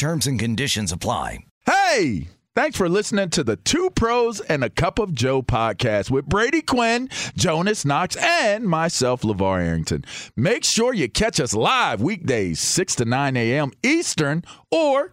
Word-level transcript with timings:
Terms 0.00 0.26
and 0.26 0.40
conditions 0.40 0.92
apply. 0.92 1.40
Hey! 1.66 2.28
Thanks 2.54 2.78
for 2.78 2.88
listening 2.88 3.28
to 3.28 3.44
the 3.44 3.56
Two 3.56 3.90
Pros 3.90 4.40
and 4.40 4.64
a 4.64 4.70
Cup 4.70 4.98
of 4.98 5.12
Joe 5.12 5.42
podcast 5.42 6.10
with 6.10 6.24
Brady 6.24 6.62
Quinn, 6.62 7.10
Jonas 7.36 7.84
Knox, 7.84 8.16
and 8.16 8.64
myself, 8.64 9.20
LeVar 9.20 9.62
Arrington. 9.62 10.06
Make 10.36 10.64
sure 10.64 10.94
you 10.94 11.06
catch 11.10 11.38
us 11.38 11.52
live 11.52 12.00
weekdays, 12.00 12.60
6 12.60 12.94
to 12.94 13.04
9 13.04 13.36
a.m. 13.36 13.72
Eastern 13.82 14.42
or 14.70 15.12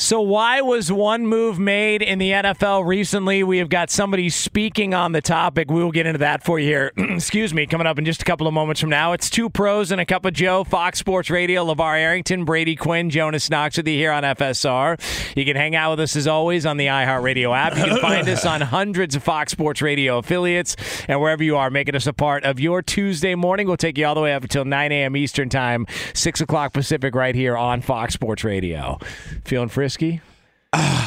So, 0.00 0.20
why 0.20 0.60
was 0.60 0.90
one 0.90 1.24
move 1.24 1.60
made 1.60 2.02
in 2.02 2.18
the 2.18 2.32
NFL 2.32 2.84
recently? 2.84 3.44
We 3.44 3.58
have 3.58 3.68
got 3.68 3.90
somebody 3.90 4.28
speaking 4.28 4.92
on 4.92 5.12
the 5.12 5.20
topic. 5.22 5.70
We 5.70 5.84
will 5.84 5.92
get 5.92 6.04
into 6.04 6.18
that 6.18 6.42
for 6.44 6.58
you 6.58 6.66
here. 6.66 6.92
Excuse 6.96 7.54
me, 7.54 7.64
coming 7.66 7.86
up 7.86 7.96
in 7.96 8.04
just 8.04 8.20
a 8.20 8.24
couple 8.24 8.48
of 8.48 8.52
moments 8.52 8.80
from 8.80 8.90
now. 8.90 9.12
It's 9.12 9.30
two 9.30 9.48
pros 9.48 9.92
and 9.92 10.00
a 10.00 10.04
cup 10.04 10.24
of 10.24 10.32
Joe, 10.32 10.64
Fox 10.64 10.98
Sports 10.98 11.30
Radio, 11.30 11.64
LeVar 11.64 11.96
Arrington, 11.96 12.44
Brady 12.44 12.74
Quinn, 12.74 13.08
Jonas 13.08 13.48
Knox 13.48 13.76
with 13.76 13.86
you 13.86 13.94
here 13.94 14.10
on 14.10 14.24
FSR. 14.24 14.98
You 15.36 15.44
can 15.44 15.54
hang 15.54 15.76
out 15.76 15.92
with 15.92 16.00
us 16.00 16.16
as 16.16 16.26
always 16.26 16.66
on 16.66 16.76
the 16.76 16.86
iHeartRadio 16.86 17.56
app. 17.56 17.76
You 17.76 17.84
can 17.84 18.00
find 18.00 18.28
us 18.28 18.44
on 18.44 18.62
hundreds 18.62 19.14
of 19.14 19.22
Fox 19.22 19.52
Sports 19.52 19.80
Radio 19.80 20.18
affiliates 20.18 20.74
and 21.06 21.20
wherever 21.20 21.44
you 21.44 21.56
are, 21.56 21.70
making 21.70 21.94
us 21.94 22.08
a 22.08 22.12
part 22.12 22.42
of 22.42 22.58
your 22.58 22.82
Tuesday 22.82 23.36
morning. 23.36 23.68
We'll 23.68 23.76
take 23.76 23.96
you 23.96 24.06
all 24.06 24.16
the 24.16 24.22
way 24.22 24.34
up 24.34 24.42
until 24.42 24.64
9 24.64 24.90
a.m. 24.90 25.16
Eastern 25.16 25.48
Time, 25.48 25.86
6 26.14 26.40
o'clock 26.40 26.72
Pacific, 26.72 27.14
right 27.14 27.36
here 27.36 27.56
on 27.56 27.80
Fox 27.80 28.12
Sports 28.12 28.42
Radio. 28.42 28.98
Feeling 29.44 29.68
frisky? 29.84 30.20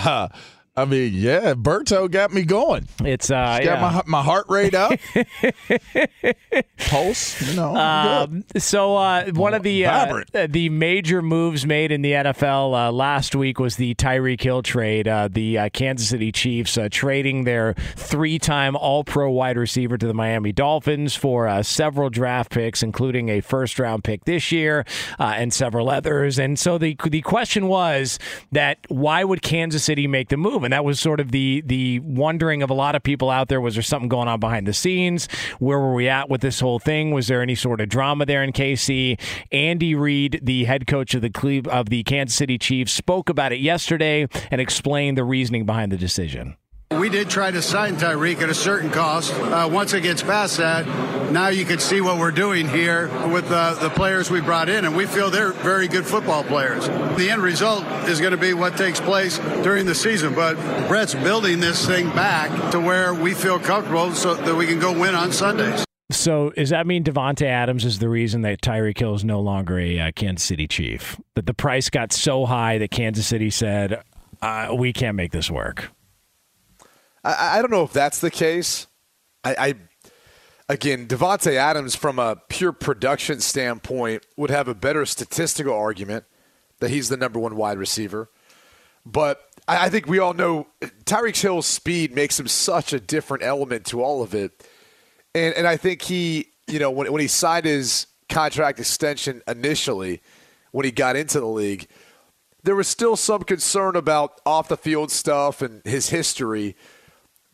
Uh, 0.06 0.30
I 0.78 0.86
mean, 0.86 1.12
yeah, 1.16 1.56
Berto 1.56 2.10
got 2.10 2.32
me 2.32 2.44
going. 2.44 2.88
It's 3.04 3.32
uh, 3.32 3.34
got 3.34 3.64
yeah. 3.64 3.82
my 3.82 4.04
my 4.06 4.22
heart 4.22 4.46
rate 4.48 4.76
up, 4.76 4.92
pulse. 6.78 7.42
You 7.42 7.56
know, 7.56 7.76
Um, 7.76 8.46
so 8.58 8.96
uh, 8.96 9.32
one 9.32 9.56
of 9.56 9.64
the 9.64 9.88
uh, 9.88 10.22
the 10.48 10.70
major 10.70 11.24
moves 11.24 11.66
made 11.66 11.92
in 11.92 12.04
the 12.04 12.12
NFL 12.12 12.90
uh, 12.90 12.92
last 12.92 13.36
week 13.36 13.60
was 13.60 13.78
the 13.78 13.96
Tyreek 13.96 14.40
Hill 14.40 14.62
trade. 14.62 15.08
Uh, 15.08 15.30
the 15.32 15.58
uh, 15.58 15.70
Kansas 15.70 16.10
City 16.10 16.32
Chiefs 16.32 16.78
uh, 16.78 16.90
trading 16.92 17.46
their 17.46 17.74
three-time 17.96 18.76
All-Pro 18.76 19.32
wide 19.32 19.58
receiver 19.58 19.98
to 19.98 20.06
the 20.06 20.14
Miami 20.14 20.52
Dolphins 20.52 21.16
for 21.16 21.48
uh, 21.48 21.64
several 21.64 22.12
draft 22.12 22.52
picks, 22.52 22.84
including 22.84 23.30
a 23.30 23.42
first-round 23.42 24.04
pick 24.04 24.26
this 24.26 24.52
year 24.52 24.86
uh, 25.18 25.34
and 25.38 25.52
several 25.52 25.90
others. 25.90 26.38
And 26.38 26.59
so 26.59 26.78
the 26.78 26.96
the 27.04 27.22
question 27.22 27.68
was 27.68 28.20
that 28.52 28.78
why 28.90 29.24
would 29.24 29.42
Kansas 29.42 29.84
City 29.84 30.06
make 30.06 30.30
the 30.30 30.38
move? 30.38 30.66
And 30.67 30.73
that 30.73 30.83
was 30.83 31.00
sort 31.00 31.22
of 31.22 31.31
the 31.31 31.63
the 31.66 32.00
wondering 32.01 32.61
of 32.61 32.69
a 32.69 32.73
lot 32.73 32.94
of 32.94 33.01
people 33.01 33.29
out 33.29 33.47
there. 33.47 33.61
Was 33.61 33.75
there 33.75 33.81
something 33.81 34.09
going 34.09 34.28
on 34.28 34.41
behind 34.41 34.67
the 34.67 34.73
scenes? 34.73 35.29
Where 35.59 35.79
were 35.79 35.94
we 35.94 36.09
at 36.09 36.29
with 36.29 36.41
this 36.41 36.59
whole 36.59 36.78
thing? 36.78 37.11
Was 37.11 37.28
there 37.28 37.41
any 37.41 37.55
sort 37.55 37.79
of 37.79 37.88
drama 37.88 38.25
there 38.25 38.44
in 38.44 38.51
KC? 38.51 39.17
Andy 39.53 39.95
Reid, 39.95 40.41
the 40.44 40.66
head 40.66 40.85
coach 40.85 41.13
of 41.13 41.22
the 41.22 41.29
Cleve- 41.29 41.69
of 41.69 41.88
the 41.88 42.03
Kansas 42.03 42.35
City 42.35 42.57
Chiefs, 42.57 42.91
spoke 42.91 43.29
about 43.29 43.53
it 43.53 43.61
yesterday 43.61 44.28
and 44.51 44.59
explained 44.59 45.17
the 45.17 45.23
reasoning 45.23 45.66
behind 45.66 45.89
the 45.89 45.97
decision. 45.97 46.57
We 46.92 47.09
did 47.09 47.30
try 47.30 47.52
to 47.52 47.62
sign 47.62 47.98
Tyreek 47.98 48.42
at 48.42 48.50
a 48.50 48.53
certain 48.56 48.90
cost. 48.90 49.34
Uh, 49.34 49.70
once 49.72 49.94
it 49.94 50.02
gets 50.02 50.24
past 50.24 50.58
that, 50.58 50.88
now 51.31 51.50
you 51.50 51.66
can 51.66 51.80
see 51.80 52.02
what 52.02 52.18
we're 52.18 52.31
doing 52.31 52.68
here 52.68 53.08
with 53.28 53.52
uh, 53.52 53.75
the 53.75 53.90
players 53.90 54.31
we 54.31 54.42
brought 54.42 54.68
in, 54.68 54.84
and 54.84 54.96
we 54.96 55.06
feel 55.06 55.30
they're 55.30 55.52
very 55.52 55.88
good 55.88 56.06
football 56.06 56.44
players. 56.44 56.88
The 57.18 57.30
end 57.30 57.44
result 57.44 57.86
is 58.08 58.20
going 58.20 58.31
to 58.31 58.38
be 58.38 58.53
what 58.53 58.78
takes 58.78 59.00
place 59.00 59.38
during 59.64 59.86
the 59.86 59.94
season, 59.94 60.34
but 60.34 60.56
Brett's 60.88 61.14
building 61.14 61.59
this 61.59 61.86
thing 61.86 62.08
back 62.09 62.72
to 62.72 62.80
where 62.80 63.14
we 63.14 63.34
feel 63.34 63.59
comfortable 63.59 64.14
so 64.14 64.36
that 64.36 64.56
we 64.56 64.66
can 64.66 64.80
go 64.80 64.97
win 64.97 65.14
on 65.14 65.31
Sundays. 65.34 65.86
So, 66.09 66.52
does 66.52 66.70
that 66.70 66.88
mean 66.88 67.03
Davante 67.03 67.46
Adams 67.46 67.84
is 67.84 68.00
the 68.00 68.09
reason 68.09 68.42
that 68.42 68.62
Tyreek 68.62 68.97
Hill 68.97 69.14
is 69.14 69.26
no 69.26 69.42
longer 69.42 69.78
a 69.78 70.00
uh, 70.00 70.12
Kansas 70.16 70.46
City 70.46 70.68
Chief? 70.68 71.20
That 71.36 71.46
the 71.46 71.53
price 71.53 71.90
got 71.90 72.14
so 72.14 72.46
high 72.46 72.78
that 72.78 72.92
Kansas 72.92 73.28
City 73.28 73.50
said, 73.50 74.02
uh, 74.42 74.70
"We 74.74 74.94
can't 74.94 75.18
make 75.18 75.34
this 75.34 75.52
work." 75.52 75.92
I, 77.28 77.58
I 77.58 77.62
don't 77.62 77.72
know 77.72 77.84
if 77.84 77.94
that's 77.94 78.20
the 78.20 78.32
case. 78.32 78.88
I, 79.44 79.56
I 79.59 79.74
again, 80.70 81.08
Davante 81.08 81.53
Adams, 81.53 81.96
from 81.96 82.20
a 82.20 82.38
pure 82.47 82.72
production 82.72 83.40
standpoint, 83.41 84.26
would 84.38 84.50
have 84.50 84.68
a 84.68 84.76
better 84.76 85.06
statistical 85.06 85.74
argument 85.74 86.26
that 86.79 86.90
he's 86.90 87.09
the 87.09 87.18
number 87.18 87.40
one 87.40 87.56
wide 87.56 87.78
receiver. 87.78 88.29
But 89.06 89.41
I, 89.68 89.85
I 89.85 89.90
think 89.90 90.08
we 90.08 90.20
all 90.20 90.34
know 90.34 90.68
Tyreek 91.06 91.40
Hill's 91.40 91.66
speed 91.66 92.16
makes 92.16 92.40
him 92.40 92.47
such 92.47 92.94
a 92.94 93.00
different 93.00 93.44
element 93.44 93.85
to 93.88 94.02
all 94.02 94.23
of 94.23 94.34
it. 94.34 94.68
And 95.35 95.53
and 95.56 95.68
I 95.68 95.78
think 95.78 96.03
he, 96.03 96.47
you 96.68 96.80
know, 96.80 96.91
when 96.91 97.12
when 97.12 97.22
he 97.22 97.28
signed 97.28 97.66
his 97.66 98.08
contract 98.30 98.80
extension 98.80 99.41
initially, 99.47 100.22
when 100.72 100.85
he 100.85 100.91
got 100.91 101.16
into 101.16 101.40
the 101.40 101.47
league, 101.47 101.88
there 102.64 102.76
was 102.76 102.88
still 102.88 103.16
some 103.16 103.44
concern 103.44 103.96
about 103.96 104.40
off 104.46 104.68
the 104.68 104.78
field 104.78 105.12
stuff 105.12 105.62
and 105.62 105.82
his 105.85 106.09
history 106.09 106.76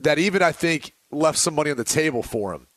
that 0.04 0.20
even 0.20 0.42
I 0.42 0.52
think 0.52 0.94
left 1.12 1.38
some 1.38 1.56
money 1.56 1.72
on 1.72 1.78
the 1.78 1.84
table 1.84 2.24
for 2.24 2.54
him. 2.54 2.68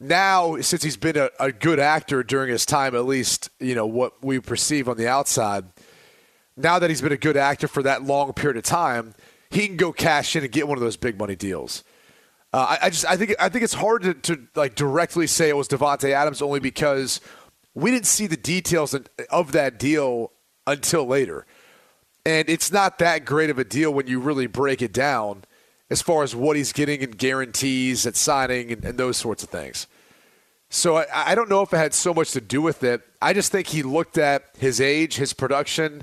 Now, 0.00 0.60
since 0.60 0.82
he's 0.82 0.96
been 0.96 1.16
a, 1.16 1.30
a 1.38 1.52
good 1.52 1.78
actor 1.78 2.24
during 2.24 2.50
his 2.50 2.66
time, 2.66 2.94
at 2.96 3.06
least, 3.06 3.50
you 3.60 3.74
know, 3.74 3.86
what 3.86 4.24
we 4.24 4.40
perceive 4.40 4.88
on 4.88 4.96
the 4.96 5.06
outside, 5.06 5.64
now 6.56 6.78
that 6.80 6.90
he's 6.90 7.00
been 7.00 7.12
a 7.12 7.16
good 7.16 7.36
actor 7.36 7.68
for 7.68 7.82
that 7.84 8.02
long 8.02 8.32
period 8.32 8.56
of 8.56 8.64
time, 8.64 9.14
he 9.50 9.68
can 9.68 9.76
go 9.76 9.92
cash 9.92 10.34
in 10.34 10.42
and 10.42 10.52
get 10.52 10.66
one 10.66 10.76
of 10.76 10.82
those 10.82 10.96
big 10.96 11.18
money 11.18 11.36
deals. 11.36 11.84
Uh, 12.52 12.76
I, 12.80 12.86
I 12.86 12.90
just 12.90 13.06
I 13.06 13.16
think 13.16 13.34
I 13.40 13.48
think 13.48 13.64
it's 13.64 13.74
hard 13.74 14.02
to, 14.02 14.14
to 14.14 14.48
like 14.54 14.74
directly 14.74 15.26
say 15.26 15.48
it 15.48 15.56
was 15.56 15.68
Davante 15.68 16.10
Adams 16.10 16.42
only 16.42 16.60
because 16.60 17.20
we 17.74 17.90
didn't 17.90 18.06
see 18.06 18.26
the 18.26 18.36
details 18.36 18.94
of 19.30 19.52
that 19.52 19.78
deal 19.78 20.32
until 20.66 21.06
later, 21.06 21.46
and 22.26 22.50
it's 22.50 22.70
not 22.70 22.98
that 22.98 23.24
great 23.24 23.48
of 23.48 23.58
a 23.58 23.64
deal 23.64 23.92
when 23.94 24.06
you 24.06 24.20
really 24.20 24.46
break 24.46 24.82
it 24.82 24.92
down 24.92 25.44
as 25.92 26.02
far 26.02 26.24
as 26.24 26.34
what 26.34 26.56
he's 26.56 26.72
getting 26.72 27.02
in 27.02 27.12
guarantees 27.12 28.06
at 28.06 28.16
signing 28.16 28.72
and, 28.72 28.84
and 28.84 28.98
those 28.98 29.16
sorts 29.16 29.44
of 29.44 29.50
things. 29.50 29.86
So 30.70 30.96
I, 30.96 31.06
I 31.12 31.34
don't 31.36 31.48
know 31.48 31.62
if 31.62 31.72
it 31.72 31.76
had 31.76 31.94
so 31.94 32.12
much 32.12 32.32
to 32.32 32.40
do 32.40 32.60
with 32.60 32.82
it. 32.82 33.02
I 33.20 33.32
just 33.32 33.52
think 33.52 33.68
he 33.68 33.84
looked 33.84 34.18
at 34.18 34.46
his 34.58 34.80
age, 34.80 35.16
his 35.16 35.32
production, 35.32 36.02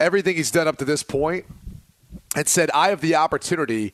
everything 0.00 0.36
he's 0.36 0.50
done 0.50 0.68
up 0.68 0.78
to 0.78 0.86
this 0.86 1.02
point, 1.02 1.44
and 2.34 2.48
said, 2.48 2.70
"I 2.72 2.88
have 2.88 3.02
the 3.02 3.16
opportunity." 3.16 3.92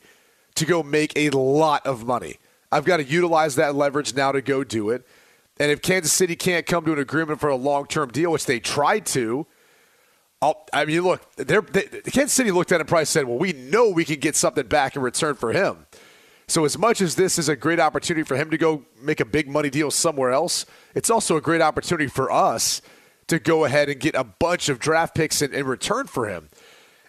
to 0.55 0.65
go 0.65 0.83
make 0.83 1.13
a 1.15 1.29
lot 1.31 1.85
of 1.85 2.05
money. 2.05 2.37
I've 2.71 2.85
got 2.85 2.97
to 2.97 3.03
utilize 3.03 3.55
that 3.55 3.75
leverage 3.75 4.15
now 4.15 4.31
to 4.31 4.41
go 4.41 4.63
do 4.63 4.89
it. 4.89 5.05
And 5.59 5.71
if 5.71 5.81
Kansas 5.81 6.11
City 6.11 6.35
can't 6.35 6.65
come 6.65 6.85
to 6.85 6.93
an 6.93 6.99
agreement 6.99 7.39
for 7.39 7.49
a 7.49 7.55
long 7.55 7.85
term 7.85 8.09
deal, 8.09 8.31
which 8.31 8.45
they 8.45 8.59
tried 8.59 9.05
to, 9.07 9.45
I'll, 10.41 10.65
i 10.73 10.85
mean, 10.85 11.01
look, 11.01 11.35
they, 11.35 11.61
Kansas 12.11 12.33
City 12.33 12.51
looked 12.51 12.71
at 12.71 12.79
and 12.79 12.89
probably 12.89 13.05
said, 13.05 13.25
well, 13.25 13.37
we 13.37 13.53
know 13.53 13.89
we 13.89 14.05
can 14.05 14.19
get 14.19 14.35
something 14.35 14.65
back 14.65 14.95
in 14.95 15.01
return 15.01 15.35
for 15.35 15.53
him. 15.53 15.85
So, 16.47 16.65
as 16.65 16.77
much 16.77 16.99
as 16.99 17.15
this 17.15 17.39
is 17.39 17.47
a 17.47 17.55
great 17.55 17.79
opportunity 17.79 18.25
for 18.25 18.35
him 18.35 18.49
to 18.49 18.57
go 18.57 18.83
make 19.01 19.19
a 19.19 19.25
big 19.25 19.47
money 19.47 19.69
deal 19.69 19.91
somewhere 19.91 20.31
else, 20.31 20.65
it's 20.95 21.09
also 21.09 21.37
a 21.37 21.41
great 21.41 21.61
opportunity 21.61 22.07
for 22.07 22.31
us 22.31 22.81
to 23.27 23.39
go 23.39 23.63
ahead 23.63 23.87
and 23.87 23.99
get 23.99 24.15
a 24.15 24.23
bunch 24.25 24.67
of 24.67 24.77
draft 24.79 25.15
picks 25.15 25.41
in, 25.41 25.53
in 25.53 25.65
return 25.65 26.07
for 26.07 26.27
him. 26.27 26.49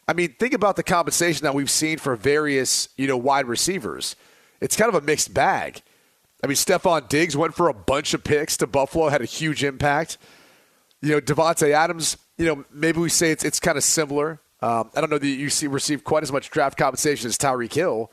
I 0.06 0.12
mean, 0.12 0.34
think 0.38 0.52
about 0.52 0.76
the 0.76 0.82
compensation 0.82 1.42
that 1.44 1.54
we've 1.54 1.70
seen 1.70 1.98
for 1.98 2.14
various, 2.14 2.88
you 2.96 3.08
know, 3.08 3.16
wide 3.16 3.46
receivers. 3.46 4.14
It's 4.60 4.76
kind 4.76 4.88
of 4.88 4.94
a 4.94 5.04
mixed 5.04 5.34
bag. 5.34 5.82
I 6.44 6.46
mean, 6.46 6.56
Stefon 6.56 7.08
Diggs 7.08 7.36
went 7.36 7.54
for 7.54 7.68
a 7.68 7.74
bunch 7.74 8.14
of 8.14 8.22
picks 8.22 8.56
to 8.58 8.66
Buffalo, 8.66 9.08
had 9.08 9.22
a 9.22 9.26
huge 9.26 9.64
impact. 9.64 10.18
You 11.00 11.12
know, 11.12 11.20
Davante 11.20 11.70
Adams, 11.72 12.16
you 12.42 12.48
know, 12.48 12.64
maybe 12.72 12.98
we 12.98 13.08
say 13.08 13.30
it's 13.30 13.44
it's 13.44 13.60
kind 13.60 13.78
of 13.78 13.84
similar. 13.84 14.40
Um, 14.60 14.90
I 14.94 15.00
don't 15.00 15.10
know 15.10 15.18
that 15.18 15.26
you 15.26 15.48
see 15.48 15.66
receive 15.66 16.04
quite 16.04 16.22
as 16.22 16.32
much 16.32 16.50
draft 16.50 16.76
compensation 16.76 17.28
as 17.28 17.38
Tyreek 17.38 17.72
Hill. 17.72 18.10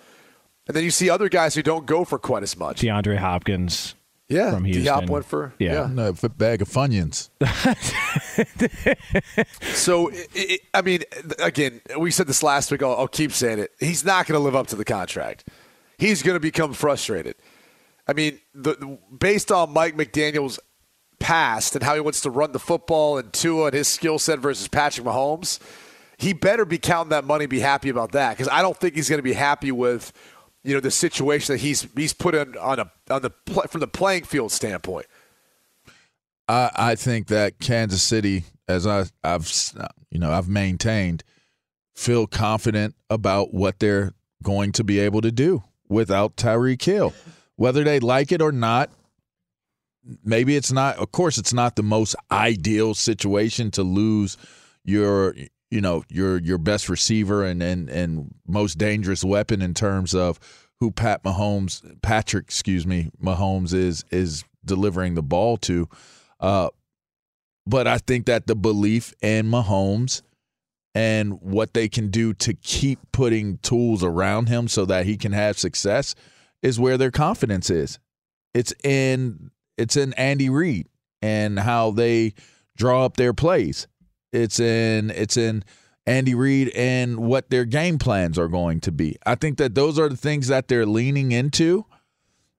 And 0.67 0.75
then 0.75 0.83
you 0.83 0.91
see 0.91 1.09
other 1.09 1.29
guys 1.29 1.55
who 1.55 1.63
don't 1.63 1.87
go 1.87 2.05
for 2.05 2.19
quite 2.19 2.43
as 2.43 2.55
much. 2.55 2.81
DeAndre 2.81 3.17
Hopkins. 3.17 3.95
Yeah, 4.27 4.51
from 4.51 4.65
Houston. 4.65 4.83
D-Hop 4.83 5.09
went 5.09 5.25
for 5.25 5.53
yeah, 5.57 5.73
yeah. 5.73 5.89
No, 5.91 6.13
a 6.21 6.29
bag 6.29 6.61
of 6.61 6.69
Funyuns. 6.69 7.29
so, 9.73 10.09
it, 10.09 10.27
it, 10.35 10.61
I 10.71 10.83
mean, 10.83 11.01
again, 11.39 11.81
we 11.97 12.11
said 12.11 12.27
this 12.27 12.43
last 12.43 12.69
week. 12.69 12.83
I'll, 12.83 12.95
I'll 12.95 13.07
keep 13.07 13.31
saying 13.31 13.57
it. 13.57 13.71
He's 13.79 14.05
not 14.05 14.27
going 14.27 14.39
to 14.39 14.43
live 14.43 14.55
up 14.55 14.67
to 14.67 14.75
the 14.75 14.85
contract. 14.85 15.49
He's 15.97 16.21
going 16.21 16.35
to 16.35 16.39
become 16.39 16.73
frustrated. 16.73 17.37
I 18.07 18.13
mean, 18.13 18.39
the, 18.53 18.75
the, 18.75 18.99
based 19.17 19.51
on 19.51 19.73
Mike 19.73 19.97
McDaniel's 19.97 20.59
past 21.19 21.75
and 21.75 21.83
how 21.83 21.95
he 21.95 22.01
wants 22.01 22.21
to 22.21 22.29
run 22.29 22.51
the 22.51 22.59
football 22.59 23.17
and 23.17 23.31
Tua 23.33 23.65
and 23.65 23.73
his 23.73 23.87
skill 23.87 24.19
set 24.19 24.39
versus 24.39 24.67
Patrick 24.67 25.05
Mahomes, 25.05 25.59
he 26.17 26.33
better 26.33 26.65
be 26.65 26.77
counting 26.77 27.09
that 27.09 27.23
money, 27.23 27.45
be 27.45 27.59
happy 27.59 27.89
about 27.89 28.11
that 28.11 28.31
because 28.31 28.49
I 28.51 28.61
don't 28.61 28.77
think 28.77 28.95
he's 28.95 29.09
going 29.09 29.19
to 29.19 29.23
be 29.23 29.33
happy 29.33 29.71
with 29.71 30.11
you 30.63 30.73
know 30.73 30.79
the 30.79 30.91
situation 30.91 31.53
that 31.53 31.59
he's 31.59 31.87
he's 31.95 32.13
put 32.13 32.35
in 32.35 32.57
on 32.57 32.79
a 32.79 32.91
on 33.09 33.21
the 33.21 33.31
from 33.69 33.79
the 33.81 33.87
playing 33.87 34.23
field 34.23 34.51
standpoint. 34.51 35.05
I 36.47 36.71
I 36.75 36.95
think 36.95 37.27
that 37.27 37.59
Kansas 37.59 38.03
City, 38.03 38.43
as 38.67 38.85
I 38.85 39.05
I've 39.23 39.51
you 40.11 40.19
know 40.19 40.31
I've 40.31 40.49
maintained, 40.49 41.23
feel 41.95 42.27
confident 42.27 42.95
about 43.09 43.53
what 43.53 43.79
they're 43.79 44.13
going 44.43 44.71
to 44.73 44.83
be 44.83 44.99
able 44.99 45.21
to 45.21 45.31
do 45.31 45.63
without 45.87 46.35
Tyreek 46.35 46.81
Hill, 46.81 47.13
whether 47.55 47.83
they 47.83 47.99
like 47.99 48.31
it 48.31 48.41
or 48.41 48.51
not. 48.51 48.89
Maybe 50.23 50.55
it's 50.55 50.71
not. 50.71 50.97
Of 50.97 51.11
course, 51.11 51.37
it's 51.37 51.53
not 51.53 51.75
the 51.75 51.83
most 51.83 52.15
ideal 52.31 52.93
situation 52.93 53.71
to 53.71 53.83
lose 53.83 54.37
your 54.83 55.35
you 55.71 55.81
know 55.81 56.03
your 56.09 56.39
your 56.39 56.57
best 56.57 56.89
receiver 56.89 57.43
and 57.43 57.61
and 57.61 57.89
and 57.89 58.33
most 58.47 58.77
dangerous 58.77 59.23
weapon 59.23 59.61
in 59.61 59.73
terms 59.73 60.15
of 60.15 60.39
who 60.79 60.91
Pat 60.91 61.23
Mahomes 61.23 62.01
Patrick 62.01 62.45
excuse 62.45 62.87
me 62.87 63.11
Mahomes 63.21 63.73
is 63.73 64.03
is 64.09 64.43
delivering 64.65 65.15
the 65.15 65.21
ball 65.21 65.57
to 65.57 65.87
uh 66.39 66.69
but 67.67 67.85
I 67.87 67.99
think 67.99 68.25
that 68.25 68.47
the 68.47 68.55
belief 68.55 69.13
in 69.21 69.47
Mahomes 69.47 70.23
and 70.95 71.39
what 71.39 71.73
they 71.73 71.87
can 71.87 72.09
do 72.09 72.33
to 72.33 72.53
keep 72.55 72.99
putting 73.11 73.57
tools 73.59 74.03
around 74.03 74.49
him 74.49 74.67
so 74.67 74.85
that 74.85 75.05
he 75.05 75.17
can 75.17 75.33
have 75.33 75.59
success 75.59 76.15
is 76.63 76.79
where 76.79 76.97
their 76.97 77.11
confidence 77.11 77.69
is. 77.69 77.99
It's 78.55 78.73
in 78.83 79.51
it's 79.79 79.97
in 79.97 80.13
Andy 80.13 80.49
Reid 80.49 80.87
and 81.21 81.59
how 81.59 81.91
they 81.91 82.33
draw 82.75 83.05
up 83.05 83.17
their 83.17 83.33
plays. 83.33 83.87
It's 84.31 84.59
in 84.59 85.09
it's 85.11 85.37
in 85.37 85.63
Andy 86.05 86.35
Reid 86.35 86.69
and 86.75 87.17
what 87.19 87.49
their 87.49 87.65
game 87.65 87.97
plans 87.97 88.37
are 88.37 88.47
going 88.47 88.81
to 88.81 88.91
be. 88.91 89.17
I 89.25 89.35
think 89.35 89.57
that 89.57 89.75
those 89.75 89.97
are 89.97 90.09
the 90.09 90.17
things 90.17 90.47
that 90.47 90.67
they're 90.67 90.85
leaning 90.85 91.31
into. 91.31 91.85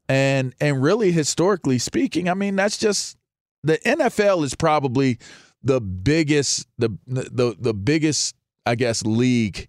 And 0.08 0.55
and 0.61 0.82
really 0.82 1.12
historically 1.12 1.78
speaking, 1.78 2.28
I 2.28 2.34
mean 2.34 2.56
that's 2.56 2.78
just 2.78 3.17
the 3.62 3.78
NFL 3.78 4.44
is 4.44 4.55
probably 4.55 5.19
the 5.62 5.81
biggest 5.81 6.67
the 6.78 6.90
the 7.06 7.55
the 7.58 7.75
biggest 7.75 8.34
I 8.67 8.75
guess 8.75 9.05
league 9.05 9.69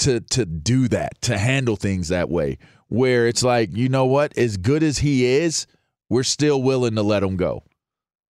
to 0.00 0.20
to 0.20 0.44
do 0.44 0.88
that, 0.88 1.20
to 1.22 1.38
handle 1.38 1.76
things 1.76 2.08
that 2.08 2.28
way 2.28 2.58
where 2.90 3.28
it's 3.28 3.44
like, 3.44 3.70
you 3.72 3.88
know 3.88 4.04
what, 4.04 4.36
as 4.36 4.56
good 4.56 4.82
as 4.82 4.98
he 4.98 5.24
is, 5.24 5.66
we're 6.10 6.24
still 6.24 6.62
willing 6.62 6.96
to 6.96 7.02
let 7.02 7.22
him 7.22 7.36
go. 7.36 7.62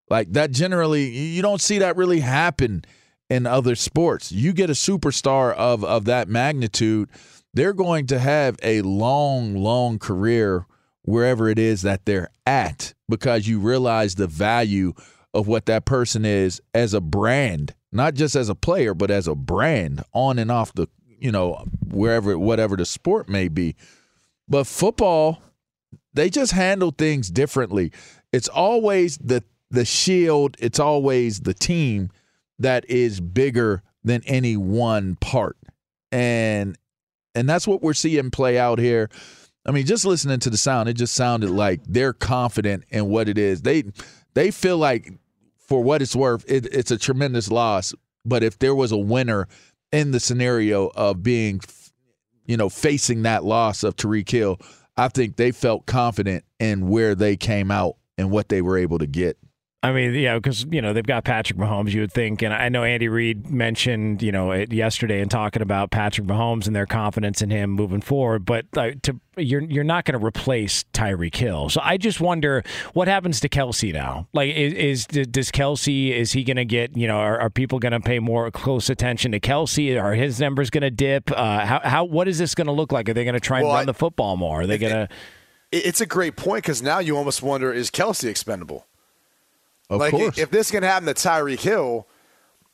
Like 0.09 0.33
that 0.35 0.53
generally 0.53 1.09
you 1.09 1.43
don't 1.43 1.61
see 1.61 1.79
that 1.79 1.97
really 1.97 2.21
happen 2.21 2.85
in 3.29 3.47
other 3.47 3.75
sports. 3.75 4.31
You 4.31 4.53
get 4.53 4.71
a 4.71 4.75
superstar 4.75 5.55
of 5.55 5.85
of 5.85 6.05
that 6.05 6.29
magnitude, 6.29 7.09
they're 7.55 7.73
going 7.73 8.07
to 8.09 8.19
have 8.19 8.57
a 8.63 8.83
long, 8.83 9.57
long 9.57 9.99
career 9.99 10.67
wherever 11.03 11.49
it 11.49 11.59
is 11.59 11.83
that 11.83 12.05
they're 12.05 12.31
at 12.47 12.95
because 13.09 13.49
you 13.49 13.59
realize 13.59 14.15
the 14.15 14.27
value 14.27 14.93
of 15.33 15.47
what 15.47 15.67
that 15.67 15.85
person 15.85 16.25
is 16.25 16.61
as 16.75 16.93
a 16.93 17.01
brand, 17.01 17.75
not 17.93 18.15
just 18.15 18.35
as 18.35 18.49
a 18.49 18.55
player, 18.55 18.95
but 18.95 19.11
as 19.11 19.27
a 19.27 19.35
brand 19.35 20.03
on 20.13 20.39
and 20.39 20.51
off 20.51 20.73
the, 20.75 20.89
you 21.19 21.31
know, 21.31 21.65
wherever 21.89 22.37
whatever 22.39 22.77
the 22.77 22.85
sport 22.85 23.29
may 23.29 23.49
be. 23.49 23.77
But 24.49 24.67
football, 24.67 25.41
they 26.15 26.31
just 26.31 26.53
handle 26.53 26.91
things 26.91 27.31
differently. 27.31 27.93
It's 28.33 28.49
always 28.49 29.19
the 29.19 29.45
the 29.71 29.85
shield, 29.85 30.57
it's 30.59 30.81
always 30.81 31.41
the 31.41 31.55
team 31.55 32.11
that 32.59 32.89
is 32.91 33.21
bigger 33.21 33.83
than 34.03 34.23
any 34.27 34.57
one 34.57 35.17
part. 35.17 35.57
And 36.11 36.77
and 37.35 37.49
that's 37.49 37.67
what 37.67 37.83
we're 37.83 37.95
seeing 37.95 38.31
play 38.31 38.59
out 38.59 38.79
here. 38.79 39.09
I 39.67 39.73
mean, 39.73 39.87
just 39.87 40.05
listening 40.05 40.41
to 40.41 40.51
the 40.51 40.57
sound, 40.57 40.89
it 40.89 40.95
just 40.95 41.15
sounded 41.15 41.51
like 41.51 41.81
they're 41.87 42.13
confident 42.13 42.85
in 42.89 43.09
what 43.09 43.29
it 43.29 43.39
is. 43.39 43.63
They 43.63 43.85
they 44.35 44.51
feel 44.51 44.79
like 44.79 45.13
for 45.59 45.83
what 45.83 46.03
it's 46.03 46.17
worth, 46.17 46.45
it, 46.51 46.67
it's 46.75 46.91
a 46.91 46.99
tremendous 46.99 47.51
loss. 47.51 47.95
But 48.25 48.43
if 48.43 48.59
there 48.59 48.75
was 48.75 48.93
a 48.93 48.99
winner 48.99 49.49
in 49.93 50.11
the 50.11 50.21
scenario 50.21 50.89
of 50.89 51.23
being, 51.23 51.61
you 52.47 52.57
know, 52.57 52.69
facing 52.69 53.23
that 53.23 53.45
loss 53.45 53.85
of 53.85 53.97
Tyreek 53.97 54.29
Hill, 54.29 54.59
I 55.01 55.09
think 55.09 55.37
they 55.37 55.51
felt 55.51 55.87
confident 55.87 56.45
in 56.59 56.91
where 56.91 57.15
they 57.15 57.35
came 57.35 57.71
out 57.71 57.97
and 58.19 58.31
what 58.31 58.51
they 58.51 58.61
were 58.61 58.77
able 58.77 58.99
to 58.99 59.07
get. 59.07 59.39
I 59.83 59.93
mean, 59.93 60.13
yeah, 60.13 60.35
because 60.35 60.67
you 60.71 60.83
know 60.83 60.93
they've 60.93 61.07
got 61.07 61.25
Patrick 61.25 61.59
Mahomes. 61.59 61.93
You 61.93 62.03
would 62.03 62.13
think, 62.13 62.43
and 62.43 62.53
I 62.53 62.69
know 62.69 62.85
Andy 62.85 63.09
Reid 63.09 63.49
mentioned 63.49 64.23
you 64.23 64.31
know 64.31 64.51
it 64.51 64.71
yesterday 64.75 65.23
in 65.23 65.31
talking 65.31 65.63
about 65.63 65.91
Patrick 65.91 66.27
Mahomes 66.27 66.67
and 66.67 66.77
their 66.77 66.85
confidence 66.85 67.41
in 67.41 67.49
him 67.49 67.71
moving 67.71 68.03
forward. 68.03 68.45
But 68.45 68.67
uh, 68.77 68.91
to 69.05 69.19
you're 69.39 69.63
you're 69.63 69.85
not 69.85 70.05
going 70.05 70.21
to 70.21 70.25
replace 70.25 70.85
Tyreek 70.93 71.35
Hill. 71.35 71.71
So 71.71 71.81
I 71.83 71.97
just 71.97 72.21
wonder 72.21 72.63
what 72.93 73.09
happens 73.09 73.41
to 73.41 73.49
Kelce 73.49 73.91
now. 73.91 74.29
Like, 74.35 74.55
is, 74.55 74.75
is 74.75 75.07
does 75.07 75.51
Kelce 75.51 76.13
is 76.13 76.33
he 76.33 76.45
going 76.45 76.59
to 76.59 76.67
get 76.67 76.95
you 76.95 77.09
know 77.09 77.17
are, 77.17 77.41
are 77.41 77.51
people 77.51 77.79
going 77.79 77.93
to 77.93 78.01
pay 78.01 78.19
more 78.19 78.51
close 78.51 78.91
attention 78.91 79.33
to 79.33 79.41
Kelce? 79.41 79.99
Are 79.99 80.13
his 80.13 80.39
numbers 80.39 80.69
going 80.69 80.83
to 80.83 80.91
dip? 80.91 81.31
Uh, 81.33 81.65
how 81.65 81.81
how 81.83 82.05
what 82.05 82.29
is 82.29 82.37
this 82.37 82.55
going 82.55 82.67
to 82.67 82.73
look 82.73 82.93
like? 82.93 83.09
Are 83.09 83.15
they 83.15 83.25
going 83.25 83.33
to 83.33 83.41
try 83.41 83.61
and 83.61 83.69
well, 83.69 83.77
run 83.77 83.85
I, 83.85 83.87
the 83.87 83.95
football 83.95 84.37
more? 84.37 84.61
Are 84.61 84.67
they 84.67 84.77
going 84.77 84.93
to? 84.93 85.09
It's 85.73 86.03
a 86.03 86.07
great 86.07 86.37
point 86.37 86.65
because 86.65 86.83
now 86.83 86.99
you 86.99 87.17
almost 87.17 87.43
wonder 87.43 87.73
is 87.73 87.91
Kelce 87.91 88.29
expendable? 88.29 88.87
Of 89.91 90.01
like 90.01 90.13
course. 90.13 90.39
if 90.39 90.51
this 90.51 90.71
can 90.71 90.83
happen 90.83 91.07
to 91.07 91.15
Tyreek 91.15 91.61
Hill, 91.61 92.07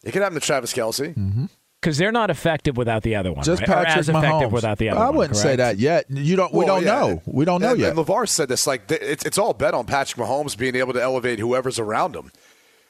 it 0.04 0.12
can 0.12 0.22
happen 0.22 0.38
to 0.38 0.44
Travis 0.46 0.72
Kelce. 0.72 1.14
Mm-hmm 1.14 1.46
because 1.86 1.98
they're 1.98 2.10
not 2.10 2.30
effective 2.30 2.76
without 2.76 3.04
the 3.04 3.14
other 3.14 3.32
one. 3.32 3.44
Just 3.44 3.60
right? 3.60 3.68
Patrick 3.68 3.96
or 3.96 3.98
as 4.00 4.08
Mahomes. 4.08 4.18
effective 4.24 4.52
without 4.52 4.78
the 4.78 4.88
other 4.88 4.98
I 5.00 5.06
one. 5.06 5.16
wouldn't 5.18 5.34
correct? 5.34 5.42
say 5.42 5.56
that 5.56 5.78
yet. 5.78 6.06
You 6.10 6.34
don't. 6.34 6.52
We 6.52 6.64
Well, 6.64 6.66
don't 6.66 6.84
yeah. 6.84 6.94
know. 6.98 7.22
We 7.26 7.44
don't 7.44 7.60
know 7.60 7.72
and, 7.72 7.78
yet. 7.80 7.90
And 7.90 7.98
Levar 7.98 8.28
said 8.28 8.48
this 8.48 8.66
like 8.66 8.90
it's 8.90 9.24
it's 9.24 9.38
all 9.38 9.52
bet 9.52 9.72
on 9.72 9.86
Patrick 9.86 10.18
Mahomes 10.26 10.58
being 10.58 10.74
able 10.74 10.94
to 10.94 11.02
elevate 11.02 11.38
whoever's 11.38 11.78
around 11.78 12.16
him. 12.16 12.32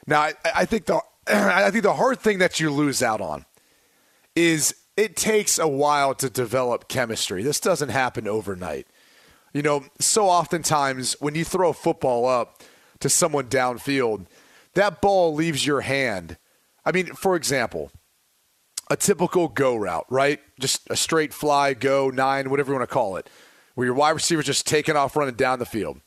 Now, 0.06 0.20
I, 0.22 0.34
I 0.54 0.64
think 0.64 0.86
the 0.86 1.00
I 1.26 1.70
think 1.70 1.82
the 1.82 1.92
hard 1.94 2.20
thing 2.20 2.38
that 2.38 2.58
you 2.58 2.70
lose 2.70 3.02
out 3.02 3.20
on 3.20 3.44
is 4.34 4.74
it 4.96 5.14
takes 5.14 5.58
a 5.58 5.68
while 5.68 6.14
to 6.14 6.30
develop 6.30 6.88
chemistry. 6.88 7.42
This 7.42 7.60
doesn't 7.60 7.90
happen 7.90 8.26
overnight. 8.26 8.86
You 9.52 9.60
know, 9.60 9.84
so 10.00 10.26
oftentimes 10.26 11.16
when 11.20 11.34
you 11.34 11.44
throw 11.44 11.68
a 11.70 11.74
football 11.74 12.26
up 12.26 12.62
to 13.00 13.08
someone 13.08 13.48
downfield, 13.48 14.26
that 14.74 15.00
ball 15.00 15.34
leaves 15.34 15.66
your 15.66 15.80
hand. 15.82 16.36
I 16.84 16.92
mean, 16.92 17.06
for 17.06 17.36
example, 17.36 17.90
a 18.90 18.96
typical 18.96 19.48
go 19.48 19.76
route, 19.76 20.06
right? 20.08 20.40
Just 20.60 20.82
a 20.90 20.96
straight 20.96 21.34
fly, 21.34 21.74
go, 21.74 22.10
nine, 22.10 22.50
whatever 22.50 22.72
you 22.72 22.78
want 22.78 22.88
to 22.88 22.92
call 22.92 23.16
it, 23.16 23.28
where 23.74 23.86
your 23.86 23.94
wide 23.94 24.10
receiver's 24.10 24.46
just 24.46 24.66
taking 24.66 24.96
off 24.96 25.16
running 25.16 25.34
down 25.34 25.58
the 25.58 25.66
field. 25.66 26.00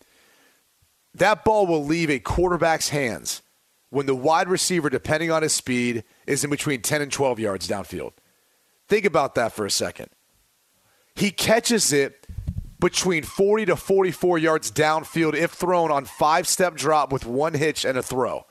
That 1.14 1.44
ball 1.44 1.68
will 1.68 1.84
leave 1.84 2.10
a 2.10 2.20
quarterback's 2.20 2.90
hands 2.90 3.42
when 3.90 4.06
the 4.06 4.16
wide 4.16 4.48
receiver, 4.48 4.90
depending 4.90 5.32
on 5.32 5.42
his 5.42 5.54
speed, 5.54 6.04
is 6.28 6.44
in 6.44 6.50
between 6.50 6.82
10 6.82 7.02
and 7.02 7.12
12 7.12 7.40
yards 7.40 7.68
downfield. 7.68 8.14
Think 8.88 9.06
about 9.06 9.36
that 9.36 9.52
for 9.52 9.66
a 9.66 9.72
second. 9.72 10.10
He 11.16 11.32
catches 11.32 11.92
it 11.92 12.26
between 12.80 13.24
40 13.24 13.66
to 13.68 13.76
44 13.76 14.38
yards 14.38 14.72
downfield 14.72 15.36
if 15.36 15.52
thrown 15.52 15.92
on 15.92 16.06
five 16.06 16.48
step 16.48 16.76
drop 16.76 17.12
with 17.12 17.26
one 17.26 17.54
hitch 17.54 17.86
and 17.86 17.98
a 17.98 18.04
throw. 18.04 18.46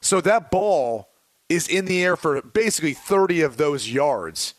So 0.00 0.20
that 0.20 0.50
ball 0.50 1.08
is 1.48 1.68
in 1.68 1.84
the 1.86 2.02
air 2.02 2.16
for 2.16 2.40
basically 2.40 2.94
30 2.94 3.42
of 3.42 3.56
those 3.56 3.90
yards. 3.90 4.54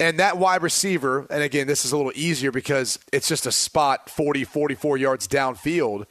And 0.00 0.18
that 0.18 0.38
wide 0.38 0.62
receiver, 0.62 1.26
and 1.28 1.42
again, 1.42 1.66
this 1.66 1.84
is 1.84 1.92
a 1.92 1.96
little 1.96 2.12
easier 2.14 2.50
because 2.50 2.98
it's 3.12 3.28
just 3.28 3.46
a 3.46 3.52
spot 3.52 4.08
40, 4.08 4.44
44 4.44 4.96
yards 4.96 5.28
downfield 5.28 6.06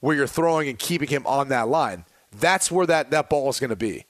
where 0.00 0.14
you're 0.14 0.26
throwing 0.26 0.68
and 0.68 0.78
keeping 0.78 1.08
him 1.08 1.26
on 1.26 1.48
that 1.48 1.68
line. 1.68 2.04
That's 2.30 2.70
where 2.70 2.86
that, 2.86 3.10
that 3.10 3.30
ball 3.30 3.48
is 3.48 3.58
going 3.58 3.70
to 3.70 3.76
be. 3.76 4.04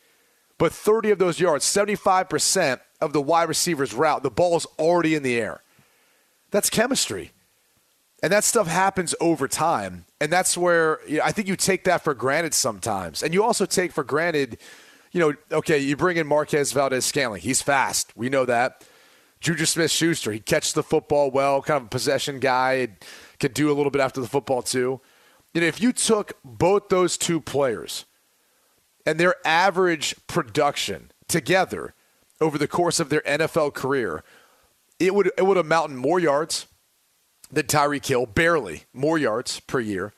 But 0.58 0.72
30 0.72 1.12
of 1.12 1.18
those 1.18 1.40
yards, 1.40 1.64
75% 1.64 2.80
of 3.00 3.12
the 3.12 3.20
wide 3.20 3.48
receiver's 3.48 3.94
route, 3.94 4.22
the 4.22 4.30
ball 4.30 4.56
is 4.56 4.66
already 4.78 5.14
in 5.14 5.22
the 5.22 5.40
air. 5.40 5.62
That's 6.52 6.70
chemistry. 6.70 7.32
And 8.22 8.32
that 8.32 8.44
stuff 8.44 8.68
happens 8.68 9.16
over 9.20 9.48
time. 9.48 10.04
And 10.20 10.30
that's 10.30 10.56
where 10.56 11.00
you 11.08 11.18
know, 11.18 11.24
I 11.24 11.32
think 11.32 11.48
you 11.48 11.56
take 11.56 11.82
that 11.84 12.04
for 12.04 12.14
granted 12.14 12.54
sometimes. 12.54 13.24
And 13.24 13.34
you 13.34 13.42
also 13.42 13.66
take 13.66 13.90
for 13.90 14.04
granted, 14.04 14.58
you 15.10 15.18
know, 15.18 15.34
okay, 15.50 15.78
you 15.78 15.96
bring 15.96 16.18
in 16.18 16.28
Marquez 16.28 16.70
Valdes 16.70 17.04
Scantling. 17.04 17.42
He's 17.42 17.60
fast. 17.60 18.12
We 18.14 18.28
know 18.28 18.44
that. 18.44 18.84
Juju 19.40 19.66
Smith 19.66 19.90
Schuster, 19.90 20.30
he 20.30 20.38
catches 20.38 20.72
the 20.72 20.84
football 20.84 21.32
well, 21.32 21.62
kind 21.62 21.78
of 21.80 21.86
a 21.86 21.88
possession 21.88 22.38
guy, 22.38 22.86
could 23.40 23.54
do 23.54 23.72
a 23.72 23.74
little 23.74 23.90
bit 23.90 24.00
after 24.00 24.20
the 24.20 24.28
football 24.28 24.62
too. 24.62 25.00
You 25.52 25.62
know, 25.62 25.66
if 25.66 25.82
you 25.82 25.92
took 25.92 26.38
both 26.44 26.88
those 26.90 27.18
two 27.18 27.40
players 27.40 28.04
and 29.04 29.18
their 29.18 29.34
average 29.44 30.14
production 30.28 31.10
together 31.26 31.94
over 32.40 32.56
the 32.56 32.68
course 32.68 33.00
of 33.00 33.10
their 33.10 33.22
NFL 33.22 33.74
career, 33.74 34.22
it 35.02 35.14
would 35.14 35.30
it 35.36 35.42
would 35.42 35.56
amount 35.56 35.90
in 35.90 35.96
more 35.96 36.20
yards 36.20 36.66
than 37.50 37.66
Tyreek 37.66 38.06
Hill, 38.06 38.26
barely 38.26 38.84
more 38.92 39.18
yards 39.18 39.60
per 39.60 39.80
year, 39.80 40.12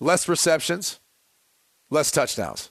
less 0.00 0.28
receptions, 0.28 0.98
less 1.90 2.10
touchdowns. 2.10 2.70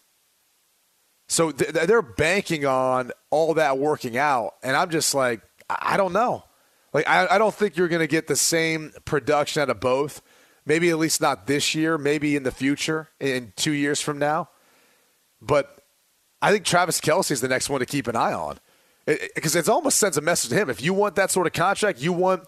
So 1.27 1.51
th- 1.51 1.71
they're 1.71 2.01
banking 2.01 2.65
on 2.65 3.11
all 3.29 3.53
that 3.53 3.77
working 3.77 4.17
out, 4.17 4.55
and 4.63 4.75
I'm 4.75 4.89
just 4.89 5.13
like, 5.13 5.41
I 5.69 5.95
don't 5.95 6.13
know. 6.13 6.43
Like 6.91 7.07
I, 7.07 7.27
I 7.27 7.37
don't 7.37 7.53
think 7.53 7.77
you're 7.77 7.87
going 7.87 8.01
to 8.01 8.07
get 8.07 8.27
the 8.27 8.35
same 8.35 8.91
production 9.05 9.61
out 9.61 9.69
of 9.69 9.79
both. 9.79 10.21
Maybe 10.65 10.89
at 10.89 10.97
least 10.97 11.21
not 11.21 11.47
this 11.47 11.75
year. 11.75 11.97
Maybe 11.97 12.35
in 12.35 12.43
the 12.43 12.51
future, 12.51 13.09
in 13.19 13.53
two 13.55 13.71
years 13.71 14.01
from 14.01 14.17
now. 14.17 14.49
But 15.41 15.83
I 16.41 16.51
think 16.51 16.65
Travis 16.65 16.99
Kelce 16.99 17.31
is 17.31 17.41
the 17.41 17.47
next 17.47 17.69
one 17.69 17.79
to 17.79 17.85
keep 17.85 18.07
an 18.07 18.15
eye 18.15 18.33
on 18.33 18.59
because 19.35 19.55
it, 19.55 19.59
it, 19.59 19.67
it 19.67 19.69
almost 19.69 19.97
sends 19.97 20.17
a 20.17 20.21
message 20.21 20.49
to 20.51 20.55
him. 20.55 20.69
If 20.69 20.81
you 20.81 20.93
want 20.93 21.15
that 21.15 21.31
sort 21.31 21.47
of 21.47 21.53
contract, 21.53 22.01
you 22.01 22.13
want 22.13 22.43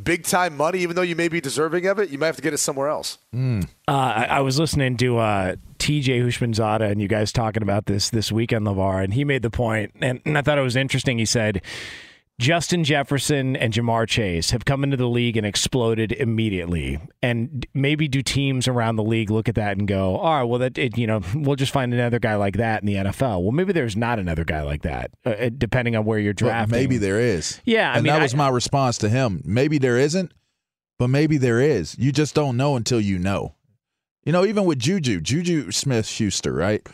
big 0.00 0.24
time 0.24 0.56
money, 0.56 0.80
even 0.80 0.96
though 0.96 1.02
you 1.02 1.16
may 1.16 1.28
be 1.28 1.40
deserving 1.40 1.86
of 1.86 1.98
it, 1.98 2.10
you 2.10 2.18
might 2.18 2.26
have 2.26 2.36
to 2.36 2.42
get 2.42 2.54
it 2.54 2.58
somewhere 2.58 2.88
else. 2.88 3.18
Mm. 3.34 3.64
Uh, 3.88 3.90
I, 3.90 4.24
I, 4.24 4.40
was 4.40 4.58
listening 4.58 4.96
to 4.98 5.18
uh, 5.18 5.56
TJ 5.78 6.22
Houshmandzadeh 6.22 6.90
and 6.90 7.00
you 7.00 7.08
guys 7.08 7.32
talking 7.32 7.62
about 7.62 7.86
this 7.86 8.10
this 8.10 8.30
weekend, 8.30 8.66
LeVar, 8.66 9.02
and 9.02 9.14
he 9.14 9.24
made 9.24 9.42
the 9.42 9.50
point, 9.50 9.92
and, 10.00 10.20
and 10.24 10.36
I 10.36 10.42
thought 10.42 10.58
it 10.58 10.62
was 10.62 10.76
interesting. 10.76 11.18
He 11.18 11.24
said, 11.24 11.62
Justin 12.38 12.84
Jefferson 12.84 13.56
and 13.56 13.72
Ja'Marr 13.72 14.06
Chase 14.06 14.50
have 14.50 14.66
come 14.66 14.84
into 14.84 14.98
the 14.98 15.08
league 15.08 15.38
and 15.38 15.46
exploded 15.46 16.12
immediately. 16.12 17.00
And 17.22 17.66
maybe 17.72 18.08
do 18.08 18.22
teams 18.22 18.68
around 18.68 18.96
the 18.96 19.02
league 19.02 19.30
look 19.30 19.48
at 19.48 19.54
that 19.54 19.78
and 19.78 19.88
go, 19.88 20.16
"All 20.18 20.34
right, 20.34 20.42
well, 20.42 20.58
that 20.58 20.76
it, 20.76 20.98
you 20.98 21.06
know, 21.06 21.22
we'll 21.34 21.56
just 21.56 21.72
find 21.72 21.94
another 21.94 22.18
guy 22.18 22.34
like 22.34 22.58
that 22.58 22.82
in 22.82 22.86
the 22.86 22.96
NFL." 22.96 23.42
Well, 23.42 23.52
maybe 23.52 23.72
there's 23.72 23.96
not 23.96 24.18
another 24.18 24.44
guy 24.44 24.62
like 24.62 24.82
that, 24.82 25.12
uh, 25.24 25.48
depending 25.56 25.96
on 25.96 26.04
where 26.04 26.18
you're 26.18 26.34
drafting. 26.34 26.72
Well, 26.72 26.80
maybe 26.82 26.98
there 26.98 27.20
is. 27.20 27.60
Yeah, 27.64 27.90
I 27.90 27.96
and 27.96 28.04
mean, 28.04 28.12
that 28.12 28.22
was 28.22 28.34
I, 28.34 28.36
my 28.36 28.48
response 28.50 28.98
to 28.98 29.08
him. 29.08 29.40
Maybe 29.46 29.78
there 29.78 29.96
isn't, 29.96 30.32
but 30.98 31.08
maybe 31.08 31.38
there 31.38 31.60
is. 31.60 31.96
You 31.98 32.12
just 32.12 32.34
don't 32.34 32.58
know 32.58 32.76
until 32.76 33.00
you 33.00 33.18
know. 33.18 33.54
You 34.24 34.32
know, 34.32 34.44
even 34.44 34.64
with 34.64 34.78
Juju, 34.78 35.20
Juju 35.20 35.70
Smith 35.70 36.06
Schuster, 36.06 36.52
right? 36.52 36.86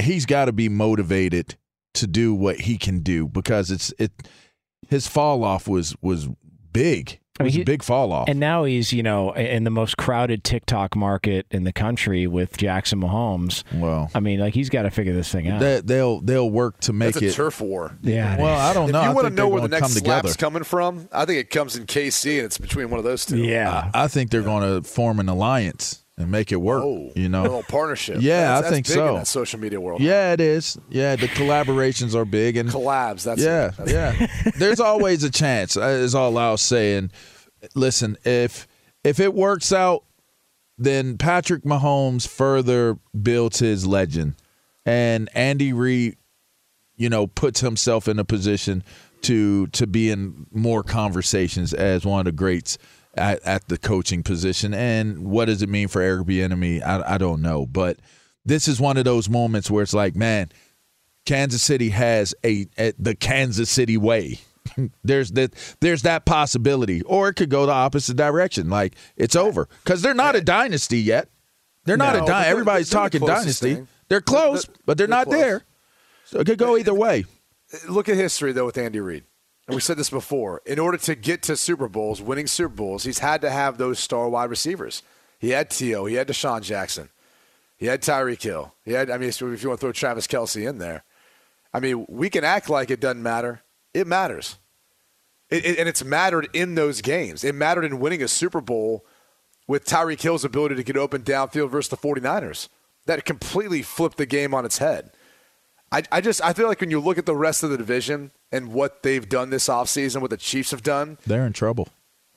He's 0.00 0.26
got 0.26 0.46
to 0.46 0.52
be 0.52 0.68
motivated 0.68 1.56
to 1.94 2.06
do 2.06 2.34
what 2.34 2.60
he 2.62 2.76
can 2.78 3.00
do 3.00 3.28
because 3.28 3.70
it's 3.70 3.92
it 3.98 4.10
his 4.88 5.06
fall 5.06 5.44
off 5.44 5.68
was 5.68 5.94
was 6.02 6.28
big. 6.72 7.20
It 7.38 7.44
was 7.44 7.54
I 7.54 7.58
mean, 7.58 7.58
he, 7.58 7.62
a 7.62 7.64
big 7.64 7.84
fall 7.84 8.12
off. 8.12 8.28
And 8.28 8.40
now 8.40 8.64
he's, 8.64 8.92
you 8.92 9.04
know, 9.04 9.32
in 9.32 9.62
the 9.62 9.70
most 9.70 9.96
crowded 9.96 10.42
TikTok 10.42 10.96
market 10.96 11.46
in 11.52 11.62
the 11.62 11.72
country 11.72 12.26
with 12.26 12.56
Jackson 12.56 13.00
Mahomes. 13.00 13.62
Well, 13.72 14.10
I 14.12 14.18
mean, 14.18 14.40
like 14.40 14.54
he's 14.54 14.68
got 14.68 14.82
to 14.82 14.90
figure 14.90 15.14
this 15.14 15.30
thing 15.30 15.46
out. 15.46 15.60
They, 15.60 16.02
will 16.02 16.20
they'll 16.20 16.50
work 16.50 16.80
to 16.80 16.92
make 16.92 17.14
That's 17.14 17.26
it 17.26 17.32
a 17.32 17.36
turf 17.36 17.60
war. 17.60 17.96
Yeah. 18.02 18.40
Well, 18.40 18.58
I 18.58 18.72
don't 18.74 18.90
know. 18.90 18.98
If 18.98 19.04
you 19.04 19.10
I 19.10 19.14
want 19.14 19.28
to 19.28 19.34
know 19.34 19.48
where 19.48 19.60
the 19.60 19.68
next 19.68 19.92
slap's 19.92 20.36
coming 20.36 20.64
from, 20.64 21.08
I 21.12 21.26
think 21.26 21.38
it 21.38 21.50
comes 21.50 21.76
in 21.76 21.86
KC, 21.86 22.38
and 22.38 22.46
it's 22.46 22.58
between 22.58 22.90
one 22.90 22.98
of 22.98 23.04
those 23.04 23.24
two. 23.24 23.38
Yeah. 23.38 23.90
I, 23.94 24.04
I 24.04 24.08
think 24.08 24.32
they're 24.32 24.42
going 24.42 24.82
to 24.82 24.88
form 24.88 25.20
an 25.20 25.28
alliance 25.28 26.04
and 26.18 26.30
make 26.30 26.52
it 26.52 26.56
work. 26.56 26.82
Oh, 26.84 27.10
you 27.14 27.28
know, 27.28 27.42
a 27.42 27.44
little 27.44 27.62
partnership. 27.62 28.18
Yeah, 28.20 28.54
that's, 28.60 28.66
I 28.66 28.70
think 28.70 28.86
big 28.86 28.94
so. 28.94 29.08
In 29.08 29.14
that 29.14 29.26
social 29.26 29.60
media 29.60 29.80
world. 29.80 30.00
Yeah, 30.00 30.32
it 30.32 30.40
is. 30.40 30.76
Yeah, 30.90 31.16
the 31.16 31.28
collaborations 31.28 32.14
are 32.14 32.24
big 32.24 32.56
and 32.56 32.68
collabs. 32.68 33.22
That's 33.22 33.40
yeah. 33.40 33.68
That's 33.70 33.92
yeah. 33.92 34.26
There's 34.56 34.80
always 34.80 35.22
a 35.24 35.30
chance. 35.30 35.76
uh, 35.76 35.82
Is 35.82 36.14
all 36.14 36.36
I'll 36.36 36.56
say. 36.56 36.96
And 36.96 37.12
listen, 37.74 38.18
if 38.24 38.66
if 39.04 39.20
it 39.20 39.32
works 39.32 39.72
out, 39.72 40.04
then 40.76 41.16
Patrick 41.18 41.62
Mahomes 41.62 42.26
further 42.26 42.98
builds 43.20 43.60
his 43.60 43.86
legend, 43.86 44.34
and 44.84 45.28
Andy 45.34 45.72
Reid, 45.72 46.16
you 46.96 47.08
know, 47.08 47.26
puts 47.28 47.60
himself 47.60 48.08
in 48.08 48.18
a 48.18 48.24
position 48.24 48.82
to 49.22 49.66
to 49.68 49.86
be 49.86 50.10
in 50.10 50.46
more 50.52 50.82
conversations 50.82 51.72
as 51.74 52.04
one 52.04 52.20
of 52.20 52.24
the 52.26 52.32
greats 52.32 52.76
at, 53.18 53.42
at 53.44 53.68
the 53.68 53.76
coaching 53.78 54.22
position. 54.22 54.72
And 54.72 55.24
what 55.26 55.46
does 55.46 55.62
it 55.62 55.68
mean 55.68 55.88
for 55.88 56.00
Eric 56.00 56.26
Bieniemy? 56.26 56.82
I, 56.82 57.14
I 57.14 57.18
don't 57.18 57.42
know, 57.42 57.66
but 57.66 57.98
this 58.44 58.68
is 58.68 58.80
one 58.80 58.96
of 58.96 59.04
those 59.04 59.28
moments 59.28 59.70
where 59.70 59.82
it's 59.82 59.92
like, 59.94 60.16
man, 60.16 60.50
Kansas 61.26 61.62
City 61.62 61.90
has 61.90 62.34
a, 62.44 62.66
a 62.78 62.92
the 62.98 63.14
Kansas 63.14 63.68
City 63.70 63.96
way. 63.98 64.38
there's 65.04 65.32
that 65.32 65.52
there's 65.80 66.02
that 66.02 66.24
possibility, 66.24 67.02
or 67.02 67.28
it 67.28 67.34
could 67.34 67.50
go 67.50 67.66
the 67.66 67.72
opposite 67.72 68.16
direction. 68.16 68.68
Like 68.70 68.94
it's 69.16 69.36
over 69.36 69.68
because 69.84 70.00
they're 70.02 70.14
not 70.14 70.36
a 70.36 70.40
dynasty 70.40 71.00
yet. 71.00 71.28
They're 71.84 71.96
not 71.96 72.14
No, 72.16 72.24
a 72.24 72.26
dynasty. 72.26 72.50
Everybody's 72.50 72.90
the 72.90 72.96
talking 72.96 73.20
closest 73.20 73.62
dynasty. 73.62 73.74
thing. 73.76 73.88
They're 74.08 74.20
close, 74.20 74.64
They're- 74.66 74.74
but 74.86 74.98
they're, 74.98 75.06
they're 75.06 75.16
not 75.16 75.26
close. 75.26 75.40
there. 75.40 75.62
So 76.26 76.40
it 76.40 76.46
could 76.46 76.58
go 76.58 76.76
either 76.76 76.92
way. 76.94 77.24
Look 77.88 78.08
at 78.08 78.16
history 78.16 78.52
though 78.52 78.66
with 78.66 78.76
Andy 78.78 79.00
Reid. 79.00 79.24
And 79.68 79.74
we 79.74 79.82
said 79.82 79.98
this 79.98 80.08
before. 80.08 80.62
In 80.64 80.78
order 80.78 80.96
to 80.96 81.14
get 81.14 81.42
to 81.42 81.56
Super 81.56 81.88
Bowls, 81.88 82.22
winning 82.22 82.46
Super 82.46 82.74
Bowls, 82.74 83.04
he's 83.04 83.18
had 83.18 83.42
to 83.42 83.50
have 83.50 83.76
those 83.76 83.98
star 83.98 84.28
wide 84.28 84.48
receivers. 84.48 85.02
He 85.38 85.50
had 85.50 85.70
T.O., 85.70 86.06
he 86.06 86.14
had 86.14 86.26
DeSean 86.26 86.62
Jackson, 86.62 87.10
he 87.76 87.86
had 87.86 88.02
Tyreek 88.02 88.42
Hill. 88.42 88.74
He 88.84 88.92
had, 88.92 89.10
I 89.10 89.18
mean, 89.18 89.28
if 89.28 89.40
you 89.40 89.46
want 89.46 89.62
to 89.62 89.76
throw 89.76 89.92
Travis 89.92 90.26
Kelce 90.26 90.68
in 90.68 90.78
there, 90.78 91.04
I 91.72 91.80
mean, 91.80 92.06
we 92.08 92.30
can 92.30 92.42
act 92.42 92.68
like 92.70 92.90
it 92.90 92.98
doesn't 92.98 93.22
matter. 93.22 93.62
It 93.94 94.06
matters. 94.06 94.56
It, 95.50 95.64
it, 95.64 95.78
and 95.78 95.88
it's 95.88 96.02
mattered 96.02 96.48
in 96.52 96.74
those 96.74 97.02
games. 97.02 97.44
It 97.44 97.54
mattered 97.54 97.84
in 97.84 98.00
winning 98.00 98.22
a 98.22 98.28
Super 98.28 98.60
Bowl 98.60 99.04
with 99.66 99.84
Tyreek 99.84 100.20
Hill's 100.20 100.44
ability 100.44 100.74
to 100.76 100.82
get 100.82 100.96
open 100.96 101.22
downfield 101.22 101.70
versus 101.70 101.90
the 101.90 101.96
49ers. 101.96 102.68
That 103.06 103.24
completely 103.24 103.82
flipped 103.82 104.16
the 104.16 104.26
game 104.26 104.54
on 104.54 104.64
its 104.64 104.78
head. 104.78 105.10
I, 105.92 106.02
I 106.10 106.20
just 106.20 106.42
I 106.42 106.52
feel 106.52 106.68
like 106.68 106.80
when 106.80 106.90
you 106.90 107.00
look 107.00 107.16
at 107.16 107.26
the 107.26 107.36
rest 107.36 107.62
of 107.62 107.70
the 107.70 107.78
division 107.78 108.30
and 108.52 108.72
what 108.72 109.02
they've 109.02 109.28
done 109.28 109.50
this 109.50 109.68
offseason, 109.68 110.20
what 110.20 110.30
the 110.30 110.36
Chiefs 110.36 110.70
have 110.70 110.82
done, 110.82 111.18
They're 111.26 111.46
in 111.46 111.52
trouble. 111.52 111.88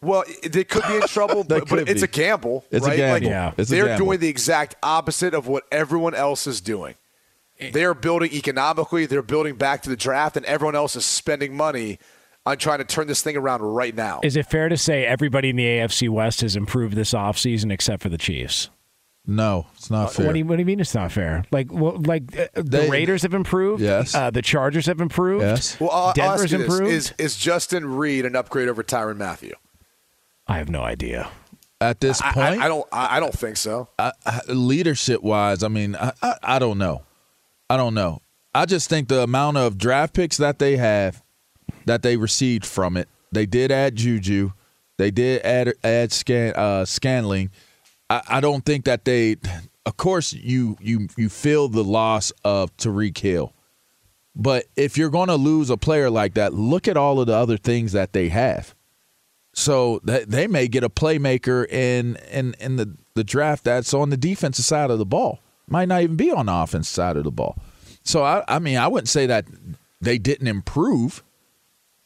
well, 0.02 0.24
they 0.44 0.64
could 0.64 0.84
be 0.88 0.96
in 0.96 1.02
trouble, 1.08 1.44
but, 1.48 1.68
but 1.70 1.88
it's 1.88 2.02
be. 2.02 2.06
a 2.06 2.08
gamble. 2.08 2.66
It's 2.72 2.86
a 2.86 2.96
gamble. 2.96 3.14
Like, 3.14 3.24
Yeah. 3.24 3.54
It's 3.58 3.70
they're 3.70 3.86
gamble. 3.88 4.06
doing 4.08 4.20
the 4.20 4.28
exact 4.28 4.76
opposite 4.84 5.34
of 5.34 5.48
what 5.48 5.64
everyone 5.72 6.14
else 6.16 6.48
is 6.48 6.62
doing. 6.62 6.96
They're 7.74 7.94
building 7.94 8.34
economically. 8.34 9.06
They're 9.06 9.22
building 9.22 9.54
back 9.56 9.84
to 9.84 9.90
the 9.92 9.96
draft, 9.96 10.36
and 10.36 10.44
everyone 10.48 10.76
else 10.76 10.96
is 10.96 11.06
spending 11.06 11.56
money 11.56 12.00
on 12.44 12.58
trying 12.58 12.80
to 12.80 12.84
turn 12.84 13.06
this 13.06 13.22
thing 13.22 13.38
around 13.38 13.62
right 13.62 13.94
now. 13.94 14.20
Is 14.24 14.36
it 14.36 14.48
fair 14.48 14.68
to 14.68 14.76
say 14.78 15.06
everybody 15.06 15.52
in 15.52 15.58
the 15.58 15.66
AFC 15.66 16.10
West 16.10 16.42
has 16.42 16.56
improved 16.56 16.96
this 16.96 17.14
offseason 17.14 17.72
except 17.72 18.02
for 18.02 18.10
the 18.10 18.18
Chiefs? 18.18 18.72
No, 19.26 19.68
it's 19.76 19.92
not 19.92 20.14
fair. 20.14 20.26
What 20.26 20.34
do 20.34 20.40
you 20.40 20.46
What 20.46 20.56
do 20.56 20.62
you 20.62 20.66
mean 20.66 20.80
it's 20.80 20.96
not 20.96 21.12
fair? 21.12 21.46
Like, 21.52 21.72
well, 21.72 21.98
like 22.02 22.38
uh, 22.38 22.48
the 22.56 22.64
They- 22.64 22.90
Raiders 22.90 23.22
have 23.22 23.34
improved. 23.34 23.82
Yes. 23.82 24.16
Uh, 24.16 24.32
the 24.32 24.42
Chargers 24.42 24.88
have 24.88 25.00
improved. 25.00 25.44
Yes. 25.44 25.80
well, 25.80 25.92
I'll, 25.92 25.98
I'll 25.98 26.08
ask 26.08 26.16
Denver's 26.16 26.52
you 26.52 26.58
this. 26.58 26.68
improved. 26.68 26.92
Is 26.92 27.14
is 27.18 27.38
Justin 27.38 27.86
Reid 27.96 28.26
an 28.26 28.36
upgrade 28.36 28.68
over 28.68 28.84
Tyrann 28.84 29.18
Mathieu? 29.18 29.54
I 30.48 30.58
have 30.58 30.70
no 30.70 30.82
idea. 30.82 31.30
At 31.80 32.00
this 32.00 32.22
I, 32.22 32.32
point, 32.34 32.62
I, 32.62 32.66
I 32.66 32.68
don't. 32.68 32.88
I, 32.92 33.18
I 33.18 33.20
don't 33.20 33.34
think 33.34 33.58
so. 33.58 33.90
I, 33.98 34.12
I, 34.26 34.42
leadership 34.48 35.24
wise, 35.24 35.64
I 35.64 35.68
mean, 35.68 35.96
I, 35.96 36.14
I, 36.22 36.36
I 36.44 36.60
don't 36.60 36.78
know. 36.78 37.04
I 37.70 37.78
don't 37.78 37.94
know. 37.94 38.22
I 38.54 38.66
just 38.66 38.90
think 38.90 39.08
the 39.08 39.22
amount 39.22 39.58
of 39.58 39.78
draft 39.78 40.14
picks 40.14 40.38
that 40.38 40.60
they 40.60 40.78
have, 40.78 41.24
that 41.86 42.02
they 42.04 42.18
received 42.18 42.66
from 42.66 42.98
it, 42.98 43.08
they 43.32 43.46
did 43.46 43.72
add 43.72 43.96
Juju, 43.96 44.52
they 44.98 45.10
did 45.10 45.42
add 45.44 45.74
add 45.84 46.12
Scan 46.12 46.54
uh, 46.56 46.86
Scantling. 46.86 47.50
I, 48.12 48.38
I 48.38 48.40
don't 48.42 48.66
think 48.66 48.86
that 48.86 49.06
they. 49.06 49.38
Of 49.86 49.98
course, 49.98 50.34
you 50.34 50.78
you 50.80 51.08
you 51.18 51.30
feel 51.30 51.68
the 51.68 51.84
loss 51.84 52.32
of 52.44 52.76
Tyreek 52.78 53.18
Hill, 53.18 53.54
but 54.36 54.66
if 54.76 54.98
you're 54.98 55.10
going 55.10 55.30
to 55.30 55.36
lose 55.36 55.70
a 55.70 55.78
player 55.78 56.10
like 56.10 56.36
that, 56.36 56.54
look 56.54 56.88
at 56.88 56.98
all 56.98 57.20
of 57.20 57.28
the 57.28 57.36
other 57.36 57.58
things 57.58 57.92
that 57.94 58.14
they 58.14 58.30
have. 58.30 58.76
So 59.54 60.00
that 60.04 60.30
they 60.30 60.48
may 60.48 60.68
get 60.68 60.84
a 60.84 60.90
playmaker 60.90 61.68
in 61.68 62.16
in 62.32 62.56
in 62.60 62.76
the 62.78 62.96
the 63.16 63.24
draft 63.24 63.64
that's 63.64 63.94
on 63.94 64.10
the 64.10 64.18
defensive 64.18 64.66
side 64.66 64.92
of 64.92 65.00
the 65.00 65.06
ball. 65.06 65.40
Might 65.68 65.88
not 65.88 66.02
even 66.04 66.16
be 66.16 66.32
on 66.32 66.46
the 66.46 66.54
offensive 66.54 66.94
side 66.94 67.18
of 67.18 67.24
the 67.24 67.32
ball. 67.32 67.58
So 68.04 68.24
I 68.24 68.44
I 68.48 68.60
mean 68.60 68.78
I 68.78 68.88
wouldn't 68.88 69.10
say 69.10 69.26
that 69.26 69.46
they 70.00 70.18
didn't 70.18 70.48
improve. 70.48 71.24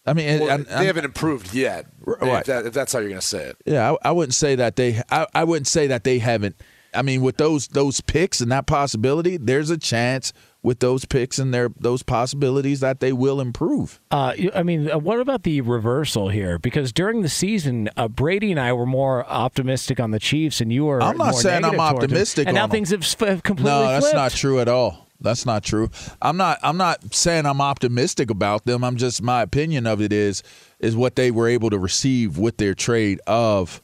I 0.07 0.13
mean 0.13 0.39
Well, 0.39 0.51
I- 0.51 0.57
they 0.57 0.71
I'm- 0.73 0.85
haven't 0.85 1.05
improved 1.05 1.53
yet. 1.53 1.85
Right. 2.05 2.39
If, 2.41 2.45
that, 2.47 2.65
if 2.67 2.73
that's 2.73 2.93
how 2.93 2.99
you're 2.99 3.09
going 3.09 3.21
to 3.21 3.25
say 3.25 3.45
it. 3.45 3.57
Yeah, 3.65 3.93
I, 4.03 4.09
I 4.09 4.11
wouldn't 4.11 4.35
say 4.35 4.55
that 4.55 4.75
they. 4.75 5.01
I, 5.09 5.27
I 5.33 5.43
wouldn't 5.43 5.67
say 5.67 5.87
that 5.87 6.03
they 6.03 6.19
haven't. 6.19 6.55
I 6.93 7.01
mean, 7.01 7.21
with 7.21 7.35
those 7.37 7.67
those 7.67 7.99
picks 8.01 8.39
and 8.39 8.51
that 8.53 8.67
possibility, 8.67 9.35
there's 9.37 9.69
a 9.69 9.77
chance 9.77 10.31
with 10.63 10.79
those 10.79 11.03
picks 11.03 11.37
and 11.39 11.53
their 11.53 11.69
those 11.77 12.03
possibilities 12.03 12.79
that 12.79 13.01
they 13.01 13.11
will 13.11 13.41
improve. 13.41 13.99
Uh, 14.11 14.33
I 14.55 14.63
mean, 14.63 14.89
uh, 14.89 14.97
what 14.97 15.19
about 15.19 15.43
the 15.43 15.59
reversal 15.61 16.29
here? 16.29 16.57
Because 16.57 16.93
during 16.93 17.21
the 17.21 17.27
season, 17.29 17.89
uh, 17.97 18.07
Brady 18.07 18.49
and 18.51 18.59
I 18.61 18.71
were 18.71 18.85
more 18.85 19.25
optimistic 19.27 19.99
on 19.99 20.11
the 20.11 20.19
Chiefs, 20.19 20.61
and 20.61 20.71
you 20.71 20.85
were. 20.85 21.03
I'm 21.03 21.17
not 21.17 21.31
more 21.31 21.41
saying 21.41 21.65
I'm 21.65 21.71
negative 21.75 21.79
towards 21.79 21.89
them. 21.95 22.03
optimistic 22.03 22.47
And 22.47 22.55
now 22.55 22.61
them. 22.67 22.71
things 22.71 22.89
have, 22.91 23.01
s- 23.01 23.15
have 23.19 23.43
completely 23.43 23.71
No, 23.73 23.87
that's 23.87 24.05
flipped. 24.05 24.15
not 24.15 24.31
true 24.31 24.59
at 24.61 24.69
all. 24.69 25.04
That's 25.19 25.45
not 25.45 25.63
true. 25.63 25.89
I'm 26.21 26.37
not. 26.37 26.59
I'm 26.61 26.77
not 26.77 27.13
saying 27.13 27.45
I'm 27.45 27.61
optimistic 27.61 28.29
about 28.29 28.65
them. 28.65 28.83
I'm 28.83 28.97
just 28.97 29.21
my 29.21 29.41
opinion 29.41 29.87
of 29.87 30.01
it 30.01 30.11
is 30.11 30.43
is 30.79 30.95
what 30.95 31.15
they 31.15 31.31
were 31.31 31.47
able 31.47 31.69
to 31.69 31.79
receive 31.79 32.37
with 32.37 32.57
their 32.57 32.73
trade 32.73 33.21
of 33.25 33.81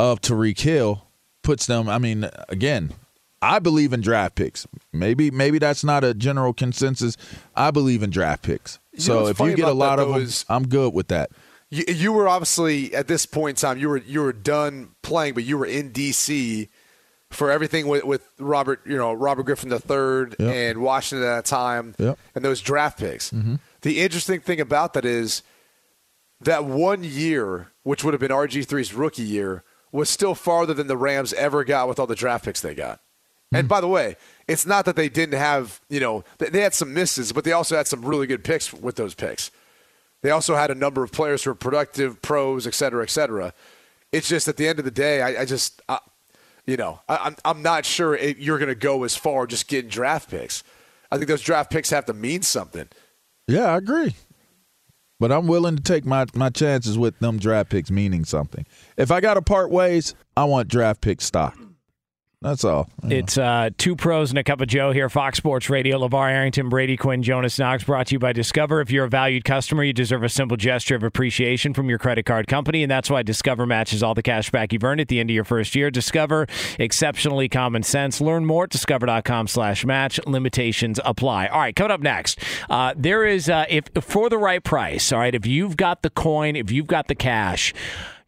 of 0.00 0.20
Tyreek 0.20 0.58
Hill 0.58 1.06
puts 1.42 1.66
them. 1.66 1.88
I 1.88 1.98
mean, 1.98 2.28
again, 2.48 2.92
I 3.40 3.58
believe 3.58 3.92
in 3.92 4.00
draft 4.00 4.34
picks. 4.34 4.66
Maybe 4.92 5.30
maybe 5.30 5.58
that's 5.58 5.84
not 5.84 6.04
a 6.04 6.14
general 6.14 6.52
consensus. 6.52 7.16
I 7.56 7.70
believe 7.70 8.02
in 8.02 8.10
draft 8.10 8.42
picks. 8.42 8.78
You 8.92 9.00
so 9.00 9.26
if 9.28 9.38
you 9.40 9.54
get 9.54 9.68
a 9.68 9.72
lot 9.72 9.96
that, 9.96 10.02
of 10.02 10.08
them, 10.14 10.22
is- 10.22 10.44
I'm 10.48 10.68
good 10.68 10.92
with 10.92 11.08
that. 11.08 11.30
You, 11.70 11.84
you 11.88 12.12
were 12.12 12.28
obviously 12.28 12.94
at 12.94 13.08
this 13.08 13.24
point 13.24 13.58
in 13.58 13.60
time 13.68 13.78
you 13.78 13.88
were 13.88 13.96
you 13.98 14.20
were 14.20 14.32
done 14.32 14.90
playing, 15.02 15.34
but 15.34 15.44
you 15.44 15.56
were 15.56 15.66
in 15.66 15.90
D.C. 15.90 16.68
for 17.32 17.50
everything 17.50 17.86
with, 17.88 18.04
with 18.04 18.28
Robert, 18.38 18.80
you 18.86 18.96
know 18.96 19.12
Robert 19.12 19.44
Griffin 19.44 19.70
III 19.72 20.34
Yep. 20.38 20.54
and 20.54 20.78
Washington 20.82 21.26
at 21.26 21.34
that 21.36 21.44
time, 21.44 21.94
Yep. 21.98 22.18
and 22.34 22.44
those 22.44 22.60
draft 22.60 22.98
picks. 22.98 23.30
Mm-hmm. 23.30 23.56
The 23.82 24.00
interesting 24.00 24.40
thing 24.40 24.60
about 24.60 24.94
that 24.94 25.04
is 25.04 25.42
that 26.40 26.64
one 26.64 27.04
year, 27.04 27.68
which 27.82 28.04
would 28.04 28.14
have 28.14 28.20
been 28.20 28.30
RG3's 28.30 28.94
rookie 28.94 29.22
year, 29.22 29.62
was 29.92 30.08
still 30.08 30.34
farther 30.34 30.74
than 30.74 30.86
the 30.86 30.96
Rams 30.96 31.32
ever 31.34 31.64
got 31.64 31.88
with 31.88 31.98
all 31.98 32.06
the 32.06 32.14
draft 32.14 32.44
picks 32.44 32.60
they 32.60 32.74
got. 32.74 33.00
Hmm. 33.50 33.56
And 33.56 33.68
by 33.68 33.80
the 33.80 33.88
way, 33.88 34.16
it's 34.48 34.66
not 34.66 34.84
that 34.86 34.96
they 34.96 35.08
didn't 35.08 35.38
have, 35.38 35.80
you 35.88 36.00
know, 36.00 36.24
they- 36.38 36.48
they 36.48 36.60
had 36.62 36.74
some 36.74 36.94
misses, 36.94 37.32
but 37.32 37.44
they 37.44 37.52
also 37.52 37.76
had 37.76 37.86
some 37.86 38.04
really 38.04 38.26
good 38.26 38.42
picks 38.44 38.72
with 38.72 38.96
those 38.96 39.14
picks. 39.14 39.50
They 40.22 40.30
also 40.30 40.54
had 40.54 40.70
a 40.70 40.74
number 40.74 41.02
of 41.02 41.10
players 41.12 41.42
who 41.44 41.50
were 41.50 41.54
productive, 41.56 42.22
pros, 42.22 42.66
et 42.66 42.74
cetera, 42.74 43.02
et 43.02 43.10
cetera. 43.10 43.52
It's 44.12 44.28
just 44.28 44.46
at 44.46 44.56
the 44.56 44.68
end 44.68 44.78
of 44.78 44.84
the 44.84 44.90
day, 44.90 45.20
I, 45.22 45.42
I 45.42 45.44
just, 45.44 45.82
I, 45.88 45.98
you 46.66 46.76
know, 46.76 47.00
I, 47.08 47.16
I'm 47.16 47.36
I'm 47.44 47.62
not 47.62 47.84
sure 47.84 48.14
it, 48.14 48.38
you're 48.38 48.58
going 48.58 48.68
to 48.68 48.74
go 48.74 49.04
as 49.04 49.16
far 49.16 49.46
just 49.46 49.68
getting 49.68 49.90
draft 49.90 50.30
picks. 50.30 50.62
I 51.10 51.16
think 51.16 51.28
those 51.28 51.42
draft 51.42 51.70
picks 51.70 51.90
have 51.90 52.06
to 52.06 52.14
mean 52.14 52.42
something. 52.42 52.88
Yeah, 53.46 53.66
I 53.66 53.76
agree. 53.76 54.14
But 55.20 55.30
I'm 55.30 55.46
willing 55.46 55.76
to 55.76 55.82
take 55.82 56.04
my, 56.04 56.26
my 56.34 56.50
chances 56.50 56.98
with 56.98 57.18
them 57.20 57.38
draft 57.38 57.70
picks 57.70 57.90
meaning 57.90 58.24
something. 58.24 58.66
If 58.96 59.10
I 59.12 59.20
got 59.20 59.34
to 59.34 59.42
part 59.42 59.70
ways, 59.70 60.14
I 60.36 60.44
want 60.44 60.68
draft 60.68 61.00
pick 61.00 61.20
stock. 61.20 61.56
That's 62.42 62.64
all. 62.64 62.88
It's 63.04 63.38
uh, 63.38 63.70
two 63.78 63.94
pros 63.94 64.30
and 64.30 64.38
a 64.38 64.44
cup 64.44 64.60
of 64.60 64.68
Joe 64.68 64.90
here, 64.90 65.08
Fox 65.08 65.38
Sports 65.38 65.70
Radio. 65.70 65.98
LeVar 65.98 66.30
Arrington, 66.30 66.68
Brady 66.68 66.96
Quinn, 66.96 67.22
Jonas 67.22 67.58
Knox, 67.58 67.84
brought 67.84 68.08
to 68.08 68.16
you 68.16 68.18
by 68.18 68.32
Discover. 68.32 68.80
If 68.80 68.90
you're 68.90 69.04
a 69.04 69.08
valued 69.08 69.44
customer, 69.44 69.84
you 69.84 69.92
deserve 69.92 70.24
a 70.24 70.28
simple 70.28 70.56
gesture 70.56 70.96
of 70.96 71.02
appreciation 71.02 71.72
from 71.72 71.88
your 71.88 71.98
credit 71.98 72.26
card 72.26 72.48
company, 72.48 72.82
and 72.82 72.90
that's 72.90 73.08
why 73.08 73.22
Discover 73.22 73.66
matches 73.66 74.02
all 74.02 74.14
the 74.14 74.22
cash 74.22 74.50
back 74.50 74.72
you've 74.72 74.82
earned 74.84 75.00
at 75.00 75.08
the 75.08 75.20
end 75.20 75.30
of 75.30 75.34
your 75.34 75.44
first 75.44 75.74
year. 75.74 75.90
Discover, 75.90 76.46
exceptionally 76.78 77.48
common 77.48 77.82
sense. 77.82 78.20
Learn 78.20 78.44
more 78.44 78.64
at 78.64 78.70
discover.com 78.70 79.46
slash 79.46 79.84
match. 79.84 80.18
Limitations 80.26 80.98
apply. 81.04 81.46
All 81.46 81.60
right, 81.60 81.76
coming 81.76 81.92
up 81.92 82.00
next, 82.00 82.38
uh, 82.68 82.94
there 82.96 83.24
is, 83.24 83.48
uh, 83.48 83.66
if 83.68 83.84
for 84.00 84.28
the 84.28 84.38
right 84.38 84.62
price, 84.62 85.12
all 85.12 85.20
right, 85.20 85.34
if 85.34 85.46
you've 85.46 85.76
got 85.76 86.02
the 86.02 86.10
coin, 86.10 86.56
if 86.56 86.70
you've 86.72 86.86
got 86.88 87.06
the 87.08 87.14
cash, 87.14 87.72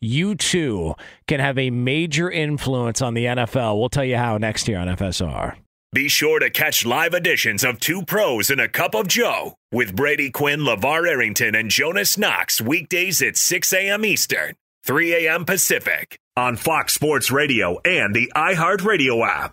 you 0.04 0.34
too 0.34 0.94
can 1.26 1.40
have 1.40 1.58
a 1.58 1.70
major 1.70 2.30
influence 2.30 3.02
on 3.02 3.14
the 3.14 3.24
NFL. 3.24 3.78
We'll 3.78 3.88
tell 3.88 4.04
you 4.04 4.16
how 4.16 4.38
next 4.38 4.68
year 4.68 4.78
on 4.78 4.88
FSR. 4.88 5.56
Be 5.94 6.08
sure 6.08 6.40
to 6.40 6.50
catch 6.50 6.84
live 6.84 7.14
editions 7.14 7.62
of 7.62 7.78
Two 7.78 8.02
Pros 8.02 8.50
and 8.50 8.60
a 8.60 8.68
Cup 8.68 8.96
of 8.96 9.06
Joe 9.06 9.54
with 9.70 9.94
Brady 9.94 10.28
Quinn, 10.28 10.60
LeVar 10.60 11.08
Arrington, 11.08 11.54
and 11.54 11.70
Jonas 11.70 12.18
Knox 12.18 12.60
weekdays 12.60 13.22
at 13.22 13.36
6 13.36 13.72
a.m. 13.72 14.04
Eastern, 14.04 14.56
3 14.84 15.26
a.m. 15.26 15.44
Pacific 15.44 16.18
on 16.36 16.56
Fox 16.56 16.94
Sports 16.94 17.30
Radio 17.30 17.78
and 17.84 18.12
the 18.12 18.32
iHeartRadio 18.34 19.24
app. 19.24 19.52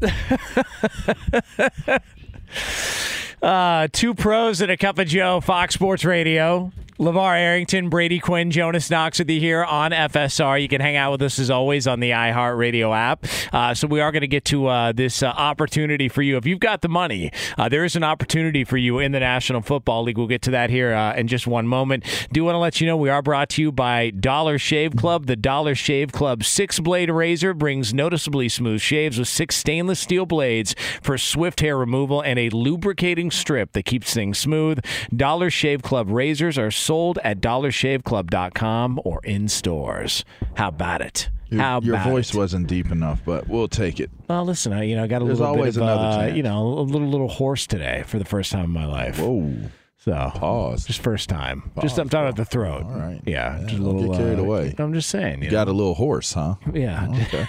uh, 3.42 3.88
two 3.92 4.14
pros 4.14 4.60
and 4.60 4.70
a 4.70 4.76
cup 4.76 4.98
of 4.98 5.08
Joe, 5.08 5.40
Fox 5.40 5.74
Sports 5.74 6.04
Radio. 6.04 6.70
LeVar 7.00 7.34
Arrington, 7.34 7.88
Brady 7.88 8.18
Quinn, 8.18 8.50
Jonas 8.50 8.90
Knox 8.90 9.18
with 9.20 9.30
you 9.30 9.40
here 9.40 9.64
on 9.64 9.90
FSR. 9.90 10.60
You 10.60 10.68
can 10.68 10.82
hang 10.82 10.96
out 10.96 11.12
with 11.12 11.22
us 11.22 11.38
as 11.38 11.48
always 11.48 11.86
on 11.86 11.98
the 12.00 12.10
iHeartRadio 12.10 12.94
app. 12.94 13.24
Uh, 13.54 13.72
so 13.72 13.86
we 13.86 14.02
are 14.02 14.12
going 14.12 14.20
to 14.20 14.28
get 14.28 14.44
to 14.44 14.66
uh, 14.66 14.92
this 14.92 15.22
uh, 15.22 15.28
opportunity 15.28 16.10
for 16.10 16.20
you. 16.20 16.36
If 16.36 16.44
you've 16.44 16.60
got 16.60 16.82
the 16.82 16.90
money, 16.90 17.32
uh, 17.56 17.70
there 17.70 17.86
is 17.86 17.96
an 17.96 18.04
opportunity 18.04 18.64
for 18.64 18.76
you 18.76 18.98
in 18.98 19.12
the 19.12 19.20
National 19.20 19.62
Football 19.62 20.02
League. 20.02 20.18
We'll 20.18 20.26
get 20.26 20.42
to 20.42 20.50
that 20.50 20.68
here 20.68 20.92
uh, 20.92 21.14
in 21.14 21.26
just 21.26 21.46
one 21.46 21.66
moment. 21.66 22.04
Do 22.32 22.44
want 22.44 22.56
to 22.56 22.58
let 22.58 22.82
you 22.82 22.86
know 22.86 22.98
we 22.98 23.08
are 23.08 23.22
brought 23.22 23.48
to 23.50 23.62
you 23.62 23.72
by 23.72 24.10
Dollar 24.10 24.58
Shave 24.58 24.94
Club. 24.94 25.24
The 25.24 25.36
Dollar 25.36 25.74
Shave 25.74 26.12
Club 26.12 26.44
six 26.44 26.80
blade 26.80 27.10
razor 27.10 27.54
brings 27.54 27.94
noticeably 27.94 28.50
smooth 28.50 28.82
shaves 28.82 29.18
with 29.18 29.28
six 29.28 29.56
stainless 29.56 30.00
steel 30.00 30.26
blades 30.26 30.74
for 31.00 31.16
swift 31.16 31.60
hair 31.60 31.78
removal 31.78 32.20
and 32.20 32.38
a 32.38 32.50
lubricating 32.50 33.30
strip 33.30 33.72
that 33.72 33.86
keeps 33.86 34.12
things 34.12 34.38
smooth. 34.38 34.84
Dollar 35.16 35.48
Shave 35.48 35.80
Club 35.80 36.10
razors 36.10 36.58
are 36.58 36.70
sold 36.90 37.20
at 37.22 37.40
dollarshaveclub.com 37.40 39.00
or 39.04 39.20
in 39.22 39.46
stores. 39.46 40.24
How 40.56 40.68
about 40.68 41.00
it? 41.00 41.30
Your, 41.48 41.60
How 41.62 41.80
your 41.82 41.98
voice 41.98 42.30
it? 42.34 42.36
wasn't 42.36 42.66
deep 42.66 42.90
enough, 42.90 43.22
but 43.24 43.46
we'll 43.46 43.68
take 43.68 44.00
it. 44.00 44.10
Well, 44.28 44.44
listen, 44.44 44.72
I, 44.72 44.82
you 44.82 44.96
know, 44.96 45.04
I 45.04 45.06
got 45.06 45.22
a 45.22 45.24
There's 45.24 45.38
little 45.38 45.54
always 45.54 45.76
bit 45.76 45.84
of, 45.84 45.88
another 45.88 46.30
uh, 46.32 46.34
you 46.34 46.42
know, 46.42 46.66
a 46.66 46.80
little 46.80 47.06
little 47.06 47.28
horse 47.28 47.68
today 47.68 48.02
for 48.08 48.18
the 48.18 48.24
first 48.24 48.50
time 48.50 48.64
in 48.64 48.70
my 48.72 48.86
life. 48.86 49.20
Whoa. 49.20 49.54
So 49.98 50.32
Pause. 50.34 50.86
just 50.86 51.00
first 51.00 51.28
time. 51.28 51.70
just 51.80 51.96
I'm 51.96 52.08
talking 52.08 52.24
about 52.26 52.36
the 52.36 52.44
throat. 52.44 52.82
All 52.82 52.90
right. 52.98 53.20
Yeah, 53.24 53.60
Yeah, 53.60 53.66
just 53.66 53.78
a 53.78 53.82
little 53.84 54.08
get 54.08 54.16
carried 54.18 54.38
uh, 54.40 54.42
away. 54.42 54.74
I'm 54.76 54.92
just 54.92 55.10
saying. 55.10 55.38
You, 55.38 55.44
You 55.44 55.50
got 55.52 55.68
a 55.68 55.72
little 55.72 55.94
horse, 55.94 56.32
huh? 56.32 56.56
yeah. 56.74 57.06
Okay. 57.08 57.46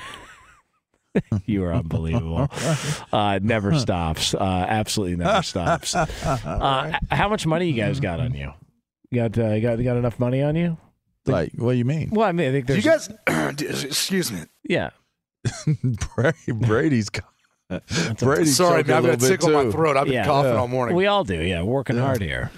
you 1.48 1.64
are 1.64 1.74
unbelievable. 1.74 2.48
uh, 3.12 3.40
never 3.42 3.74
stops. 3.80 4.36
Uh, 4.36 4.44
absolutely 4.70 5.16
never 5.18 5.42
stops. 5.54 5.96
Uh, 5.96 7.00
How 7.10 7.28
much 7.28 7.48
money 7.48 7.66
you 7.66 7.74
guys 7.74 8.00
got 8.00 8.20
on 8.20 8.36
you? 8.36 8.54
You 9.12 9.21
got 9.28 9.38
uh, 9.38 9.50
you 9.54 9.62
got 9.62 9.78
you 9.78 9.84
got 9.84 9.97
enough 9.97 10.19
money 10.19 10.41
on 10.41 10.56
you? 10.56 10.78
like, 11.28 11.52
what 11.56 11.74
do 11.74 11.78
you 11.78 11.86
mean? 11.86 12.10
Well, 12.12 12.28
I 12.28 12.32
mean, 12.32 12.50
I 12.50 12.52
think 12.52 12.65
Do 12.65 12.76
you 12.76 12.82
there's 12.82 13.08
guys, 13.28 13.62
excuse 13.86 14.32
me. 14.32 14.39
yeah. 14.63 14.89
Brady, 16.15 16.52
Brady's. 16.52 17.10
Brady's 18.19 18.56
Sorry, 18.58 18.58
choking 18.58 18.58
man, 18.63 18.76
a 18.76 18.80
I've 18.80 18.86
got 18.88 19.04
little 19.04 19.17
bit 19.17 19.28
tickle 19.28 19.50
in 19.50 19.54
my 19.56 19.63
too. 19.63 19.71
throat. 19.71 19.97
I've 19.97 20.06
been 20.06 20.13
Yeah. 20.15 20.26
coughing 20.26 20.52
Yeah. 20.54 20.58
all 20.60 20.67
morning. 20.67 20.95
We 20.95 21.08
all 21.08 21.24
do. 21.24 21.36
Yeah, 21.41 21.62
working 21.63 21.97
hard 21.97 22.21
here. 22.21 22.52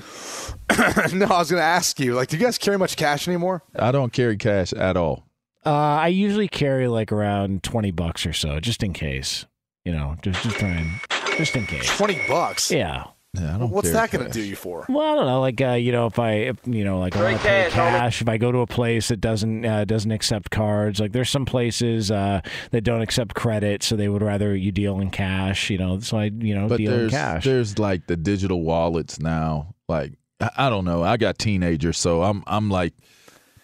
no, 1.13 1.25
I 1.25 1.39
was 1.39 1.51
going 1.51 1.59
to 1.59 1.61
ask 1.61 1.99
you, 1.99 2.13
like, 2.15 2.29
do 2.29 2.37
you 2.37 2.43
guys 2.43 2.57
carry 2.57 2.77
much 2.77 2.95
cash 2.95 3.27
anymore? 3.27 3.63
I 3.75 3.91
don't 3.91 4.11
carry 4.13 4.37
cash 4.37 4.73
at 4.73 4.95
all. 4.97 5.25
Uh, 5.65 5.69
I 5.71 6.07
usually 6.07 6.47
carry 6.47 6.87
like 6.87 7.11
around 7.11 7.63
twenty 7.63 7.91
bucks 7.91 8.25
or 8.25 8.33
so, 8.33 8.59
just 8.59 8.83
in 8.83 8.91
case. 8.93 9.45
You 9.85 9.91
know, 9.93 10.15
just 10.21 10.41
just 10.43 10.57
trying, 10.57 10.99
just 11.37 11.55
in 11.55 11.65
case. 11.67 11.95
20 11.97 12.21
bucks. 12.27 12.71
Yeah. 12.71 13.05
Yeah, 13.35 13.55
I 13.55 13.57
don't 13.57 13.71
What's 13.71 13.91
that 13.91 14.11
going 14.11 14.25
to 14.25 14.31
do 14.31 14.41
you 14.41 14.55
for? 14.55 14.85
Well, 14.87 15.11
I 15.11 15.15
don't 15.15 15.25
know. 15.25 15.41
Like, 15.41 15.59
uh, 15.59 15.71
you 15.71 15.91
know, 15.91 16.05
if 16.05 16.19
I, 16.19 16.33
if, 16.33 16.57
you 16.67 16.83
know, 16.85 16.99
like 16.99 17.15
I 17.15 17.23
want 17.23 17.37
to 17.37 17.43
pay 17.43 17.67
cash, 17.71 18.21
if 18.21 18.29
I 18.29 18.37
go 18.37 18.51
to 18.51 18.59
a 18.59 18.67
place 18.67 19.07
that 19.07 19.21
doesn't 19.21 19.65
uh, 19.65 19.85
doesn't 19.85 20.11
accept 20.11 20.51
cards, 20.51 20.99
like 20.99 21.13
there's 21.13 21.31
some 21.31 21.43
places 21.45 22.11
uh, 22.11 22.41
that 22.69 22.81
don't 22.81 23.01
accept 23.01 23.33
credit, 23.33 23.81
so 23.81 23.95
they 23.95 24.07
would 24.07 24.21
rather 24.21 24.55
you 24.55 24.71
deal 24.71 24.99
in 24.99 25.09
cash. 25.09 25.71
You 25.71 25.79
know, 25.79 25.99
so 25.99 26.17
I, 26.17 26.25
you 26.25 26.53
know, 26.53 26.67
But 26.67 26.77
deal 26.77 26.91
in 26.93 26.99
there's 26.99 27.11
cash. 27.11 27.43
there's 27.43 27.79
like 27.79 28.05
the 28.05 28.15
digital 28.17 28.61
wallets 28.61 29.19
now. 29.19 29.73
Like 29.89 30.13
I, 30.39 30.51
I 30.55 30.69
don't 30.69 30.85
know. 30.85 31.01
I 31.01 31.17
got 31.17 31.39
teenagers, 31.39 31.97
so 31.97 32.21
I'm 32.21 32.43
I'm 32.45 32.69
like 32.69 32.93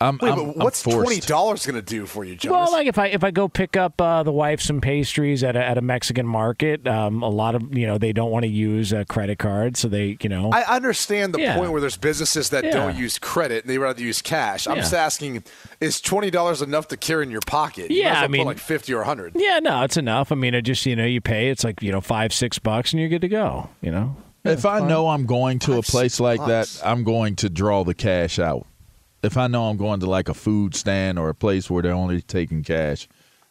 I'm 0.02 0.18
Wait, 0.22 0.32
I'm, 0.32 0.36
but 0.38 0.44
I'm 0.44 0.60
what's 0.60 0.82
twenty 0.82 1.20
dollars 1.20 1.66
going 1.66 1.76
to 1.76 1.82
do 1.82 2.06
for 2.06 2.24
you, 2.24 2.38
Jonas? 2.38 2.54
Well, 2.68 2.72
like 2.72 2.88
if 2.88 2.98
I 2.98 3.08
if 3.08 3.22
I 3.22 3.32
go 3.32 3.50
pick 3.50 3.76
up 3.76 4.00
uh, 4.00 4.24
the 4.24 4.32
wife 4.32 4.62
some 4.62 4.80
pastries 4.80 5.44
at 5.44 5.58
a, 5.58 5.60
at 5.66 5.78
a 5.78 5.82
Mexican 5.82 6.26
market, 6.26 6.88
um, 6.88 7.22
a 7.22 7.28
lot 7.28 7.54
of 7.54 7.76
you 7.78 7.86
know 7.86 7.98
they 7.98 8.14
don't 8.14 8.32
want 8.32 8.44
to 8.44 8.50
use 8.50 8.94
a 8.94 9.04
credit 9.04 9.40
card, 9.40 9.76
so 9.76 9.90
they 9.90 10.18
you 10.22 10.30
know 10.30 10.52
I 10.54 10.64
understand 10.74 11.34
the 11.34 11.42
Yeah. 11.42 11.56
point 11.58 11.72
where 11.74 11.82
there's 11.82 11.98
businesses 11.98 12.50
that 12.52 12.64
Yeah. 12.64 12.72
don't 12.72 12.96
use 12.96 13.20
credit 13.20 13.66
and 13.66 13.70
they 13.70 13.78
rather 13.78 14.02
use 14.02 14.22
cash. 14.22 14.68
I'm 14.68 14.78
Yeah. 14.78 14.84
just 14.84 14.94
asking, 14.94 15.44
is 15.82 16.00
twenty 16.00 16.32
dollars 16.32 16.62
enough 16.62 16.88
to 16.90 16.96
carry 16.98 17.24
in 17.24 17.30
your 17.32 17.42
pocket? 17.42 17.92
You 17.92 17.98
Yeah, 17.98 18.04
might 18.04 18.10
as 18.12 18.16
well 18.16 18.24
I 18.24 18.28
put 18.28 18.32
mean- 18.32 18.48
like 18.48 18.58
fifty 18.60 18.94
or 18.94 19.04
hundred. 19.04 19.34
yeah 19.36 19.60
no 19.62 19.84
it's 19.84 19.98
enough. 19.98 20.32
I 20.32 20.36
mean 20.36 20.54
it 20.54 20.62
just 20.62 20.86
you 20.86 20.96
know 20.96 21.04
you 21.06 21.20
pay 21.20 21.50
it's 21.50 21.66
like 21.66 21.82
you 21.84 21.92
know 21.92 22.00
five 22.00 22.32
six 22.32 22.58
bucks 22.58 22.94
and 22.94 23.02
you're 23.02 23.10
good 23.10 23.20
to 23.22 23.28
go. 23.28 23.70
You 23.82 23.92
know 23.92 24.16
If 24.46 24.66
I 24.66 24.80
know 24.80 25.10
I'm 25.10 25.26
going 25.26 25.60
to 25.60 25.74
a 25.78 25.82
place 25.82 26.22
like 26.22 26.40
bucks. 26.40 26.80
that, 26.80 26.88
I'm 26.88 27.04
going 27.04 27.36
to 27.38 27.50
draw 27.50 27.84
the 27.84 27.94
cash 27.94 28.40
out. 28.40 28.66
If 29.24 29.38
I 29.38 29.48
know 29.48 29.70
I'm 29.70 29.78
going 29.78 30.00
to 30.02 30.06
like 30.10 30.30
a 30.30 30.34
food 30.34 30.76
stand 30.76 31.20
or 31.20 31.30
a 31.30 31.36
place 31.36 31.70
where 31.70 31.84
they're 31.84 31.94
only 31.94 32.22
taking 32.22 32.64
cash, 32.64 33.08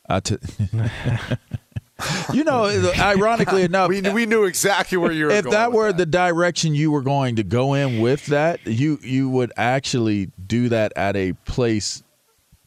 I 0.08 0.20
t- 0.20 0.38
you 2.32 2.44
know, 2.44 2.64
ironically 2.98 3.62
enough, 3.64 3.88
we, 3.88 4.00
we 4.00 4.26
knew 4.26 4.44
exactly 4.44 4.98
where 4.98 5.12
you 5.12 5.26
were 5.26 5.30
if 5.32 5.44
that 5.50 5.72
were 5.72 5.88
that. 5.88 5.98
the 5.98 6.06
direction 6.06 6.74
you 6.74 6.90
were 6.90 7.02
going 7.02 7.36
to 7.36 7.42
go 7.42 7.74
in 7.74 8.00
with 8.00 8.26
that, 8.26 8.66
you 8.66 8.98
you 9.02 9.28
would 9.28 9.52
actually 9.56 10.30
do 10.46 10.68
that 10.68 10.92
at 10.96 11.16
a 11.16 11.32
place 11.44 12.02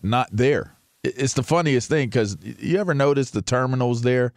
not 0.04 0.30
there. 0.32 0.76
It's 1.04 1.34
the 1.34 1.44
funniest 1.44 1.90
thing 1.90 2.10
because 2.10 2.38
you 2.44 2.78
ever 2.78 2.94
notice 2.94 3.32
the 3.32 3.42
terminals 3.42 4.04
there 4.04 4.34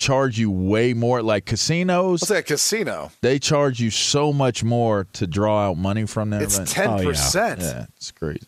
charge 0.00 0.38
you 0.38 0.50
way 0.50 0.94
more, 0.94 1.22
like 1.22 1.44
casinos. 1.44 2.22
It's 2.22 2.30
like 2.30 2.40
a 2.40 2.54
casino. 2.54 3.12
They 3.20 3.38
charge 3.38 3.78
you 3.78 3.90
so 3.90 4.32
much 4.32 4.64
more 4.64 5.06
to 5.12 5.26
draw 5.28 5.68
out 5.68 5.76
money 5.76 6.06
from 6.06 6.30
them. 6.30 6.42
It's 6.42 6.58
Like- 6.58 6.68
ten 6.68 6.88
oh, 6.88 7.04
percent. 7.04 7.60
Yeah, 7.60 7.86
it's 7.96 8.10
crazy. 8.10 8.40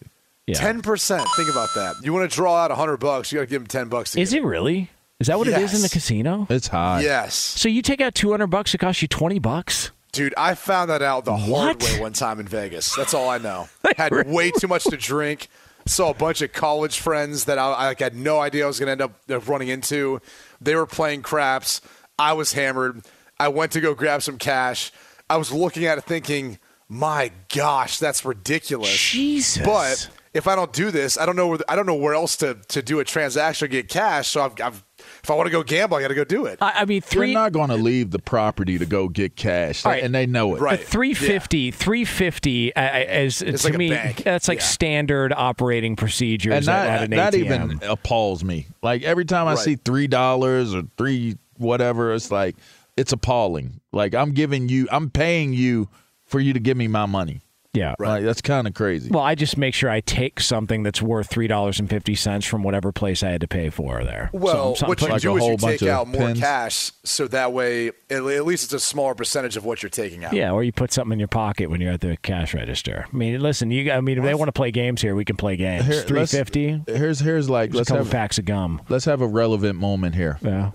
Yeah. 0.49 0.55
Ten 0.59 0.83
percent. 0.83 1.25
Think 1.37 1.51
about 1.51 1.69
that. 1.77 1.95
You 2.03 2.12
want 2.12 2.29
to 2.29 2.35
draw 2.35 2.57
out 2.57 2.73
hundred 2.73 2.97
bucks, 2.97 3.31
you 3.31 3.38
got 3.38 3.43
to 3.43 3.47
give 3.47 3.61
them 3.62 3.69
ten 3.69 3.88
bucks. 3.88 4.12
To 4.12 4.21
Is 4.21 4.31
get 4.33 4.43
it 4.43 4.45
really? 4.45 4.91
Is 5.21 5.29
that 5.29 5.38
what 5.38 5.47
it 5.47 5.57
is 5.57 5.73
in 5.73 5.83
the 5.83 5.88
casino? 5.88 6.49
It's 6.51 6.67
high. 6.67 7.03
Yes, 7.03 7.37
So 7.37 7.69
you 7.69 7.81
take 7.81 8.01
out 8.01 8.12
200 8.12 8.49
bucks, 8.49 8.75
it 8.75 8.79
costs 8.79 9.03
you 9.03 9.07
20 9.09 9.38
bucks? 9.38 9.93
dude. 10.11 10.35
I 10.37 10.57
found 10.57 10.91
that 10.91 11.01
out 11.01 11.25
the 11.25 11.37
hard 11.37 11.81
way 11.81 12.01
one 12.01 12.12
time 12.12 12.41
in 12.41 12.49
Vegas. 12.49 12.93
That's 12.97 13.15
all 13.15 13.29
I 13.31 13.38
know. 13.38 13.69
Had 13.97 14.27
way 14.27 14.51
too 14.51 14.67
much 14.67 14.83
to 14.85 14.97
drink. 14.97 15.49
Saw 15.87 16.11
a 16.11 16.14
bunch 16.14 16.42
of 16.42 16.53
college 16.53 17.01
friends 17.01 17.47
that 17.47 17.59
I, 17.59 17.73
I 17.73 17.87
like, 17.87 18.01
had 18.01 18.14
no 18.14 18.40
idea 18.40 18.64
I 18.64 18.66
was 18.66 18.79
going 18.79 18.87
to 18.87 18.92
end 18.92 19.03
up 19.03 19.21
uh, 19.31 19.40
running 19.40 19.68
into. 19.68 20.21
They 20.61 20.77
were 20.77 20.87
playing 20.87 21.23
craps. 21.23 21.81
I 22.18 22.33
was 22.35 22.53
hammered. 22.53 23.03
I 23.38 23.49
went 23.49 23.73
to 23.73 23.81
go 23.81 23.95
grab 23.95 24.23
some 24.23 24.38
cash. 24.38 24.92
I 25.29 25.37
was 25.37 25.51
looking 25.53 25.85
at 25.85 25.99
it 25.99 26.05
thinking, 26.05 26.59
my 26.88 27.33
gosh, 27.53 27.99
that's 27.99 28.25
ridiculous. 28.25 28.97
Jesus. 28.97 29.64
But 29.64 30.09
if 30.35 30.47
I 30.47 30.55
don't 30.55 30.73
do 30.73 30.90
this, 30.90 31.18
I 31.18 31.27
don't 31.27 31.37
know 31.37 31.49
where 31.49 31.59
I 31.68 31.75
don't 31.75 31.87
know 31.87 31.95
where 31.95 32.14
else 32.14 32.37
to, 32.38 32.55
to 32.68 32.83
do 32.83 33.01
a 33.01 33.05
transaction 33.05 33.64
or 33.64 33.68
get 33.68 33.88
cash. 33.88 34.29
So 34.29 34.45
I've, 34.45 34.61
I've 34.61 34.85
if 35.24 35.30
I 35.30 35.35
want 35.35 35.46
to 35.46 35.52
go 35.52 35.62
gamble, 35.62 35.96
I 35.96 36.02
got 36.02 36.08
to 36.08 36.14
go 36.16 36.24
do 36.24 36.46
it. 36.46 36.58
I, 36.61 36.80
I 36.80 36.85
mean, 36.85 37.00
You're 37.12 37.26
not 37.28 37.52
going 37.52 37.68
to 37.68 37.76
leave 37.76 38.11
the 38.11 38.18
property 38.18 38.76
to 38.78 38.87
go 38.87 39.08
get 39.08 39.37
cash, 39.37 39.87
All 39.87 39.92
right. 39.92 40.02
and 40.02 40.12
they 40.12 40.26
know 40.26 40.56
it. 40.56 40.61
Right. 40.61 40.80
But 40.80 40.88
350, 40.88 41.70
350 41.70 42.74
uh, 42.74 42.98
is 42.98 43.40
It's 43.40 43.62
to 43.62 43.68
like 43.68 43.78
me 43.78 43.90
that's 44.24 44.48
like 44.48 44.58
Yeah. 44.58 44.64
standard 44.64 45.32
operating 45.32 45.94
procedures 45.94 46.52
and 46.54 46.68
at, 46.68 46.85
that, 46.85 46.88
at 46.88 47.04
an 47.04 47.11
that 47.11 47.35
ATM. 47.35 47.44
even 47.44 47.80
appalls 47.88 48.42
me. 48.42 48.66
Like 48.82 49.02
every 49.04 49.24
time 49.24 49.46
I 49.46 49.52
Right. 49.54 49.58
see 49.61 49.76
three 49.76 50.08
dollars 50.08 50.74
or 50.74 50.82
three 50.98 51.37
whatever, 51.56 52.12
it's 52.14 52.32
like 52.32 52.56
it's 52.96 53.12
appalling. 53.12 53.80
Like 53.92 54.14
I'm 54.16 54.32
giving 54.32 54.68
you, 54.68 54.88
I'm 54.90 55.08
paying 55.08 55.52
you 55.52 55.88
for 56.26 56.40
you 56.40 56.52
to 56.52 56.61
give 56.61 56.76
me 56.76 56.88
my 56.88 57.06
money. 57.06 57.42
Yeah. 57.74 57.94
Like 57.98 58.22
that's 58.24 58.42
kind 58.42 58.66
of 58.66 58.74
crazy. 58.74 59.11
Well, 59.11 59.22
I 59.22 59.35
just 59.35 59.56
make 59.56 59.74
sure 59.74 59.88
I 59.88 60.00
take 60.00 60.40
something 60.40 60.82
that's 60.82 61.00
worth 61.00 61.28
three 61.30 61.46
dollars 61.46 61.80
and 61.80 61.88
fifty 61.88 62.14
cents 62.14 62.44
from 62.46 62.62
whatever 62.62 62.92
place 62.92 63.22
I 63.22 63.30
had 63.30 63.40
to 63.40 63.48
pay 63.48 63.70
for 63.70 64.04
there. 64.04 64.30
Well, 64.32 64.76
So 64.76 64.85
I'm- 64.87 64.88
what 64.90 65.00
you 65.00 65.06
I'm 65.06 65.12
like 65.12 65.22
do 65.22 65.32
a 65.32 65.37
is 65.37 65.42
you 65.42 65.48
whole 65.48 65.56
bunch 65.56 65.80
take 65.80 65.88
out 65.88 66.08
more 66.08 66.20
pins. 66.28 66.40
cash, 66.40 66.92
so 67.04 67.26
that 67.28 67.52
way 67.52 67.88
at, 67.88 67.94
at 68.11 68.44
least 68.46 68.64
it's 68.64 68.72
a 68.74 68.80
smaller 68.80 69.14
percentage 69.14 69.56
of 69.56 69.64
what 69.64 69.82
you're 69.82 69.90
taking 69.90 70.24
out. 70.24 70.32
Yeah, 70.32 70.52
or 70.52 70.62
you 70.62 70.72
put 70.72 70.92
something 70.92 71.12
in 71.14 71.18
your 71.18 71.28
pocket 71.28 71.70
when 71.70 71.80
you're 71.80 71.92
at 71.92 72.00
the 72.02 72.16
cash 72.18 72.54
register. 72.54 73.06
I 73.12 73.16
mean, 73.16 73.40
listen, 73.40 73.70
you. 73.70 73.90
I 73.90 74.00
mean, 74.00 74.18
if 74.18 74.24
they 74.24 74.35
want 74.35 74.48
to 74.48 74.52
play 74.52 74.70
games 74.70 75.00
here, 75.00 75.14
we 75.14 75.24
can 75.24 75.37
play 75.37 75.56
games. 75.56 75.87
Here, 75.87 76.02
Three 76.02 76.18
let's- 76.20 76.32
Here's 76.32 77.20
here's 77.20 77.48
like 77.48 77.70
Just 77.70 77.74
a 77.74 77.78
let's 77.78 77.88
couple 77.88 78.04
have 78.04 78.12
packs 78.12 78.38
of 78.38 78.44
gum. 78.44 78.82
let's 78.88 79.04
have 79.06 79.20
a 79.20 79.26
relevant 79.26 79.78
moment 79.78 80.14
here. 80.14 80.38
Yeah. 80.42 80.72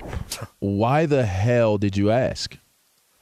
Why 0.60 1.05
the 1.05 1.25
hell 1.25 1.77
did 1.77 1.95
you 1.97 2.12
ask? 2.12 2.57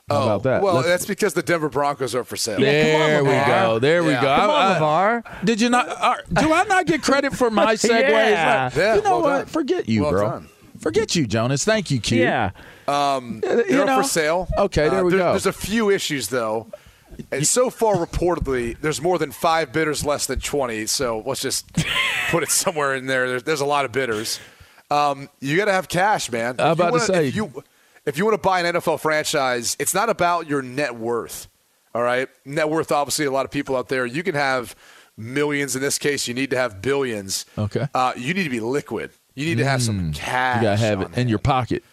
How 0.10 0.16
Oh, 0.18 0.24
about 0.26 0.44
that? 0.44 0.62
Well, 0.62 0.76
Let's- 0.76 0.88
that's 0.88 1.06
because 1.08 1.34
the 1.34 1.42
Denver 1.42 1.68
Broncos 1.68 2.14
are 2.14 2.24
for 2.24 2.36
sale. 2.38 2.60
Yeah, 2.60 2.92
come 2.94 3.02
on, 3.02 3.08
there 3.10 3.24
we 3.24 3.30
go. 3.32 3.80
There 3.80 4.04
we 4.04 4.12
go. 4.14 4.20
Come 4.20 4.52
I- 4.52 4.54
on, 4.54 4.72
I- 4.74 4.80
LeVar. 4.80 5.46
Did 5.46 5.60
you 5.62 5.70
not? 5.70 5.90
uh, 5.90 6.16
do 6.32 6.54
I 6.54 6.64
not 6.66 6.86
get 6.86 7.02
credit 7.02 7.34
for 7.36 7.50
my 7.50 7.74
segues? 7.76 7.90
Yeah. 8.12 8.66
Like, 8.66 8.76
Yeah, 8.76 8.96
you 8.98 9.02
know 9.02 9.10
well 9.10 9.22
what? 9.22 9.38
done. 9.38 9.46
Forget 9.48 9.90
you, 9.90 10.04
Well 10.04 10.12
bro. 10.12 10.30
done. 10.30 10.50
Forget 10.80 11.16
you, 11.16 11.26
Jonas. 11.26 11.66
Thank 11.66 11.90
you, 11.90 12.00
Q. 12.00 12.22
Yeah. 12.22 12.52
Um, 12.88 13.42
you 13.44 13.64
they're 13.64 13.86
know. 13.86 13.98
for 14.04 14.08
sale. 14.08 14.48
Okay, 14.60 14.90
there 14.90 15.04
we 15.04 15.10
there- 15.12 15.22
go. 15.22 15.32
There's 15.32 15.48
a 15.48 15.54
few 15.54 15.90
issues 15.90 16.28
though, 16.28 16.68
and 17.32 17.48
so 17.48 17.72
far 17.72 17.96
reportedly, 17.96 18.80
there's 18.82 19.02
more 19.02 19.18
than 19.18 19.32
five 19.32 19.74
bidders, 19.74 20.06
less 20.06 20.28
than 20.28 20.40
twenty. 20.40 20.86
So 20.86 21.24
let's 21.26 21.42
just 21.42 21.66
put 22.30 22.44
it 22.44 22.52
somewhere 22.52 22.94
in 22.94 23.08
there. 23.08 23.28
There's, 23.28 23.44
there's 23.44 23.62
a 23.62 23.66
lot 23.66 23.86
of 23.86 23.92
bidders. 23.92 24.40
Um, 24.92 25.30
you 25.40 25.58
got 25.58 25.66
to 25.66 25.72
have 25.74 25.88
cash, 25.90 26.32
man. 26.32 26.58
I'm 26.60 26.74
If 26.74 26.78
you 26.78 26.84
about 26.84 26.86
to 26.86 26.92
wanna- 26.92 27.04
say- 27.06 27.28
if 27.30 27.36
you 27.36 27.64
if 28.06 28.18
you 28.18 28.26
want 28.26 28.42
to 28.42 28.48
buy 28.48 28.60
an 28.60 28.76
NFL 28.76 29.00
franchise, 29.00 29.76
it's 29.80 29.94
not 29.94 30.10
about 30.10 30.48
your 30.48 30.62
net 30.62 30.96
worth. 30.96 31.48
All 31.94 32.04
right, 32.04 32.28
net 32.44 32.70
worth. 32.70 32.92
Obviously, 32.92 33.26
a 33.26 33.32
lot 33.32 33.46
of 33.46 33.52
people 33.52 33.76
out 33.76 33.88
there. 33.88 34.06
You 34.06 34.22
can 34.22 34.36
have 34.36 34.76
millions. 35.18 35.76
In 35.76 35.82
this 35.82 35.98
case, 35.98 36.28
you 36.28 36.34
need 36.34 36.50
to 36.50 36.58
have 36.58 36.82
billions. 36.82 37.46
Okay. 37.58 37.88
Uh, 37.94 38.14
you 38.18 38.34
need 38.34 38.44
to 38.44 38.50
be 38.50 38.60
liquid. 38.60 39.12
You 39.34 39.46
need 39.46 39.58
to 39.60 39.66
have 39.66 39.82
some 39.82 40.12
cash. 40.14 40.58
Mm. 40.58 40.62
You 40.62 40.68
gotta 40.68 40.78
have 40.78 41.02
it 41.02 41.06
on 41.06 41.14
in 41.14 41.28
your 41.30 41.40
pocket, 41.40 41.84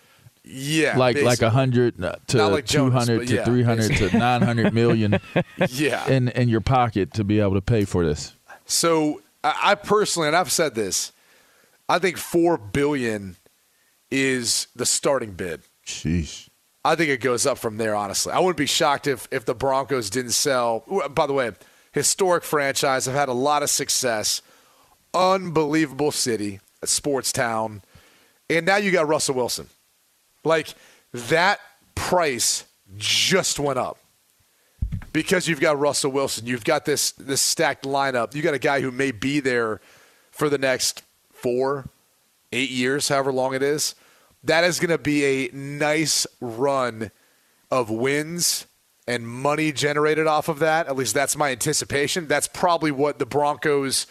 yeah, 0.44 0.96
like 0.96 1.16
like 1.16 1.25
basically. 1.25 1.46
a 1.46 1.51
hundred 1.51 2.05
uh, 2.05 2.16
to 2.29 2.46
like 2.48 2.66
two 2.66 2.90
Jonas, 2.90 3.07
to 3.07 3.25
yeah, 3.25 3.44
three 3.44 3.62
hundred 3.62 3.96
to 3.96 4.16
nine 4.16 4.42
hundred 4.42 4.75
million 4.75 5.20
yeah. 5.68 6.09
in 6.09 6.29
in 6.29 6.48
your 6.48 6.61
pocket 6.61 7.14
to 7.14 7.25
be 7.25 7.38
able 7.38 7.55
to 7.55 7.61
pay 7.61 7.85
for 7.85 8.05
this. 8.05 8.35
So 8.66 9.22
I, 9.44 9.55
I 9.62 9.75
personally, 9.77 10.29
and 10.29 10.37
I've 10.37 10.51
said 10.51 10.75
this, 10.75 11.12
I 11.88 11.98
think 11.98 12.16
four 12.16 12.59
billion 12.59 13.37
is 14.11 14.66
the 14.75 14.87
starting 14.87 15.33
bid. 15.33 15.62
Sheesh. 15.92 16.48
I 16.85 16.96
think 16.96 17.11
it 17.11 17.20
goes 17.20 17.46
up 17.46 17.59
from 17.59 17.76
there. 17.76 17.94
Honestly, 17.94 18.33
I 18.33 18.40
wouldn't 18.40 18.57
be 18.57 18.66
shocked 18.66 19.07
if 19.07 19.28
if 19.31 19.44
the 19.44 19.55
Broncos 19.55 20.11
didn't 20.11 20.33
sell. 20.33 20.85
By 21.11 21.26
the 21.26 21.33
way, 21.33 21.52
historic 21.92 22.42
franchise. 22.42 23.07
have 23.07 23.14
had 23.14 23.28
a 23.28 23.35
lot 23.35 23.62
of 23.62 23.70
success. 23.70 24.42
Unbelievable 25.14 26.11
city, 26.11 26.61
a 26.83 26.87
sports 26.87 27.33
town, 27.33 27.83
and 28.48 28.66
now 28.66 28.76
you 28.76 28.90
got 28.90 29.07
Russell 29.07 29.35
Wilson. 29.35 29.68
Like 30.42 30.74
that 31.12 31.61
price 31.94 32.64
just 32.96 33.59
went 33.61 33.78
up 33.78 33.98
because 35.12 35.46
you've 35.46 35.61
got 35.61 35.78
Russell 35.78 36.11
Wilson. 36.11 36.46
You've 36.46 36.64
got 36.64 36.85
this 36.85 37.12
this 37.12 37.40
stacked 37.40 37.85
lineup. 37.85 38.35
You 38.35 38.42
got 38.42 38.55
a 38.55 38.59
guy 38.59 38.81
who 38.81 38.90
may 38.90 39.12
be 39.12 39.40
there 39.40 39.81
for 40.31 40.48
the 40.48 40.59
next 40.59 41.02
four, 41.33 41.88
eight 42.52 42.70
years, 42.70 43.09
however 43.09 43.33
long 43.33 43.55
it 43.55 43.62
is. 43.62 43.94
That 44.44 44.64
is 44.64 44.81
going 44.81 44.90
to 44.90 44.98
be 44.98 45.24
a 45.24 45.50
nice 45.52 46.26
run 46.40 47.11
of 47.70 47.90
wins 47.90 48.66
and 49.07 49.26
money 49.26 49.72
generated 49.72 50.26
off 50.26 50.48
of 50.48 50.59
that. 50.61 50.87
At 50.87 50.96
least 50.96 51.14
that's 51.14 51.37
my 51.37 51.50
anticipation. 51.50 52.26
That's 52.26 52.48
probably 52.48 52.90
what 52.90 53.18
the 53.18 53.26
Broncos 53.26 54.07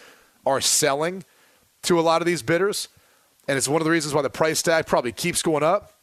are 0.45 0.61
selling 0.61 1.23
to 1.83 1.99
a 1.99 2.01
lot 2.01 2.21
of 2.21 2.25
these 2.25 2.41
bidders. 2.41 2.87
And 3.47 3.57
it's 3.57 3.67
one 3.67 3.81
of 3.81 3.85
the 3.85 3.91
reasons 3.91 4.13
why 4.13 4.21
the 4.21 4.29
price 4.29 4.61
tag 4.61 4.85
probably 4.85 5.11
keeps 5.11 5.41
going 5.41 5.63
up. 5.63 5.93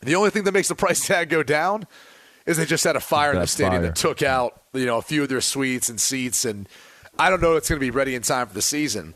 The 0.00 0.14
only 0.14 0.30
thing 0.30 0.44
that 0.44 0.52
makes 0.52 0.68
the 0.68 0.74
price 0.76 1.06
tag 1.06 1.28
go 1.28 1.42
down 1.42 1.86
is 2.46 2.56
they 2.56 2.66
just 2.66 2.84
had 2.84 2.96
a 2.96 3.00
fire 3.00 3.32
in 3.32 3.38
the 3.38 3.46
stadium 3.46 3.82
fire. 3.82 3.82
that 3.82 3.96
took 3.96 4.22
out 4.22 4.62
you 4.72 4.86
know 4.86 4.98
a 4.98 5.02
few 5.02 5.22
of 5.22 5.28
their 5.28 5.40
suites 5.40 5.88
and 5.88 6.00
seats, 6.00 6.44
and 6.44 6.68
I 7.18 7.30
don't 7.30 7.40
know 7.40 7.52
if 7.52 7.58
it's 7.58 7.68
going 7.68 7.78
to 7.78 7.84
be 7.84 7.90
ready 7.90 8.14
in 8.14 8.22
time 8.22 8.48
for 8.48 8.54
the 8.54 8.62
season. 8.62 9.14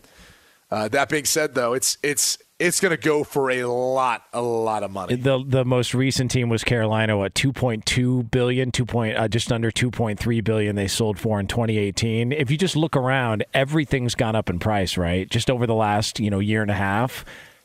Uh, 0.71 0.89
that 0.89 1.09
being 1.09 1.25
said, 1.25 1.55
though, 1.55 1.73
it's 1.73 1.99
it's 2.03 2.39
it's 2.59 2.81
going 2.81 2.91
to 2.91 2.97
go 2.97 3.23
for 3.23 3.51
a 3.51 3.65
lot, 3.65 4.25
a 4.33 4.41
lot 4.41 4.83
of 4.83 4.91
money. 4.91 5.17
The 5.17 5.45
the 5.47 5.65
most 5.65 5.95
recent 5.95 6.31
team 6.31 6.49
was 6.49 6.65
Carolina. 6.65 7.17
What 7.17 7.35
two 7.35 7.53
point 7.53 7.85
two 7.85 8.25
billion, 8.25 8.73
two 8.73 8.87
point 8.87 9.17
uh, 9.17 9.29
just 9.29 9.53
under 9.53 9.71
two 9.71 9.91
point 9.91 10.19
three 10.19 10.41
billion 10.41 10.77
they 10.77 10.89
sold 10.89 11.19
for 11.19 11.39
in 11.39 11.47
2018. 11.47 12.33
If 12.33 12.51
you 12.51 12.57
just 12.57 12.77
look 12.77 12.97
around, 12.97 13.45
everything's 13.53 14.15
gone 14.15 14.35
up 14.35 14.49
in 14.49 14.59
price, 14.59 14.97
right? 14.97 15.29
Just 15.29 15.51
over 15.51 15.67
the 15.67 15.75
last 15.75 16.19
you 16.19 16.31
know 16.31 16.39
year 16.39 16.63
and 16.63 16.71
a 16.71 16.75
half, 16.75 17.25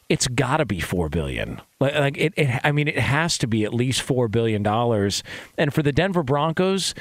it's 0.10 0.27
got 0.27 0.58
to 0.58 0.65
be 0.65 0.82
four 0.82 1.08
billion. 1.08 1.62
Like, 1.80 1.95
like 1.95 2.17
it, 2.17 2.34
it, 2.36 2.60
I 2.63 2.71
mean, 2.73 2.88
it 2.88 2.99
has 2.99 3.38
to 3.39 3.47
be 3.47 3.63
at 3.63 3.73
least 3.73 4.01
four 4.01 4.27
billion 4.27 4.62
dollars. 4.62 5.23
And 5.58 5.73
for 5.73 5.82
the 5.82 5.91
Denver 5.91 6.23
Broncos. 6.23 6.93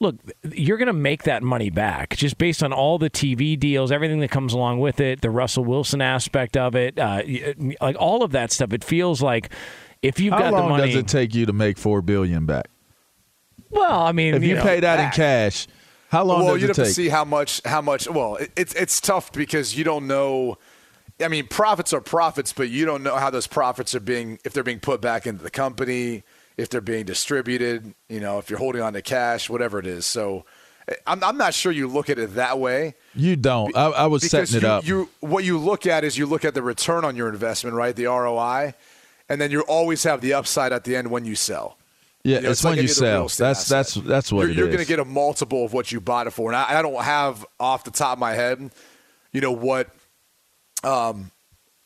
Look, 0.00 0.16
you're 0.52 0.76
going 0.76 0.86
to 0.86 0.92
make 0.92 1.24
that 1.24 1.42
money 1.42 1.70
back 1.70 2.16
just 2.16 2.38
based 2.38 2.62
on 2.62 2.72
all 2.72 2.98
the 2.98 3.10
TV 3.10 3.58
deals, 3.58 3.90
everything 3.90 4.20
that 4.20 4.30
comes 4.30 4.52
along 4.52 4.78
with 4.78 5.00
it, 5.00 5.22
the 5.22 5.30
Russell 5.30 5.64
Wilson 5.64 6.00
aspect 6.00 6.56
of 6.56 6.76
it, 6.76 6.98
uh, 6.98 7.22
like 7.80 7.96
all 7.98 8.22
of 8.22 8.30
that 8.30 8.52
stuff. 8.52 8.72
It 8.72 8.84
feels 8.84 9.20
like 9.20 9.50
if 10.00 10.20
you've 10.20 10.34
How 10.34 10.50
got 10.50 10.62
the 10.62 10.68
money, 10.68 10.86
does 10.92 10.96
it 10.96 11.08
take 11.08 11.34
you 11.34 11.46
to 11.46 11.52
make 11.52 11.78
four 11.78 12.00
billion 12.00 12.46
back? 12.46 12.68
well, 13.70 14.00
I 14.02 14.12
mean, 14.12 14.34
If 14.34 14.44
you, 14.44 14.54
know, 14.54 14.62
pay 14.62 14.80
that 14.80 14.96
back. 14.96 15.12
in 15.14 15.16
cash, 15.16 15.66
how 16.10 16.24
long 16.24 16.44
well, 16.44 16.56
you'd 16.56 16.68
have 16.68 16.76
take? 16.76 16.86
to 16.86 16.92
see 16.92 17.08
how 17.08 17.24
much 17.24 17.60
how 17.64 17.82
much. 17.82 18.08
Well, 18.08 18.36
it, 18.36 18.52
it's 18.56 18.74
it's 18.74 19.00
tough 19.00 19.32
because 19.32 19.76
you 19.76 19.84
don't 19.84 20.06
know. 20.06 20.58
I 21.20 21.26
mean, 21.28 21.48
profits 21.48 21.92
are 21.92 22.00
profits, 22.00 22.52
but 22.52 22.70
you 22.70 22.84
don't 22.86 23.02
know 23.02 23.16
how 23.16 23.30
those 23.30 23.48
profits 23.48 23.94
are 23.96 24.00
being 24.00 24.38
if 24.44 24.52
they're 24.52 24.62
being 24.62 24.78
put 24.80 25.00
back 25.00 25.26
into 25.26 25.42
the 25.42 25.50
company, 25.50 26.22
if 26.58 26.68
they're 26.68 26.82
being 26.82 27.06
distributed. 27.06 27.94
You 28.10 28.20
know, 28.20 28.38
if 28.38 28.50
you're 28.50 28.58
holding 28.58 28.82
on 28.82 28.92
to 28.92 29.00
cash, 29.00 29.48
whatever 29.48 29.78
it 29.78 29.86
is. 29.86 30.04
So, 30.04 30.44
I'm 31.06 31.22
I'm 31.22 31.38
not 31.38 31.54
sure 31.54 31.72
you 31.72 31.88
look 31.88 32.10
at 32.10 32.18
it 32.18 32.34
that 32.34 32.58
way. 32.58 32.94
You 33.14 33.36
don't. 33.36 33.74
I, 33.76 33.86
I 33.86 34.06
was 34.06 34.28
setting 34.28 34.56
it 34.56 34.62
you, 34.62 34.68
up. 34.68 34.86
You 34.86 35.08
what 35.20 35.44
you 35.44 35.58
look 35.58 35.86
at 35.86 36.04
is 36.04 36.18
you 36.18 36.26
look 36.26 36.44
at 36.44 36.54
the 36.54 36.62
return 36.62 37.04
on 37.04 37.16
your 37.16 37.28
investment, 37.28 37.76
right? 37.76 37.94
The 37.94 38.06
ROI, 38.06 38.74
and 39.28 39.40
then 39.40 39.50
you 39.50 39.60
always 39.62 40.02
have 40.02 40.20
the 40.20 40.34
upside 40.34 40.72
at 40.72 40.84
the 40.84 40.96
end 40.96 41.10
when 41.10 41.24
you 41.24 41.34
sell. 41.34 41.78
Yeah, 42.24 42.36
You 42.36 42.42
know, 42.42 42.50
it's, 42.50 42.64
like 42.64 42.72
when 42.72 42.78
any 42.78 42.82
you 42.82 42.88
sell. 42.88 43.22
That's 43.22 43.40
asset. 43.40 43.68
that's 43.68 43.94
that's 43.94 44.32
what 44.32 44.46
you're, 44.46 44.50
you're 44.50 44.66
going 44.66 44.78
to 44.78 44.86
get 44.86 44.98
a 44.98 45.04
multiple 45.04 45.64
of 45.64 45.72
what 45.72 45.92
you 45.92 46.00
bought 46.00 46.26
it 46.26 46.32
for. 46.32 46.50
And 46.50 46.56
I, 46.56 46.78
I 46.78 46.82
don't 46.82 47.02
have 47.02 47.46
off 47.60 47.84
the 47.84 47.90
top 47.90 48.14
of 48.14 48.18
my 48.18 48.32
head, 48.32 48.70
you 49.32 49.40
know 49.40 49.52
what, 49.52 49.88
um, 50.82 51.30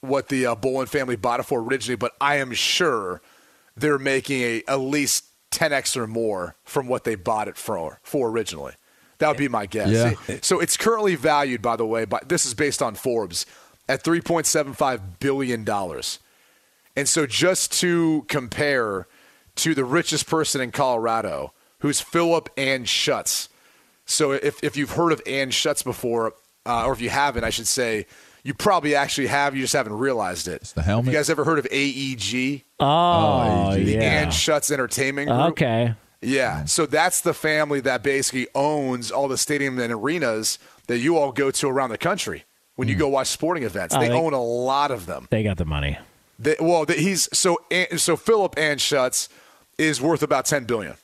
what 0.01 0.29
the 0.29 0.47
uh, 0.47 0.55
Bowlen 0.55 0.87
family 0.87 1.17
bought 1.17 1.41
it 1.41 1.45
for 1.45 1.61
originally, 1.61 1.97
but 1.97 2.13
I 2.21 2.37
am 2.37 2.53
sure 2.53 3.21
they're 3.77 3.99
making 3.99 4.43
a 4.43 4.63
at 4.69 4.81
least 4.81 5.25
10x 5.51 5.97
or 5.97 6.07
more 6.07 6.57
from 6.65 6.89
what 6.89 7.05
they 7.05 7.15
bought 7.15 7.49
it 7.49 7.57
for 7.57 8.01
for 8.03 8.31
originally. 8.31 8.73
That 9.19 9.29
would 9.29 9.37
be 9.37 9.49
my 9.49 9.67
guess. 9.67 10.17
Yeah. 10.29 10.39
So 10.43 10.59
it's 10.59 10.77
currently 10.77 11.15
valued, 11.15 11.63
by 11.63 11.77
the 11.77 11.87
way, 11.87 12.05
by 12.05 12.21
this 12.27 12.45
is 12.45 12.55
based 12.55 12.83
on 12.83 12.95
Forbes 12.97 13.47
at 13.89 14.03
3.75 14.03 15.01
billion 15.21 15.65
dollars. 15.65 16.19
And 16.97 17.09
so 17.09 17.27
just 17.27 17.73
to 17.81 18.25
compare 18.29 19.07
to 19.57 19.75
the 19.75 19.85
richest 19.85 20.27
person 20.27 20.61
in 20.61 20.73
Colorado, 20.73 21.53
who's 21.79 22.01
Philip 22.01 22.49
Anschutz. 22.57 23.49
So 24.07 24.33
if, 24.33 24.63
if 24.63 24.77
you've 24.77 24.93
heard 24.93 25.13
of 25.13 25.23
Ann 25.27 25.51
Schutz 25.51 25.83
before, 25.83 26.35
uh, 26.67 26.87
or 26.87 26.93
if 26.93 27.01
you 27.01 27.11
haven't, 27.11 27.45
I 27.45 27.51
should 27.51 27.67
say, 27.67 28.07
you 28.45 28.55
probably 28.55 28.95
actually 28.95 29.29
have. 29.29 29.55
You 29.55 29.63
just 29.63 29.73
haven't 29.73 29.95
realized 29.95 30.49
it. 30.49 30.63
It's 30.63 30.73
the 30.73 30.83
helmet? 30.83 31.13
You 31.13 31.19
guys 31.19 31.31
ever 31.31 31.45
heard 31.45 31.59
of 31.59 31.67
AEG? 31.71 32.65
Oh, 32.81 32.87
oh 32.87 33.71
AEG. 33.73 33.85
The 33.85 33.93
yeah. 33.93 34.01
Ann 34.01 34.31
Schutz 34.31 34.71
Entertainment 34.71 35.29
Group. 35.29 35.41
Okay. 35.53 35.95
Yeah. 36.21 36.65
So 36.65 36.87
that's 36.87 37.21
the 37.21 37.35
family 37.35 37.81
that 37.81 38.03
basically 38.03 38.49
owns 38.55 39.11
all 39.11 39.29
the 39.29 39.37
stadiums 39.37 39.81
and 39.83 39.93
arenas 39.93 40.59
that 40.87 40.99
you 40.99 41.17
all 41.17 41.33
go 41.33 41.51
to 41.51 41.69
around 41.69 41.91
the 41.91 41.99
country 41.99 42.45
when 42.77 42.89
you 42.89 42.95
hmm. 42.95 43.01
go 43.01 43.09
watch 43.09 43.29
sporting 43.29 43.65
events. 43.65 43.95
Oh, 43.95 44.01
they 44.01 44.09
they- 44.09 44.15
own 44.15 44.33
a 44.33 44.43
lot 44.43 44.91
of 44.91 45.07
them. 45.07 45.29
They 45.31 45.43
got 45.43 45.57
the 45.57 45.65
money. 45.65 45.99
They, 46.39 46.57
well, 46.59 46.85
the, 46.85 46.95
he's 46.95 47.29
so 47.37 47.59
so 47.97 48.17
Philip 48.17 48.57
Anschutz 48.57 49.29
is 49.79 50.01
worth 50.01 50.23
about 50.23 50.45
ten 50.47 50.65
billion. 50.65 50.95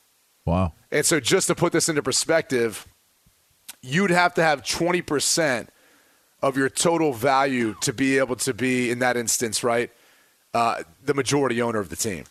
wow. 0.45 0.73
And 0.91 1.05
so 1.05 1.19
just 1.19 1.47
to 1.47 1.55
put 1.55 1.71
this 1.71 1.87
into 1.87 2.01
perspective, 2.01 2.85
you'd 3.81 4.09
have 4.09 4.33
to 4.33 4.43
have 4.43 4.67
twenty 4.67 5.01
percent 5.01 5.69
of 6.41 6.57
your 6.57 6.69
total 6.69 7.13
value 7.13 7.75
to 7.81 7.91
be 7.93 8.17
able 8.17 8.35
to 8.37 8.53
be 8.53 8.89
in 8.91 8.99
that 8.99 9.17
instance, 9.17 9.63
right? 9.63 9.91
Uh, 10.53 10.83
the 11.03 11.13
majority 11.13 11.61
owner 11.61 11.79
of 11.79 11.89
the 11.89 11.95
team. 11.95 12.23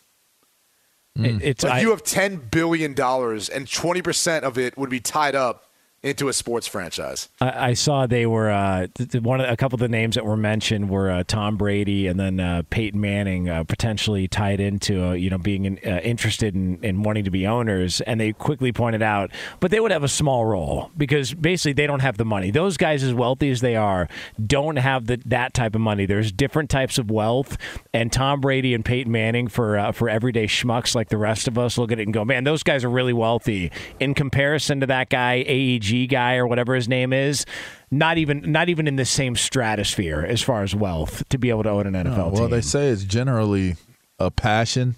It- 1.16 1.42
it's 1.42 1.64
Like 1.64 1.72
I- 1.74 1.80
you 1.80 1.90
have 1.90 2.02
ten 2.04 2.36
billion 2.36 2.94
dollars, 2.94 3.48
and 3.48 3.70
twenty 3.70 4.02
percent 4.02 4.44
of 4.44 4.56
it 4.58 4.76
would 4.78 4.90
be 4.90 5.00
tied 5.00 5.34
up 5.34 5.67
into 6.02 6.28
a 6.28 6.32
sports 6.32 6.68
franchise. 6.68 7.28
I, 7.40 7.70
I 7.70 7.74
saw 7.74 8.06
they 8.06 8.24
were 8.24 8.50
uh, 8.50 8.87
one 9.20 9.40
of 9.40 9.50
a 9.50 9.56
couple 9.56 9.76
of 9.76 9.80
the 9.80 9.88
names 9.88 10.14
that 10.14 10.24
were 10.24 10.37
mentioned 10.37 10.90
were 10.90 11.11
uh, 11.11 11.24
Tom 11.26 11.56
Brady 11.56 12.06
and 12.06 12.20
then 12.20 12.38
uh, 12.38 12.62
Peyton 12.70 13.00
Manning 13.00 13.48
uh, 13.48 13.64
potentially 13.64 14.28
tied 14.28 14.61
into 14.61 15.04
uh, 15.04 15.12
you 15.12 15.28
know 15.28 15.38
being 15.38 15.64
in, 15.64 15.78
uh, 15.84 15.98
interested 16.04 16.54
in, 16.54 16.78
in 16.84 17.02
wanting 17.02 17.24
to 17.24 17.30
be 17.30 17.46
owners, 17.46 18.00
and 18.02 18.20
they 18.20 18.32
quickly 18.32 18.72
pointed 18.72 19.02
out, 19.02 19.30
but 19.58 19.72
they 19.72 19.80
would 19.80 19.90
have 19.90 20.04
a 20.04 20.08
small 20.08 20.46
role 20.46 20.90
because 20.96 21.34
basically 21.34 21.72
they 21.72 21.87
don't 21.87 22.00
have 22.00 22.16
the 22.16 22.24
money. 22.24 22.52
Those 22.52 22.76
guys, 22.76 23.02
as 23.02 23.12
wealthy 23.12 23.50
as 23.50 23.61
they 23.61 23.74
are, 23.74 24.08
don't 24.44 24.76
have 24.76 25.06
the, 25.06 25.20
that 25.26 25.52
type 25.52 25.74
of 25.74 25.80
money. 25.80 26.06
There's 26.06 26.30
different 26.30 26.70
types 26.70 26.98
of 26.98 27.11
wealth, 27.11 27.58
and 27.92 28.12
Tom 28.12 28.40
Brady 28.40 28.72
and 28.72 28.84
Peyton 28.84 29.11
Manning 29.11 29.48
for 29.48 29.92
for 29.92 30.08
everyday 30.08 30.46
schmucks 30.46 30.94
like 30.94 31.08
the 31.08 31.18
rest 31.18 31.48
of 31.48 31.58
us 31.58 31.76
look 31.76 31.90
at 31.90 31.98
it 31.98 32.04
and 32.04 32.14
go, 32.14 32.24
man, 32.24 32.44
those 32.44 32.62
guys 32.62 32.84
are 32.84 32.90
really 32.90 33.12
wealthy 33.12 33.72
in 33.98 34.14
comparison 34.14 34.78
to 34.78 34.87
that 34.87 35.08
guy 35.08 35.44
AEG 35.46 35.88
guy 36.09 36.37
or 36.37 36.46
whatever 36.46 36.74
his 36.74 36.88
name 36.88 37.12
is. 37.12 37.44
Not 37.90 38.18
even 38.18 38.53
not 38.53 38.68
even 38.68 38.87
in 38.87 38.96
the 38.96 39.05
same 39.05 39.35
stratosphere 39.37 40.24
as 40.29 40.42
far 40.42 40.62
as 40.62 40.74
wealth 40.74 41.27
to 41.31 41.38
be 41.38 41.48
able 41.51 41.62
to 41.62 41.70
own 41.70 41.87
an 41.87 41.94
NFL 41.94 42.18
Oh, 42.18 42.29
well, 42.29 42.42
team. 42.42 42.51
they 42.51 42.61
say 42.61 42.88
it's 42.88 43.05
generally 43.05 43.77
a 44.18 44.31
passion, 44.31 44.96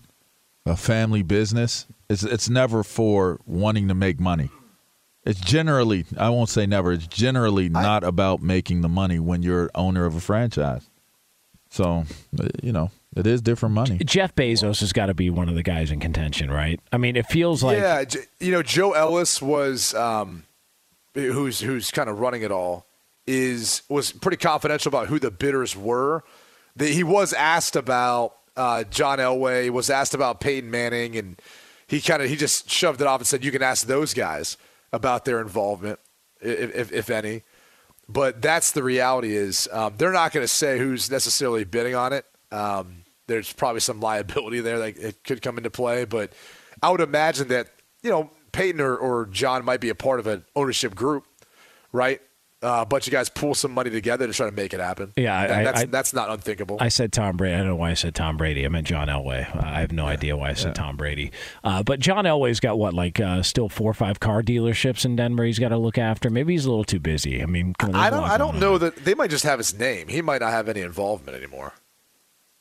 a 0.67 0.77
family 0.77 1.23
business. 1.23 1.87
It's 2.09 2.25
it's 2.25 2.49
never 2.49 2.83
for 2.83 3.39
wanting 3.47 3.87
to 3.89 3.95
make 3.95 4.19
money. 4.19 4.51
It's 5.25 5.39
generally, 5.39 6.07
I 6.17 6.31
won't 6.31 6.49
say 6.49 6.65
never. 6.67 6.93
It's 6.93 7.07
generally 7.07 7.69
not 7.69 8.03
about 8.05 8.41
making 8.43 8.81
the 8.81 8.89
money 8.89 9.19
when 9.19 9.43
you're 9.43 9.71
owner 9.75 10.07
of 10.07 10.17
a 10.17 10.21
franchise. 10.21 10.89
So, 11.69 12.05
uh, 12.41 12.49
you 12.63 12.73
know, 12.73 12.91
it 13.15 13.27
is 13.27 13.43
different 13.43 13.75
money. 13.75 13.99
Jeff 13.99 14.35
Bezos 14.35 14.81
has 14.81 14.93
got 14.95 15.07
to 15.07 15.15
be 15.15 15.29
one 15.31 15.49
of 15.49 15.55
the 15.55 15.63
guys 15.63 15.91
in 15.91 16.01
contention, 16.01 16.51
right? 16.51 16.81
I 16.91 16.97
mean, 16.97 17.17
it 17.17 17.27
feels 17.27 17.63
like 17.63 17.79
yeah, 17.79 18.03
you 18.41 18.51
know, 18.51 18.63
Joe 18.63 18.93
Ellis 18.93 19.41
was, 19.43 19.95
um, 19.95 20.45
who's 21.15 21.61
who's 21.61 21.91
kind 21.91 22.09
of 22.09 22.21
running 22.21 22.43
it 22.43 22.51
all, 22.51 22.87
is 23.27 23.83
was 23.89 24.13
pretty 24.13 24.37
confidential 24.37 24.89
about 24.89 25.09
who 25.09 25.19
the 25.19 25.31
bidders 25.31 25.77
were. 25.77 26.25
The, 26.77 26.87
he 26.87 27.03
was 27.03 27.33
asked 27.33 27.77
about 27.77 28.35
uh, 28.57 28.85
John 28.85 29.19
Elway, 29.19 29.71
was 29.71 29.91
asked 29.91 30.15
about 30.15 30.41
Peyton 30.41 30.71
Manning, 30.71 31.17
and 31.17 31.41
he 31.87 32.01
kind 32.01 32.23
of 32.23 32.29
he 32.29 32.37
just 32.37 32.71
shoved 32.71 33.01
it 33.01 33.07
off 33.07 33.21
and 33.21 33.27
said, 33.27 33.45
"You 33.45 33.53
can 33.53 33.63
ask 33.63 33.87
those 33.87 34.15
guys 34.15 34.57
about 34.93 35.25
their 35.25 35.41
involvement, 35.41 35.99
if, 36.41 36.75
if, 36.75 36.93
if 36.93 37.11
any." 37.11 37.43
But 38.09 38.43
that's 38.43 38.73
the 38.73 38.83
reality 38.83 39.37
is 39.37 39.69
um, 39.73 39.95
they're 39.97 40.13
not 40.13 40.33
going 40.33 40.43
to 40.43 40.49
say 40.49 40.79
who's 40.79 41.11
necessarily 41.11 41.63
bidding 41.63 41.95
on 41.95 42.13
it. 42.13 42.27
Um, 42.51 43.05
there's 43.29 43.53
probably 43.53 43.81
some 43.81 44.01
liability 44.01 44.61
there 44.61 44.81
that 44.81 44.99
it 44.99 45.23
could 45.23 45.43
come 45.43 45.57
into 45.57 45.71
play, 45.71 46.05
but 46.05 46.33
I 46.83 46.91
would 46.91 47.01
imagine 47.01 47.49
that 47.49 47.69
you 48.03 48.11
know 48.11 48.31
Peyton 48.53 48.81
or, 48.81 48.97
or 48.97 49.27
John 49.27 49.65
might 49.65 49.81
be 49.81 49.89
a 49.89 49.95
part 49.95 50.21
of 50.21 50.27
an 50.27 50.45
ownership 50.57 50.95
group, 50.95 51.25
right? 51.93 52.21
Uh, 52.63 52.81
a 52.83 52.85
bunch 52.85 53.07
of 53.07 53.11
guys 53.11 53.31
pool 53.31 53.55
some 53.55 53.73
money 53.73 53.89
together 53.89 54.27
to 54.27 54.35
try 54.35 54.45
to 54.45 54.55
make 54.55 54.75
it 54.75 54.81
happen. 54.81 55.15
Yeah, 55.17 55.35
I- 55.39 55.47
that's 55.65 55.81
I- 55.81 55.85
that's 55.87 56.13
not 56.13 56.29
unthinkable. 56.29 56.77
I 56.79 56.89
said 56.89 57.11
Tom 57.11 57.39
Brady. 57.39 57.55
I 57.55 57.59
don't 57.61 57.69
know 57.69 57.77
why 57.77 57.91
I 57.91 57.95
said 57.95 58.15
Tom 58.15 58.37
Brady. 58.37 58.67
I 58.67 58.69
meant 58.69 58.87
John 58.87 59.09
Elway. 59.09 59.47
I 59.65 59.81
have 59.81 59.93
no 59.93 60.05
idea 60.07 60.37
why 60.37 60.51
I 60.51 60.53
said 60.53 60.75
Tom 60.75 60.99
Brady. 60.99 61.33
Uh, 61.65 61.83
but 61.83 62.01
John 62.01 62.27
Elway's 62.27 62.61
got 62.61 62.79
what, 62.79 62.93
like 62.93 63.19
uh, 63.19 63.43
still 63.43 63.71
four 63.71 63.91
or 63.91 63.95
five 63.95 64.21
car 64.21 64.43
dealerships 64.43 65.07
in 65.07 65.17
Denver. 65.17 65.45
He's 65.45 65.59
got 65.59 65.71
to 65.71 65.79
look 65.79 65.97
after. 65.97 66.29
Maybe 66.29 66.53
he's 66.53 66.67
a 66.67 66.69
little 66.69 66.85
too 66.85 67.01
busy. 67.01 67.43
I 67.43 67.47
mean, 67.47 67.73
come 67.79 67.91
on, 67.91 67.93
there's 67.95 68.05
I 68.05 68.11
don't 68.11 68.31
I 68.31 68.37
don't 68.37 68.55
on. 68.57 68.61
know 68.61 68.77
that 68.77 68.95
they 69.07 69.15
might 69.15 69.31
just 69.31 69.45
have 69.45 69.59
his 69.59 69.73
name. 69.79 70.09
He 70.09 70.21
might 70.21 70.43
not 70.43 70.51
have 70.51 70.69
any 70.69 70.83
involvement 70.83 71.39
anymore. 71.39 71.73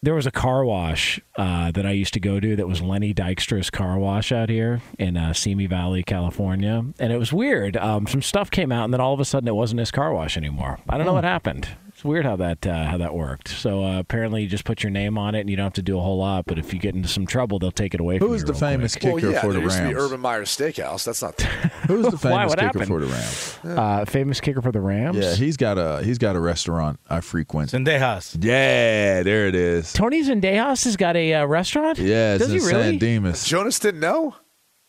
There 0.02 0.14
was 0.16 0.26
a 0.26 0.32
car 0.32 0.64
wash 0.64 1.20
uh, 1.36 1.72
that 1.72 1.86
I 1.86 1.92
used 1.92 2.14
to 2.14 2.22
go 2.22 2.40
to 2.40 2.56
that 2.56 2.66
was 2.70 2.82
Lenny 2.82 3.14
Dykstra's 3.14 3.70
car 3.70 4.00
wash 4.00 4.32
out 4.32 4.48
here 4.48 4.82
in 4.98 5.18
uh, 5.18 5.34
Simi 5.34 5.68
Valley, 5.68 6.04
California, 6.04 6.86
and 7.00 7.12
it 7.12 7.18
was 7.18 7.34
weird. 7.34 7.76
Um, 7.76 8.08
some 8.08 8.22
stuff 8.22 8.50
came 8.50 8.72
out, 8.72 8.86
and 8.86 8.94
then 8.94 9.02
all 9.02 9.14
of 9.14 9.20
a 9.20 9.26
sudden, 9.26 9.50
it 9.50 9.56
wasn't 9.56 9.80
his 9.80 9.92
car 9.92 10.14
wash 10.14 10.38
anymore. 10.38 10.80
I 10.88 10.96
don't 10.96 11.06
know 11.06 11.12
what 11.12 11.26
happened. 11.26 11.68
It's 12.00 12.06
weird 12.06 12.24
how 12.24 12.38
that 12.38 12.66
uh, 12.66 12.86
how 12.86 12.98
that 13.00 13.14
worked. 13.14 13.50
So 13.50 13.84
uh, 13.84 14.00
apparently, 14.00 14.44
you 14.44 14.48
just 14.48 14.64
put 14.64 14.84
your 14.84 14.90
name 14.90 15.18
on 15.18 15.36
it, 15.36 15.42
and 15.42 15.50
you 15.50 15.58
don't 15.58 15.66
have 15.66 15.74
to 15.74 15.82
do 15.82 15.98
a 15.98 16.02
whole 16.02 16.18
lot. 16.18 16.46
But 16.46 16.58
if 16.58 16.74
you 16.74 16.80
get 16.80 16.96
into 16.96 17.10
some 17.10 17.26
trouble, 17.26 17.60
they'll 17.60 17.74
take 17.74 17.94
it 17.94 18.00
away. 18.00 18.20
Who 18.20 18.28
from 18.28 18.36
is 18.36 18.42
you 18.44 18.48
the 18.48 18.54
real 18.54 18.60
famous 18.62 18.94
quick. 18.94 19.16
kicker 19.16 19.16
well, 19.16 19.32
yeah, 19.34 19.42
for 19.42 19.52
there 19.52 19.60
the 19.60 19.66
used 19.66 19.76
to 19.76 19.84
be 19.84 19.94
Rams? 19.94 20.06
Urban 20.06 20.20
Meyer 20.22 20.44
Steakhouse. 20.44 21.04
That's 21.04 21.22
not. 21.22 21.42
Who's 21.90 22.06
the 22.06 22.18
famous 22.18 22.52
What 22.52 22.58
kicker 22.58 22.66
happened? 22.68 22.88
for 22.88 23.02
the 23.02 23.08
Rams? 23.08 23.60
Uh, 23.66 24.06
famous 24.06 24.40
kicker 24.40 24.62
for 24.62 24.72
the 24.72 24.80
Rams. 24.80 25.18
Yeah, 25.18 25.36
he's 25.36 25.58
got 25.58 25.78
a 25.78 26.02
he's 26.02 26.18
got 26.18 26.38
a 26.38 26.40
restaurant 26.40 27.02
I 27.10 27.20
frequent. 27.20 27.72
Zendejas. 27.72 28.42
Yeah, 28.42 29.22
there 29.24 29.50
it 29.50 29.56
is. 29.56 29.92
Tony 29.92 30.24
Zendejas 30.24 30.86
has 30.86 30.96
got 30.96 31.18
a 31.18 31.34
uh, 31.34 31.46
restaurant. 31.48 31.98
Yeah, 31.98 32.36
it's 32.36 32.46
Does 32.46 32.54
in 32.54 32.62
he 32.62 32.66
really? 32.66 32.92
San 32.92 32.98
Dimas. 33.00 33.44
Jonas 33.44 33.78
didn't 33.78 34.00
know. 34.00 34.38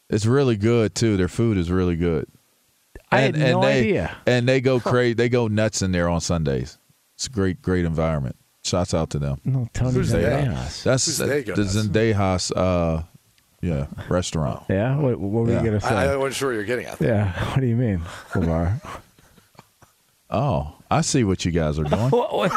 It's 0.09 0.27
really 0.27 0.57
good 0.57 0.95
too. 0.95 1.17
Their 1.17 1.27
food 1.27 1.59
is 1.59 1.73
really 1.73 1.97
good. 1.97 2.29
I 3.11 3.23
had 3.23 3.37
no 3.37 3.63
they, 3.63 3.81
idea. 3.81 4.17
And 4.27 4.49
they 4.49 4.61
go 4.61 4.79
crazy. 4.79 5.15
They 5.15 5.29
go 5.29 5.49
nuts 5.49 5.83
in 5.83 5.91
there 5.91 6.09
on 6.09 6.21
Sundays. 6.21 6.79
It's 7.21 7.27
a 7.27 7.31
great, 7.31 7.61
great 7.61 7.85
environment. 7.85 8.35
Shouts 8.65 8.95
out 8.95 9.11
to 9.11 9.19
them. 9.19 9.43
No, 9.45 9.69
Tony 9.75 9.93
Who's 9.93 10.09
they? 10.11 10.23
Zendejas. 10.23 10.83
That's 10.85 11.05
Who's 11.05 11.19
the, 11.19 11.27
they 11.27 11.43
the? 11.43 11.53
Zendejas, 11.53 12.51
uh, 12.57 13.03
yeah, 13.61 13.89
restaurant. 14.09 14.63
Yeah. 14.71 14.97
What, 14.97 15.21
what 15.21 15.45
were 15.45 15.51
Yeah. 15.53 15.59
you 15.59 15.65
gonna 15.67 15.81
say? 15.83 15.89
I, 15.89 16.13
I 16.15 16.17
wasn't 16.17 16.37
sure 16.37 16.49
what 16.49 16.55
you're 16.55 16.65
getting 16.65 16.87
at. 16.87 16.99
yeah. 16.99 17.33
What 17.51 17.61
do 17.61 17.67
you 17.67 17.77
mean, 17.77 18.01
Lamar? 18.35 18.81
Oh, 20.31 20.77
I 20.91 21.03
see 21.03 21.25
what 21.25 21.45
you 21.45 21.53
guys 21.53 21.79
are 21.79 21.85
doing. 21.85 22.01
What- 22.11 22.33
what- 22.35 22.53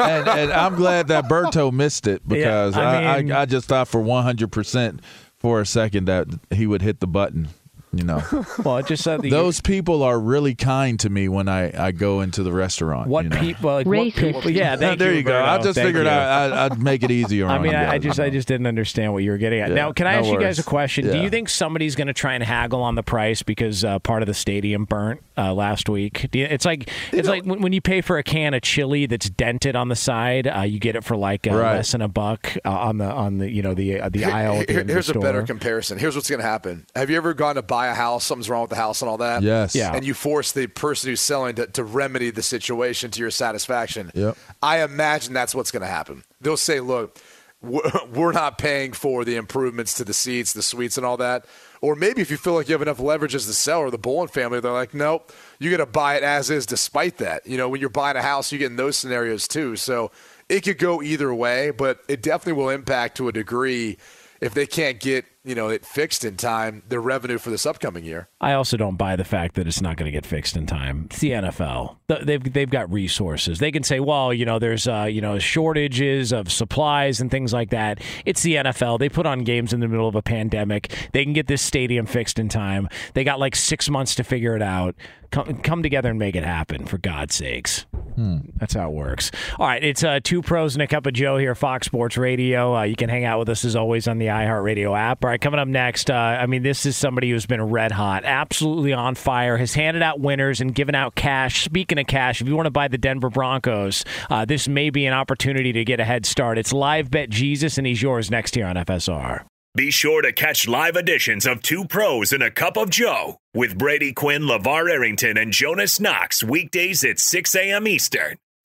and, 0.00 0.26
and 0.26 0.52
I'm 0.52 0.74
glad 0.76 1.08
that 1.08 1.24
Berto 1.24 1.70
missed 1.70 2.06
it 2.06 2.26
because 2.26 2.76
I 2.78 2.82
I, 3.02 3.16
I, 3.18 3.22
mean- 3.22 3.32
I, 3.32 3.44
just 3.44 3.68
thought 3.68 3.88
for 3.88 4.00
100% 4.00 5.00
for 5.36 5.60
a 5.60 5.66
second 5.66 6.06
that 6.06 6.28
he 6.50 6.66
would 6.66 6.80
hit 6.80 7.00
the 7.00 7.06
button. 7.06 7.48
You 7.92 8.04
know, 8.04 8.22
well, 8.64 8.76
it 8.78 8.86
just 8.86 9.02
said 9.02 9.22
the 9.22 9.30
those 9.30 9.62
people 9.62 10.02
are 10.02 10.20
really 10.20 10.54
kind 10.54 11.00
to 11.00 11.08
me 11.08 11.26
when 11.28 11.48
I, 11.48 11.86
I 11.86 11.92
go 11.92 12.20
into 12.20 12.42
the 12.42 12.52
restaurant. 12.52 13.08
What 13.08 13.24
you 13.24 13.30
know? 13.30 13.40
people? 13.40 13.70
Like, 13.70 13.86
what 13.86 14.12
people? 14.14 14.50
Yeah, 14.50 14.76
thank 14.76 14.98
there 14.98 15.14
you, 15.14 15.22
go. 15.22 15.34
I 15.34 15.52
Roberto. 15.52 15.64
just 15.64 15.74
Thank 15.76 15.86
figured 15.88 16.04
you. 16.04 16.10
I, 16.10 16.48
I, 16.48 16.64
I'd 16.66 16.82
make 16.82 17.02
it 17.02 17.10
easier. 17.10 17.46
I 17.46 17.56
on 17.56 17.62
mean, 17.62 17.72
you 17.72 17.78
I, 17.78 17.92
I 17.92 17.98
just, 17.98 18.18
know. 18.18 18.24
I 18.26 18.30
just 18.30 18.46
didn't 18.46 18.66
understand 18.66 19.14
what 19.14 19.22
you 19.22 19.30
were 19.30 19.38
getting 19.38 19.60
at. 19.60 19.70
Yeah, 19.70 19.74
now, 19.74 19.92
can 19.92 20.06
I 20.06 20.12
no 20.12 20.18
ask 20.18 20.28
you 20.30 20.38
guys 20.38 20.58
a 20.58 20.64
question? 20.64 21.06
Do 21.06 21.18
you 21.18 21.30
think 21.30 21.48
somebody's 21.48 21.96
going 21.96 22.08
to 22.08 22.12
try 22.12 22.34
and 22.34 22.44
haggle 22.44 22.82
on 22.82 22.94
the 22.94 23.02
price 23.02 23.42
because 23.42 23.84
uh, 23.84 23.98
part 24.00 24.22
of 24.22 24.26
the 24.26 24.34
stadium 24.34 24.84
burnt 24.84 25.22
uh, 25.38 25.54
last 25.54 25.88
week? 25.88 26.26
Do 26.30 26.40
you, 26.40 26.44
it's 26.44 26.66
like 26.66 26.90
it's 27.12 27.28
like 27.28 27.44
when, 27.44 27.62
when 27.62 27.72
you 27.72 27.80
pay 27.80 28.02
for 28.02 28.18
a 28.18 28.22
can 28.22 28.52
of 28.52 28.60
chili 28.60 29.06
that's 29.06 29.30
dented 29.30 29.76
on 29.76 29.88
the 29.88 29.96
side, 29.96 30.46
uh, 30.46 30.60
you 30.60 30.78
get 30.78 30.94
it 30.94 31.04
for 31.04 31.16
like 31.16 31.46
uh, 31.46 31.54
Right. 31.54 31.76
less 31.76 31.92
than 31.92 32.02
a 32.02 32.08
buck 32.08 32.54
uh, 32.66 32.70
on 32.70 32.98
the 32.98 33.10
on 33.10 33.38
the 33.38 33.50
you 33.50 33.62
know 33.62 33.72
the 33.72 34.00
uh, 34.00 34.08
the 34.10 34.26
aisle. 34.26 34.60
At 34.60 34.66
the 34.66 34.72
here- 34.74 34.80
end 34.80 34.88
the 34.90 34.92
here's 34.92 35.08
a 35.08 35.14
better 35.18 35.42
comparison. 35.42 35.96
Here's 35.98 36.14
what's 36.14 36.28
going 36.28 36.40
to 36.40 36.46
happen. 36.46 36.84
Have 36.94 37.08
you 37.08 37.16
ever 37.16 37.32
gone 37.32 37.54
to 37.54 37.62
buy 37.62 37.77
a 37.86 37.94
house? 37.94 38.24
Something's 38.24 38.50
wrong 38.50 38.62
with 38.62 38.70
the 38.70 38.76
house 38.76 39.00
and 39.00 39.08
all 39.08 39.18
that. 39.18 39.42
Yes. 39.42 39.74
Yeah. 39.74 39.94
And 39.94 40.04
you 40.04 40.12
force 40.12 40.52
the 40.52 40.66
person 40.66 41.08
who's 41.08 41.20
selling 41.20 41.54
to, 41.54 41.66
to 41.68 41.84
remedy 41.84 42.30
the 42.30 42.42
situation 42.42 43.10
to 43.12 43.20
your 43.20 43.30
satisfaction. 43.30 44.10
Yep. 44.14 44.36
I 44.62 44.82
imagine 44.82 45.32
that's 45.32 45.54
what's 45.54 45.70
going 45.70 45.82
to 45.82 45.88
happen. 45.88 46.24
They'll 46.40 46.56
say, 46.56 46.80
"Look, 46.80 47.18
we're 47.60 48.32
not 48.32 48.58
paying 48.58 48.92
for 48.92 49.24
the 49.24 49.36
improvements 49.36 49.94
to 49.94 50.04
the 50.04 50.14
seats, 50.14 50.52
the 50.52 50.62
suites, 50.62 50.96
and 50.96 51.04
all 51.04 51.16
that. 51.16 51.44
Or 51.80 51.94
maybe 51.96 52.22
if 52.22 52.30
you 52.30 52.36
feel 52.36 52.54
like 52.54 52.68
you 52.68 52.72
have 52.72 52.82
enough 52.82 53.00
leverage 53.00 53.34
as 53.34 53.46
the 53.46 53.52
seller, 53.52 53.90
the 53.90 53.98
Bowlen 53.98 54.28
family, 54.28 54.60
they're 54.60 54.72
like, 54.72 54.94
nope, 54.94 55.32
you 55.58 55.70
got 55.70 55.78
to 55.78 55.86
buy 55.86 56.16
it 56.16 56.22
as 56.22 56.50
is 56.50 56.66
despite 56.66 57.18
that. 57.18 57.46
You 57.46 57.56
know, 57.56 57.68
when 57.68 57.80
you're 57.80 57.90
buying 57.90 58.16
a 58.16 58.22
house, 58.22 58.52
you 58.52 58.58
get 58.58 58.70
in 58.70 58.76
those 58.76 58.96
scenarios 58.96 59.48
too. 59.48 59.76
So 59.76 60.10
it 60.48 60.60
could 60.60 60.78
go 60.78 61.02
either 61.02 61.32
way, 61.34 61.70
but 61.70 62.00
it 62.08 62.22
definitely 62.22 62.60
will 62.62 62.70
impact 62.70 63.16
to 63.18 63.28
a 63.28 63.32
degree 63.32 63.98
if 64.40 64.54
they 64.54 64.66
can't 64.66 65.00
get 65.00 65.24
you 65.44 65.54
know 65.54 65.68
it 65.68 65.84
fixed 65.84 66.24
in 66.24 66.36
time 66.36 66.82
their 66.88 67.00
revenue 67.00 67.38
for 67.38 67.50
this 67.50 67.64
upcoming 67.64 68.04
year. 68.04 68.28
I 68.40 68.52
also 68.52 68.76
don't 68.76 68.96
buy 68.96 69.16
the 69.16 69.24
fact 69.24 69.54
that 69.54 69.66
it's 69.66 69.80
not 69.80 69.96
going 69.96 70.06
to 70.06 70.12
get 70.12 70.26
fixed 70.26 70.56
in 70.56 70.66
time. 70.66 71.06
It's 71.10 71.20
the 71.20 71.30
NFL. 71.30 71.96
They've 72.08 72.52
they've 72.52 72.70
got 72.70 72.92
resources. 72.92 73.58
They 73.58 73.70
can 73.70 73.82
say, 73.82 74.00
well, 74.00 74.32
you 74.32 74.44
know, 74.44 74.58
there's 74.58 74.88
uh, 74.88 75.04
you 75.04 75.20
know 75.20 75.38
shortages 75.38 76.32
of 76.32 76.50
supplies 76.50 77.20
and 77.20 77.30
things 77.30 77.52
like 77.52 77.70
that. 77.70 78.00
It's 78.24 78.42
the 78.42 78.56
NFL. 78.56 78.98
They 78.98 79.08
put 79.08 79.26
on 79.26 79.44
games 79.44 79.72
in 79.72 79.80
the 79.80 79.88
middle 79.88 80.08
of 80.08 80.14
a 80.14 80.22
pandemic. 80.22 80.92
They 81.12 81.24
can 81.24 81.32
get 81.32 81.46
this 81.46 81.62
stadium 81.62 82.06
fixed 82.06 82.38
in 82.38 82.48
time. 82.48 82.88
They 83.14 83.24
got 83.24 83.38
like 83.40 83.56
six 83.56 83.88
months 83.88 84.14
to 84.16 84.24
figure 84.24 84.56
it 84.56 84.62
out. 84.62 84.94
Come, 85.30 85.58
come 85.58 85.82
together 85.82 86.08
and 86.08 86.18
make 86.18 86.36
it 86.36 86.44
happen, 86.44 86.86
for 86.86 86.96
God's 86.96 87.34
sakes. 87.34 87.84
Hmm. 88.14 88.38
That's 88.56 88.72
how 88.74 88.88
it 88.88 88.94
works. 88.94 89.30
All 89.58 89.66
right, 89.66 89.84
it's 89.84 90.02
uh, 90.02 90.20
two 90.24 90.40
pros 90.40 90.74
and 90.74 90.82
a 90.82 90.86
cup 90.86 91.04
of 91.04 91.12
Joe 91.12 91.36
here, 91.36 91.54
Fox 91.54 91.86
Sports 91.86 92.16
Radio. 92.16 92.74
Uh, 92.74 92.82
you 92.84 92.96
can 92.96 93.10
hang 93.10 93.24
out 93.24 93.38
with 93.38 93.50
us 93.50 93.64
as 93.64 93.76
always 93.76 94.08
on 94.08 94.18
the 94.18 94.26
iHeartRadio 94.26 94.98
app. 94.98 95.22
All 95.28 95.32
right, 95.32 95.40
coming 95.42 95.60
up 95.60 95.68
next, 95.68 96.10
uh, 96.10 96.14
I 96.14 96.46
mean, 96.46 96.62
this 96.62 96.86
is 96.86 96.96
somebody 96.96 97.30
who's 97.30 97.44
been 97.44 97.60
red 97.62 97.92
hot, 97.92 98.24
absolutely 98.24 98.94
on 98.94 99.14
fire, 99.14 99.58
has 99.58 99.74
handed 99.74 100.02
out 100.02 100.20
winners 100.20 100.62
and 100.62 100.74
given 100.74 100.94
out 100.94 101.16
cash. 101.16 101.64
Speaking 101.64 101.98
of 101.98 102.06
cash, 102.06 102.40
if 102.40 102.48
you 102.48 102.56
want 102.56 102.64
to 102.64 102.70
buy 102.70 102.88
the 102.88 102.96
Denver 102.96 103.28
Broncos, 103.28 104.06
uh, 104.30 104.46
this 104.46 104.68
may 104.68 104.88
be 104.88 105.04
an 105.04 105.12
opportunity 105.12 105.70
to 105.70 105.84
get 105.84 106.00
a 106.00 106.04
head 106.06 106.24
start. 106.24 106.56
It's 106.56 106.72
live 106.72 107.10
bet 107.10 107.28
Jesus, 107.28 107.76
and 107.76 107.86
he's 107.86 108.00
yours 108.00 108.30
next 108.30 108.54
here 108.54 108.64
on 108.64 108.76
FSR. 108.76 109.44
Be 109.76 109.90
sure 109.90 110.22
to 110.22 110.32
catch 110.32 110.66
live 110.66 110.96
editions 110.96 111.44
of 111.44 111.60
Two 111.60 111.84
Pros 111.84 112.32
and 112.32 112.42
a 112.42 112.50
Cup 112.50 112.78
of 112.78 112.88
Joe 112.88 113.36
with 113.52 113.76
Brady 113.76 114.14
Quinn, 114.14 114.44
LaVar 114.44 114.90
Arrington, 114.90 115.36
and 115.36 115.52
Jonas 115.52 116.00
Knox 116.00 116.42
weekdays 116.42 117.04
at 117.04 117.18
6 117.18 117.54
a.m. 117.54 117.86
Eastern, 117.86 118.38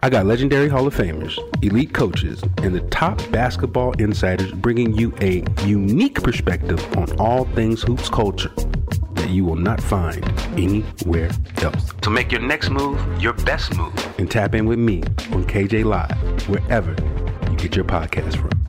I 0.00 0.10
got 0.10 0.26
legendary 0.26 0.68
Hall 0.68 0.86
of 0.86 0.94
Famers, 0.94 1.36
elite 1.60 1.92
coaches, 1.92 2.40
and 2.58 2.72
the 2.72 2.82
top 2.82 3.20
basketball 3.32 3.92
insiders 3.94 4.52
bringing 4.52 4.92
you 4.92 5.12
a 5.20 5.42
unique 5.66 6.22
perspective 6.22 6.80
on 6.96 7.10
all 7.18 7.46
things 7.46 7.82
hoops 7.82 8.08
culture 8.08 8.52
that 9.14 9.28
you 9.28 9.44
will 9.44 9.56
not 9.56 9.82
find 9.82 10.24
anywhere 10.56 11.30
else. 11.62 11.92
To 12.02 12.10
make 12.10 12.30
your 12.30 12.40
next 12.40 12.70
move 12.70 13.00
your 13.20 13.32
best 13.32 13.76
move, 13.76 14.18
and 14.20 14.30
tap 14.30 14.54
in 14.54 14.66
with 14.66 14.78
me 14.78 15.02
on 15.32 15.44
KJ 15.44 15.84
Live, 15.84 16.48
wherever 16.48 16.94
you 17.50 17.56
get 17.56 17.74
your 17.74 17.84
podcast 17.84 18.36
from. 18.36 18.68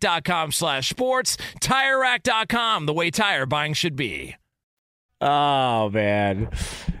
TireRack.com 0.00 0.52
slash 0.52 0.88
sports. 0.88 1.36
TireRack.com, 1.60 2.86
the 2.86 2.92
way 2.92 3.10
tire 3.10 3.46
buying 3.46 3.74
should 3.74 3.96
be. 3.96 4.36
Oh 5.20 5.90
man. 5.90 6.50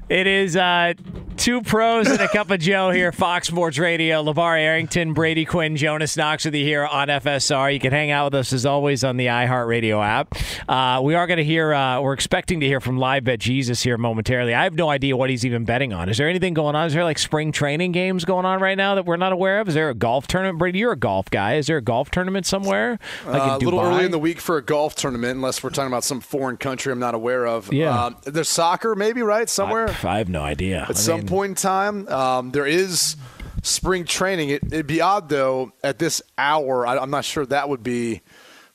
It 0.08 0.26
is 0.26 0.54
uh, 0.54 0.92
two 1.38 1.62
pros 1.62 2.08
and 2.10 2.20
a 2.20 2.28
cup 2.28 2.50
of 2.50 2.60
Joe 2.60 2.90
here, 2.90 3.10
Fox 3.10 3.48
Sports 3.48 3.78
Radio. 3.78 4.22
LaVar 4.22 4.58
Arrington, 4.60 5.14
Brady 5.14 5.46
Quinn, 5.46 5.76
Jonas 5.76 6.14
Knox 6.16 6.44
with 6.44 6.54
you 6.54 6.62
here 6.62 6.84
on 6.84 7.08
FSR. 7.08 7.72
You 7.72 7.80
can 7.80 7.90
hang 7.90 8.10
out 8.10 8.26
with 8.26 8.40
us 8.40 8.52
as 8.52 8.66
always 8.66 9.02
on 9.02 9.16
the 9.16 9.26
iHeartRadio 9.26 10.04
app. 10.04 10.34
Uh, 10.68 11.00
we 11.02 11.14
are 11.14 11.26
going 11.26 11.38
to 11.38 11.44
hear, 11.44 11.72
uh, 11.72 12.02
we're 12.02 12.12
expecting 12.12 12.60
to 12.60 12.66
hear 12.66 12.80
from 12.80 12.98
Live 12.98 13.24
Bet 13.24 13.38
Jesus 13.40 13.82
here 13.82 13.96
momentarily. 13.96 14.52
I 14.52 14.64
have 14.64 14.74
no 14.74 14.90
idea 14.90 15.16
what 15.16 15.30
he's 15.30 15.46
even 15.46 15.64
betting 15.64 15.94
on. 15.94 16.10
Is 16.10 16.18
there 16.18 16.28
anything 16.28 16.52
going 16.52 16.76
on? 16.76 16.86
Is 16.86 16.92
there 16.92 17.04
like 17.04 17.18
spring 17.18 17.50
training 17.50 17.92
games 17.92 18.26
going 18.26 18.44
on 18.44 18.60
right 18.60 18.76
now 18.76 18.94
that 18.96 19.06
we're 19.06 19.16
not 19.16 19.32
aware 19.32 19.60
of? 19.60 19.68
Is 19.68 19.74
there 19.74 19.88
a 19.88 19.94
golf 19.94 20.26
tournament? 20.26 20.58
Brady, 20.58 20.80
you're 20.80 20.92
a 20.92 20.96
golf 20.96 21.30
guy. 21.30 21.54
Is 21.54 21.66
there 21.66 21.78
a 21.78 21.82
golf 21.82 22.10
tournament 22.10 22.44
somewhere? 22.44 22.98
Like 23.26 23.40
Uh, 23.40 23.56
a 23.56 23.58
little 23.58 23.80
early 23.80 24.04
in 24.04 24.10
the 24.10 24.18
week 24.18 24.38
for 24.38 24.58
a 24.58 24.62
golf 24.62 24.94
tournament, 24.94 25.36
unless 25.36 25.62
we're 25.62 25.70
talking 25.70 25.88
about 25.90 26.04
some 26.04 26.20
foreign 26.20 26.58
country 26.58 26.92
I'm 26.92 26.98
not 26.98 27.14
aware 27.14 27.46
of. 27.46 27.72
Yeah. 27.72 28.04
Um, 28.04 28.16
there's 28.24 28.50
soccer, 28.50 28.94
maybe, 28.94 29.22
right? 29.22 29.48
Somewhere? 29.48 29.93
I 30.02 30.18
have 30.18 30.28
no 30.30 30.40
idea. 30.42 30.82
At 30.84 30.90
I 30.90 30.92
some 30.94 31.20
mean- 31.20 31.28
point 31.28 31.50
in 31.50 31.54
time, 31.56 32.08
um, 32.08 32.50
there 32.52 32.66
is 32.66 33.16
spring 33.62 34.04
training. 34.04 34.48
It, 34.50 34.62
it'd 34.64 34.86
be 34.86 35.00
odd, 35.02 35.28
though, 35.28 35.72
at 35.82 35.98
this 35.98 36.22
hour. 36.38 36.86
I, 36.86 36.96
I'm 36.98 37.10
not 37.10 37.24
sure 37.24 37.44
that 37.46 37.68
would 37.68 37.82
be 37.82 38.22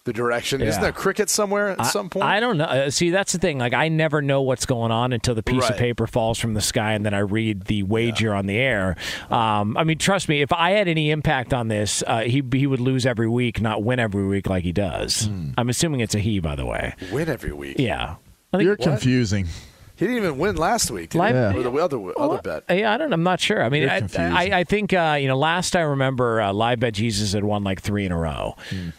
the 0.06 0.14
direction. 0.14 0.62
Isn't 0.62 0.82
there 0.82 0.92
cricket 0.94 1.30
somewhere 1.30 1.70
at 1.70 1.82
I- 1.82 1.84
some 1.84 2.10
point? 2.10 2.26
I 2.26 2.40
don't 2.40 2.58
know. 2.58 2.64
Uh, 2.64 2.90
see, 2.90 3.12
that's 3.12 3.34
the 3.34 3.38
thing. 3.38 3.60
Like, 3.60 3.74
I 3.74 3.90
never 3.90 4.22
know 4.22 4.42
what's 4.42 4.66
going 4.66 4.92
on 4.92 5.14
until 5.14 5.36
the 5.36 5.44
piece 5.44 5.70
of 5.70 5.78
paper 5.78 6.08
falls 6.08 6.40
from 6.40 6.54
the 6.56 6.62
sky, 6.62 6.94
and 6.94 7.06
then 7.06 7.14
I 7.14 7.20
read 7.20 7.66
the 7.66 7.84
wager 7.84 8.34
on 8.34 8.48
the 8.48 8.58
air. 8.58 8.96
Um, 9.30 9.78
I 9.78 9.84
mean, 9.84 9.98
trust 10.00 10.28
me. 10.30 10.42
If 10.42 10.52
I 10.54 10.72
had 10.72 10.88
any 10.88 11.12
impact 11.12 11.54
on 11.54 11.68
this, 11.68 12.02
uh, 12.08 12.22
he 12.22 12.42
he 12.54 12.66
would 12.66 12.80
lose 12.80 13.06
every 13.06 13.28
week, 13.30 13.62
not 13.62 13.84
win 13.84 14.00
every 14.00 14.26
week 14.26 14.48
like 14.48 14.64
he 14.64 14.72
does. 14.72 15.26
Hmm. 15.26 15.50
I'm 15.58 15.70
assuming 15.70 16.00
it's 16.00 16.16
a 16.16 16.20
he, 16.20 16.40
by 16.40 16.56
the 16.56 16.66
way. 16.66 16.96
Win 17.12 17.30
every 17.30 17.52
week. 17.54 17.76
Yeah. 17.78 18.16
Think- 18.52 18.64
You're 18.64 18.78
confusing. 18.78 19.48
He 20.00 20.06
didn't 20.08 20.18
even 20.24 20.38
win 20.38 20.56
last 20.56 20.90
week. 20.92 21.10
Did 21.10 21.18
Live- 21.20 21.36
he? 21.36 21.60
Yeah. 21.62 21.68
Or 21.68 21.72
the 21.72 21.84
other, 21.84 22.18
other 22.18 22.42
bet. 22.42 22.64
Yeah, 22.76 22.94
I 22.94 22.98
don't. 22.98 23.12
I'm 23.12 23.22
not 23.24 23.42
sure. 23.42 23.62
I 23.62 23.68
mean, 23.68 23.90
I. 23.90 24.08
I, 24.18 24.60
I 24.60 24.64
think 24.64 24.94
uh, 24.94 25.18
you 25.20 25.28
know. 25.28 25.38
Last 25.38 25.76
I 25.76 25.82
remember, 25.82 26.42
uh, 26.42 26.54
Live 26.54 26.80
Bet 26.80 26.94
Jesus 26.94 27.34
had 27.34 27.44
won 27.44 27.64
like 27.66 27.82
three 27.82 28.06
in 28.06 28.12
a 28.14 28.18
row, 28.18 28.56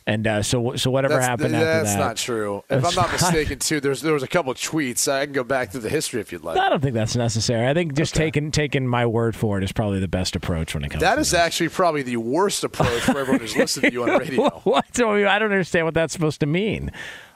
and 0.06 0.26
uh, 0.26 0.42
so 0.42 0.76
so 0.76 0.90
whatever 0.90 1.14
Hmm. 1.14 1.20
That's, 1.20 1.26
happened 1.28 1.54
that's 1.54 1.88
after 1.88 1.98
that. 1.98 2.04
not 2.06 2.16
true. 2.16 2.64
If 2.68 2.76
I'm 2.84 2.94
not 2.94 2.96
not- 2.96 3.12
mistaken, 3.12 3.58
too, 3.58 3.80
there's 3.80 4.02
there 4.02 4.12
was 4.12 4.22
a 4.22 4.28
couple 4.28 4.52
of 4.52 4.58
tweets. 4.58 5.10
I 5.10 5.24
can 5.24 5.32
go 5.32 5.42
back 5.44 5.72
through 5.72 5.80
the 5.80 5.88
history 5.88 6.20
if 6.20 6.32
you'd 6.32 6.44
like. 6.44 6.58
I 6.58 6.68
don't 6.68 6.82
think 6.82 6.94
that's 6.94 7.16
necessary. 7.16 7.66
I 7.66 7.72
think 7.74 7.94
just 7.94 8.14
taking 8.14 8.50
taking 8.50 8.86
my 8.86 9.06
word 9.06 9.34
for 9.34 9.56
it 9.58 9.64
is 9.64 9.72
probably 9.72 10.00
the 10.00 10.08
best 10.08 10.36
approach 10.36 10.74
when 10.74 10.84
it 10.84 10.90
comes. 10.90 11.00
That 11.00 11.14
to 11.14 11.20
is 11.22 11.32
actually 11.32 11.70
probably 11.70 12.02
the 12.02 12.18
worst 12.18 12.62
approach 12.64 13.00
for 13.02 13.18
everyone 13.18 13.40
who's 13.40 13.56
listening 13.56 13.90
to 13.90 13.94
you 13.94 14.02
on 14.02 14.10
radio. 14.18 14.50
what? 14.64 14.84
I 15.00 15.38
don't 15.38 15.50
understand 15.50 15.86
what 15.86 15.94
that's 15.94 16.12
supposed 16.12 16.40
to 16.40 16.46
mean. 16.46 16.90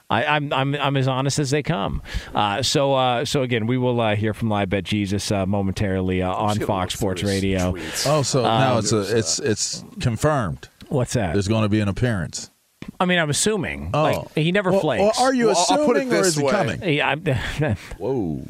I, 0.09 0.25
I'm 0.25 0.53
I'm 0.53 0.75
I'm 0.75 0.97
as 0.97 1.07
honest 1.07 1.39
as 1.39 1.49
they 1.49 1.63
come. 1.63 2.01
Uh, 2.33 2.61
so 2.61 2.93
uh, 2.93 3.25
so 3.25 3.41
again, 3.41 3.65
we 3.67 3.77
will 3.77 3.99
uh, 3.99 4.15
hear 4.15 4.33
from 4.33 4.49
Live 4.49 4.69
Bet 4.69 4.83
Jesus 4.83 5.31
uh, 5.31 5.45
momentarily 5.45 6.21
uh, 6.21 6.31
on 6.33 6.59
Fox 6.59 6.93
Sports 6.93 7.23
Radio. 7.23 7.73
Oh, 8.05 8.21
so 8.21 8.43
now 8.43 8.73
Um, 8.73 8.79
it's 8.79 8.91
a, 8.91 9.17
it's 9.17 9.39
it's 9.39 9.83
confirmed. 9.99 10.69
What's 10.89 11.13
that? 11.13 11.33
There's 11.33 11.47
going 11.47 11.63
to 11.63 11.69
be 11.69 11.79
an 11.79 11.87
appearance. 11.87 12.51
I 12.99 13.05
mean, 13.05 13.17
I'm 13.17 13.31
assuming. 13.31 13.89
Oh. 13.95 14.03
Like 14.03 14.33
he 14.35 14.51
never 14.51 14.71
Well- 14.71 14.81
flakes. 14.81 15.01
well, 15.17 15.27
are 15.27 15.33
you 15.33 15.47
Well, 15.47 15.65
I'll 15.69 15.85
put 15.85 15.97
it 15.97 16.01
assuming 16.01 16.13
or 16.13 16.17
this 16.21 16.27
is 16.27 16.37
it 16.37 16.43
way. 16.45 16.51
coming? 16.51 16.83
Yeah, 16.83 17.07
I'm- 17.09 17.75
Whoa. 17.97 18.43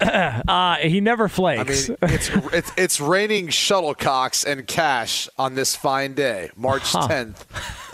uh, 0.00 0.76
he 0.76 1.00
never 1.00 1.26
flakes. 1.28 1.88
I 1.88 1.92
mean, 1.92 1.98
it's, 2.14 2.28
it's 2.52 2.72
it's 2.76 3.00
raining 3.00 3.48
shuttlecocks 3.48 4.44
and 4.44 4.66
cash 4.66 5.26
on 5.38 5.54
this 5.54 5.74
fine 5.74 6.12
day, 6.14 6.50
March 6.54 6.82
Huh. 6.92 7.08
10th 7.08 7.44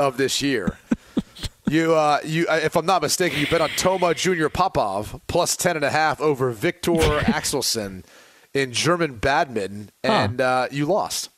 of 0.00 0.16
this 0.16 0.42
year. 0.42 0.78
You, 1.72 1.94
uh, 1.94 2.20
you, 2.22 2.46
if 2.50 2.76
I'm 2.76 2.84
not 2.84 3.00
mistaken, 3.00 3.40
you 3.40 3.46
bet 3.46 3.62
on 3.62 3.70
Toma 3.70 4.14
Junior 4.14 4.50
Popov 4.50 5.18
plus 5.26 5.56
ten 5.56 5.74
and 5.76 5.84
a 5.84 5.90
half 5.90 6.20
over 6.20 6.50
Viktor 6.50 6.92
Axelsen 7.20 8.04
in 8.52 8.72
German 8.72 9.14
badminton, 9.16 9.88
and 10.04 10.38
uh, 10.40 10.68
you 10.70 10.84
lost. 10.84 11.30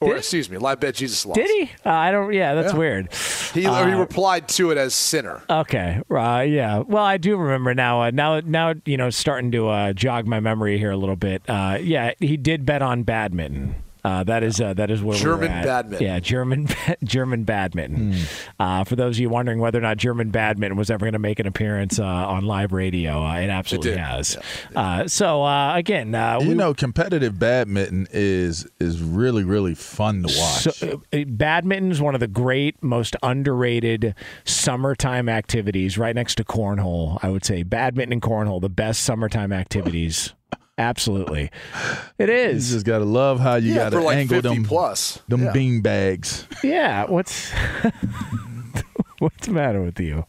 Or 0.00 0.10
Did- 0.10 0.18
excuse 0.18 0.48
me, 0.48 0.56
live 0.56 0.78
bet 0.78 0.94
Jesus 0.94 1.26
lost. 1.26 1.34
Did 1.34 1.48
he? 1.50 1.72
Uh, 1.84 1.90
I 1.90 2.12
don't. 2.12 2.32
Yeah, 2.32 2.54
that's 2.54 2.72
Yeah. 2.72 2.78
weird. 2.78 3.12
He, 3.52 3.66
Uh, 3.66 3.84
he 3.86 3.92
replied 3.92 4.48
to 4.50 4.70
it 4.70 4.78
as 4.78 4.94
sinner. 4.94 5.42
Okay. 5.50 6.00
Uh, 6.08 6.44
yeah. 6.48 6.78
Well, 6.78 7.04
I 7.04 7.16
do 7.16 7.36
remember 7.36 7.74
now. 7.74 8.02
Uh, 8.04 8.10
now, 8.12 8.38
now 8.40 8.74
you 8.86 8.96
know, 8.96 9.10
starting 9.10 9.50
to 9.50 9.68
uh, 9.68 9.92
jog 9.92 10.26
my 10.28 10.38
memory 10.38 10.78
here 10.78 10.92
a 10.92 10.96
little 10.96 11.16
bit. 11.16 11.42
Uh, 11.48 11.76
yeah, 11.82 12.12
he 12.20 12.36
did 12.36 12.64
bet 12.64 12.82
on 12.82 13.02
badminton. 13.02 13.74
Uh, 14.04 14.24
that 14.24 14.42
is 14.42 14.60
uh, 14.60 14.74
that 14.74 14.90
is 14.90 15.02
where 15.02 15.18
German 15.18 15.50
we're 15.50 15.56
at. 15.56 15.64
badminton. 15.64 16.06
Yeah, 16.06 16.20
German 16.20 16.68
German 17.04 17.44
badminton. 17.44 18.14
Uh, 18.58 18.84
for 18.84 18.96
those 18.96 19.16
of 19.16 19.20
you 19.20 19.28
wondering 19.28 19.58
whether 19.60 19.78
or 19.78 19.82
not 19.82 19.96
German 19.96 20.30
badminton 20.30 20.76
was 20.78 20.90
ever 20.90 21.04
going 21.06 21.12
to 21.12 21.18
make 21.18 21.38
an 21.38 21.46
appearance 21.46 21.98
uh, 21.98 22.04
on 22.04 22.44
live 22.44 22.72
radio, 22.72 23.22
uh, 23.24 23.36
it 23.36 23.48
absolutely 23.50 23.90
did. 23.92 23.98
has. 24.00 24.36
Uh, 24.74 25.06
so 25.06 25.42
uh, 25.44 25.76
again, 25.76 26.14
uh, 26.14 26.38
You 26.40 26.50
we- 26.50 26.54
know, 26.54 26.72
competitive 26.74 27.38
badminton 27.38 28.06
is 28.12 28.66
is 28.78 29.02
really 29.02 29.44
really 29.44 29.74
fun 29.74 30.22
to 30.22 30.28
watch. 30.38 30.62
So, 30.74 31.02
uh, 31.12 31.24
badminton 31.26 31.90
is 31.90 32.00
one 32.00 32.14
of 32.14 32.20
the 32.20 32.28
great, 32.28 32.82
most 32.82 33.16
underrated 33.22 34.14
summertime 34.44 35.28
activities, 35.28 35.98
right 35.98 36.14
next 36.14 36.36
to 36.36 36.44
cornhole. 36.44 37.18
I 37.22 37.28
would 37.30 37.44
say 37.44 37.62
badminton 37.62 38.12
and 38.14 38.22
cornhole, 38.22 38.60
the 38.60 38.68
best 38.68 39.00
summertime 39.02 39.52
activities. 39.52 40.32
Absolutely, 40.80 41.50
it 42.18 42.30
is. 42.30 42.70
you 42.70 42.76
just 42.76 42.86
gotta 42.86 43.04
love 43.04 43.38
how 43.38 43.56
you 43.56 43.70
Yeah, 43.74 43.84
gotta 43.84 43.96
for 43.96 44.02
like 44.02 44.16
angle 44.16 44.36
50 44.40 44.48
them 44.54 44.64
plus. 44.64 45.18
them 45.28 45.42
Yeah. 45.44 45.52
bean 45.52 45.80
bags. 45.82 46.46
Yeah. 46.64 47.04
What's 47.04 47.50
what's 49.18 49.46
the 49.46 49.52
matter 49.52 49.82
with 49.82 50.00
you? 50.00 50.24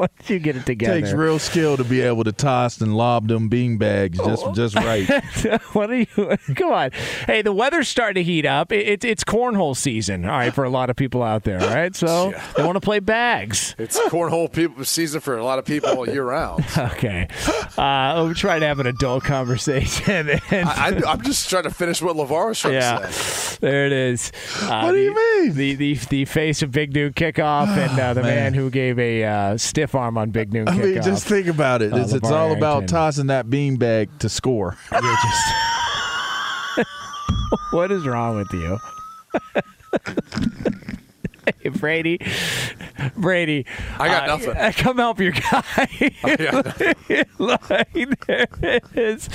Once 0.00 0.30
you 0.30 0.38
get 0.38 0.56
it 0.56 0.64
together, 0.66 0.96
It 0.96 1.02
Takes 1.02 1.12
real 1.12 1.38
skill 1.38 1.76
to 1.76 1.84
be 1.84 2.00
able 2.00 2.24
to 2.24 2.32
toss 2.32 2.80
and 2.80 2.96
lob 2.96 3.28
them 3.28 3.48
bean 3.48 3.76
bags 3.76 4.18
just 4.18 4.42
Oh. 4.44 4.52
just 4.54 4.74
right. 4.76 5.06
what 5.74 5.90
are 5.90 5.96
you? 5.96 6.06
Come 6.56 6.72
on. 6.72 6.90
Hey, 7.26 7.42
the 7.42 7.52
weather's 7.52 7.88
starting 7.88 8.14
to 8.14 8.22
heat 8.24 8.46
up. 8.46 8.72
It, 8.72 8.86
it, 8.88 9.04
it's 9.04 9.24
cornhole 9.24 9.76
season. 9.76 10.24
All 10.24 10.30
right, 10.30 10.54
for 10.54 10.64
a 10.64 10.70
lot 10.70 10.88
of 10.90 10.96
people 10.96 11.22
out 11.22 11.44
there. 11.44 11.60
All 11.60 11.68
right, 11.68 11.94
so 11.94 12.32
they 12.56 12.62
want 12.64 12.76
to 12.76 12.80
play 12.80 13.00
bags. 13.00 13.74
It's 13.78 13.98
cornhole 14.08 14.50
people 14.52 14.84
season 14.84 15.20
for 15.20 15.36
a 15.36 15.44
lot 15.44 15.58
of 15.58 15.64
people 15.64 16.08
year 16.08 16.24
round. 16.24 16.64
Okay. 16.80 17.28
Uh, 17.76 18.24
we're 18.26 18.34
trying 18.34 18.60
to 18.60 18.66
have 18.66 18.78
an 18.80 18.86
adult 18.86 19.22
conversation. 19.24 20.28
And 20.50 20.68
I, 20.68 20.88
I, 20.88 21.00
I'm 21.12 21.22
just 21.22 21.48
trying 21.50 21.64
to 21.64 21.70
finish 21.70 22.00
what 22.02 22.16
LaVar 22.16 22.48
was 22.48 22.58
trying 22.60 22.74
yeah, 22.74 22.98
to 23.00 23.12
say. 23.12 23.58
there 23.60 23.86
it 23.86 23.92
is. 23.92 24.32
Uh, 24.62 24.80
What 24.82 24.92
do 24.92 24.98
you 24.98 25.14
mean? 25.14 25.54
The, 25.54 25.74
the 25.74 25.94
the 25.94 26.24
face 26.24 26.62
of 26.62 26.70
Big 26.72 26.94
Noon 26.94 27.12
kickoff 27.12 27.68
and 27.68 27.98
uh, 27.98 28.14
the 28.14 28.22
man. 28.22 28.30
Man. 28.40 28.54
who 28.54 28.70
gave 28.70 28.98
a 28.98 29.24
uh, 29.24 29.56
stiff 29.90 29.94
arm 29.96 30.16
on 30.16 30.30
Big 30.30 30.52
Noon. 30.52 30.68
I 30.68 30.76
mean, 30.76 31.02
just 31.02 31.26
think 31.26 31.48
about 31.48 31.82
it. 31.82 31.92
Uh, 31.92 31.96
it's, 31.98 32.12
it's 32.12 32.30
all 32.30 32.52
about 32.52 32.86
tossing 32.88 33.26
that 33.26 33.46
beanbag 33.46 34.18
to 34.20 34.28
score. 34.28 34.76
Just, 34.92 35.54
what 37.72 37.90
is 37.90 38.06
wrong 38.06 38.36
with 38.36 38.52
you? 38.52 38.78
hey, 41.60 41.68
Brady, 41.70 42.18
Brady, 43.16 43.66
I 43.98 44.08
got 44.08 44.28
uh, 44.28 44.36
nothing. 44.36 44.72
Come 44.84 44.98
help 44.98 45.20
your 45.20 45.32
guy. 45.32 45.64
like, 47.38 47.92
there 48.26 48.46
it 48.62 48.84
is. 48.94 49.28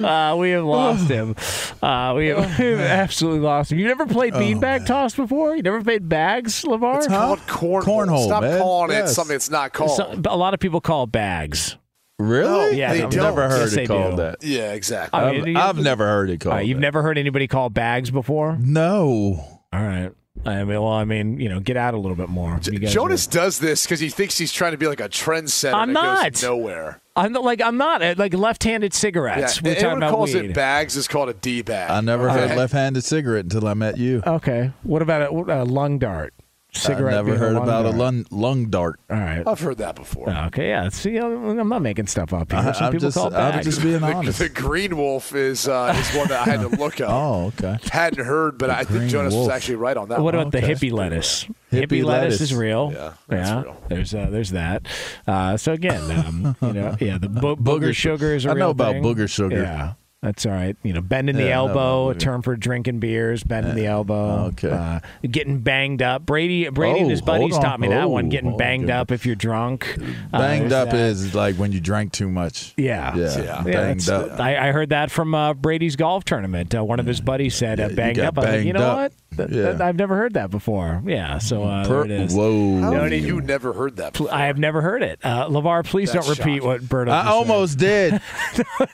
Uh, 0.00 0.36
we 0.38 0.50
have 0.50 0.64
lost 0.64 1.08
him. 1.10 1.34
Uh, 1.82 2.14
we 2.16 2.28
have, 2.28 2.58
we've 2.58 2.78
absolutely 2.78 3.40
lost 3.40 3.72
him. 3.72 3.78
You 3.78 3.86
never 3.86 4.06
played 4.06 4.34
beanbag 4.34 4.86
toss 4.86 5.14
before? 5.14 5.56
You 5.56 5.62
never 5.62 5.82
played 5.82 6.08
bags, 6.08 6.62
Lavar? 6.64 6.98
It's 6.98 7.06
called 7.06 7.40
cornhole. 7.40 7.82
Cornhole, 7.82 8.24
Stop 8.26 8.42
man. 8.42 8.58
calling 8.60 8.96
it 8.96 9.08
something 9.08 9.36
it's 9.36 9.50
not 9.50 9.72
called. 9.72 9.96
So- 9.96 10.20
a 10.26 10.36
lot 10.36 10.54
of 10.54 10.60
people 10.60 10.80
call 10.80 11.04
it 11.04 11.12
bags. 11.12 11.76
Really? 12.18 12.76
Yeah, 12.78 12.92
they 12.92 13.02
I've 13.04 13.10
don't. 13.10 13.22
never 13.22 13.48
heard 13.48 13.60
Yes, 13.70 13.72
it 13.74 13.86
called 13.86 14.16
do. 14.16 14.22
that. 14.22 14.42
yeah, 14.42 14.72
exactly. 14.72 15.20
I 15.20 15.28
I've, 15.30 15.56
I've 15.76 15.78
never 15.78 16.04
heard 16.04 16.30
it 16.30 16.40
called. 16.40 16.56
right, 16.56 16.66
you've 16.66 16.78
that. 16.78 16.82
never 16.82 17.00
heard 17.00 17.16
anybody 17.16 17.46
call 17.46 17.70
bags 17.70 18.10
before? 18.10 18.56
No. 18.60 19.60
All 19.72 19.82
right. 19.82 20.10
I 20.46 20.56
mean, 20.64 20.68
well, 20.68 20.88
I 20.88 21.04
mean, 21.04 21.38
you 21.40 21.48
know, 21.48 21.60
get 21.60 21.76
out 21.76 21.94
a 21.94 21.98
little 21.98 22.16
bit 22.16 22.28
more. 22.28 22.58
You 22.64 22.78
guys 22.78 22.92
Jonas 22.92 23.26
does 23.26 23.58
this 23.58 23.84
because 23.84 24.00
he 24.00 24.08
thinks 24.08 24.38
he's 24.38 24.52
trying 24.52 24.72
to 24.72 24.78
be 24.78 24.86
like 24.86 25.00
a 25.00 25.08
trendsetter. 25.08 25.74
I'm 25.74 25.92
not. 25.92 26.32
Goes 26.32 26.42
nowhere. 26.42 27.00
I'm 27.16 27.32
not, 27.32 27.42
like 27.42 27.60
I'm 27.60 27.76
not 27.76 28.00
uh, 28.00 28.14
like 28.16 28.32
left-handed 28.34 28.92
Yeah, 28.92 28.98
cigarettes. 28.98 29.60
We're 29.60 29.74
talking 29.74 29.86
anyone 29.86 30.02
about 30.04 30.10
calls 30.12 30.34
weed. 30.34 30.44
it 30.50 30.54
bags 30.54 30.96
is 30.96 31.08
called 31.08 31.28
a 31.28 31.34
D 31.34 31.62
bag. 31.62 31.90
I 31.90 32.00
never 32.00 32.30
Okay? 32.30 32.48
heard 32.48 32.56
left-handed 32.56 33.02
cigarette 33.02 33.44
until 33.44 33.66
I 33.66 33.74
met 33.74 33.98
you. 33.98 34.22
Okay. 34.26 34.70
What 34.84 35.02
about 35.02 35.22
a, 35.22 35.62
a 35.62 35.64
lung 35.64 35.98
dart? 35.98 36.32
Cigarette. 36.78 37.14
I 37.14 37.16
never 37.16 37.26
being 37.30 37.38
heard 37.38 37.54
lung 37.54 37.62
about 37.64 37.82
dart. 37.82 37.94
a 37.94 37.98
lung, 37.98 38.26
lung 38.30 38.70
dart. 38.70 39.00
All 39.10 39.16
right. 39.16 39.42
I've 39.46 39.60
heard 39.60 39.78
that 39.78 39.94
before. 39.96 40.30
Okay. 40.30 40.68
Yeah. 40.68 40.88
See, 40.88 41.16
I'm 41.16 41.58
I'm 41.58 41.68
not 41.68 41.82
making 41.82 42.06
stuff 42.06 42.32
up 42.32 42.50
here. 42.50 42.60
I- 42.60 42.72
Some 42.72 42.84
I'm 42.86 42.92
people 42.92 43.08
just- 43.08 43.16
call 43.16 43.26
it 43.28 43.34
I'm 43.34 43.52
bags. 43.52 43.66
just 43.66 43.82
being 43.82 44.02
honest. 44.02 44.38
the 44.38 44.48
green 44.48 44.96
wolf 44.96 45.34
is 45.34 45.66
uh, 45.68 45.94
is 45.98 46.16
one 46.16 46.28
that 46.28 46.46
I 46.46 46.50
had 46.50 46.60
to 46.60 46.68
look 46.68 47.00
up. 47.00 47.08
Oh, 47.18 47.46
okay. 47.48 47.78
Hadn't 47.90 48.24
heard, 48.24 48.58
but 48.58 48.70
I 48.70 48.78
think 48.84 48.88
green 48.90 49.08
Jonas 49.08 49.34
was 49.34 49.48
actually 49.48 49.76
right 49.76 49.96
on 49.96 50.08
that. 50.10 50.20
What 50.20 50.34
one. 50.34 50.46
about 50.48 50.52
the 50.52 50.60
hippie 50.60 50.92
lettuce? 50.92 51.44
Hippie 51.72 52.04
lettuce. 52.04 52.04
lettuce. 52.04 52.40
is 52.42 52.54
real. 52.54 52.90
Yeah, 52.94 53.12
yeah. 53.30 53.62
real. 53.62 53.82
There's 53.88 54.14
uh, 54.14 54.28
there's 54.30 54.50
that. 54.50 54.86
Uh, 55.26 55.56
so 55.56 55.72
again, 55.72 56.10
um, 56.10 56.56
you 56.62 56.72
know, 56.72 56.96
yeah, 57.00 57.18
the 57.18 57.28
bo- 57.28 57.56
booger 57.56 57.78
Booger 57.88 57.94
sugar 57.94 58.34
is 58.34 58.44
a 58.46 58.50
I 58.50 58.52
real 58.52 58.66
know 58.66 58.70
about 58.70 58.92
thing. 58.94 59.02
booger 59.02 59.28
sugar. 59.28 59.62
Yeah. 59.62 59.92
That's 60.20 60.44
all 60.46 60.52
right. 60.52 60.76
You 60.82 60.94
know, 60.94 61.00
bending 61.00 61.36
the 61.36 61.44
Yeah, 61.44 61.60
I 61.62 61.64
know 61.66 61.68
elbow, 61.68 62.10
a 62.10 62.14
term 62.16 62.42
for 62.42 62.56
drinking 62.56 62.98
beers, 62.98 63.44
bending 63.44 63.76
the 63.76 63.86
elbow. 63.86 64.46
okay. 64.46 64.68
Uh, 64.70 64.98
getting 65.22 65.60
banged 65.60 66.02
up. 66.02 66.26
Brady, 66.26 66.68
Brady 66.70 66.98
and 66.98 67.06
Oh, 67.06 67.10
his 67.10 67.22
buddies 67.22 67.56
taught 67.56 67.78
me 67.78 67.86
that 67.88 68.10
one. 68.10 68.28
Getting 68.28 68.54
oh, 68.54 68.56
banged 68.56 68.90
up 68.90 69.12
if 69.12 69.24
you're 69.24 69.36
drunk. 69.36 69.96
Uh, 70.32 70.38
Banged 70.38 70.62
there's 70.64 70.72
up 70.72 70.90
that. 70.90 70.96
is 70.98 71.36
like 71.36 71.54
when 71.54 71.70
you 71.70 71.78
drank 71.78 72.10
too 72.10 72.28
much. 72.28 72.74
Yeah. 72.76 73.14
Yeah. 73.14 73.38
Yeah. 73.38 73.42
Yeah, 73.44 73.62
Banged 73.62 74.08
up. 74.10 74.40
I, 74.40 74.68
I 74.68 74.72
heard 74.72 74.88
that 74.88 75.12
from 75.12 75.36
uh, 75.36 75.54
Brady's 75.54 75.94
golf 75.94 76.24
tournament. 76.24 76.74
Uh, 76.74 76.84
one 76.84 76.98
of 76.98 77.06
his 77.06 77.20
buddies 77.20 77.54
said, 77.54 77.78
uh, 77.78 77.84
Yeah, 77.84 77.88
you 77.90 77.96
"Banged 77.96 78.16
got 78.16 78.26
up." 78.26 78.38
I 78.38 78.40
was 78.40 78.56
like, 78.56 78.66
you 78.66 78.72
know 78.72 78.80
up. 78.80 78.96
what? 78.98 79.12
Th- 79.36 79.50
Yeah. 79.50 79.68
th- 79.70 79.80
I've 79.80 79.94
never 79.96 80.16
heard 80.16 80.34
that 80.34 80.50
before. 80.50 81.00
Yeah, 81.06 81.38
so 81.38 81.62
uh, 81.62 81.86
Per- 81.86 82.08
there 82.08 82.16
it 82.16 82.22
is. 82.22 82.34
Whoa. 82.34 82.80
How 82.80 82.90
No, 82.90 83.04
you 83.04 83.40
never 83.40 83.72
heard 83.72 83.96
that? 83.98 84.14
Before? 84.14 84.34
I 84.34 84.46
have 84.46 84.58
never 84.58 84.80
heard 84.80 85.02
it. 85.04 85.20
Uh, 85.22 85.46
Lavar, 85.48 85.84
please 85.86 86.10
That's 86.12 86.26
don't 86.26 86.36
repeat 86.38 86.62
shocking. 86.62 86.66
what 86.68 86.80
Berto. 86.82 87.10
I 87.12 87.22
just 87.22 87.28
said. 87.28 87.32
almost 87.32 87.78
did. 87.78 88.20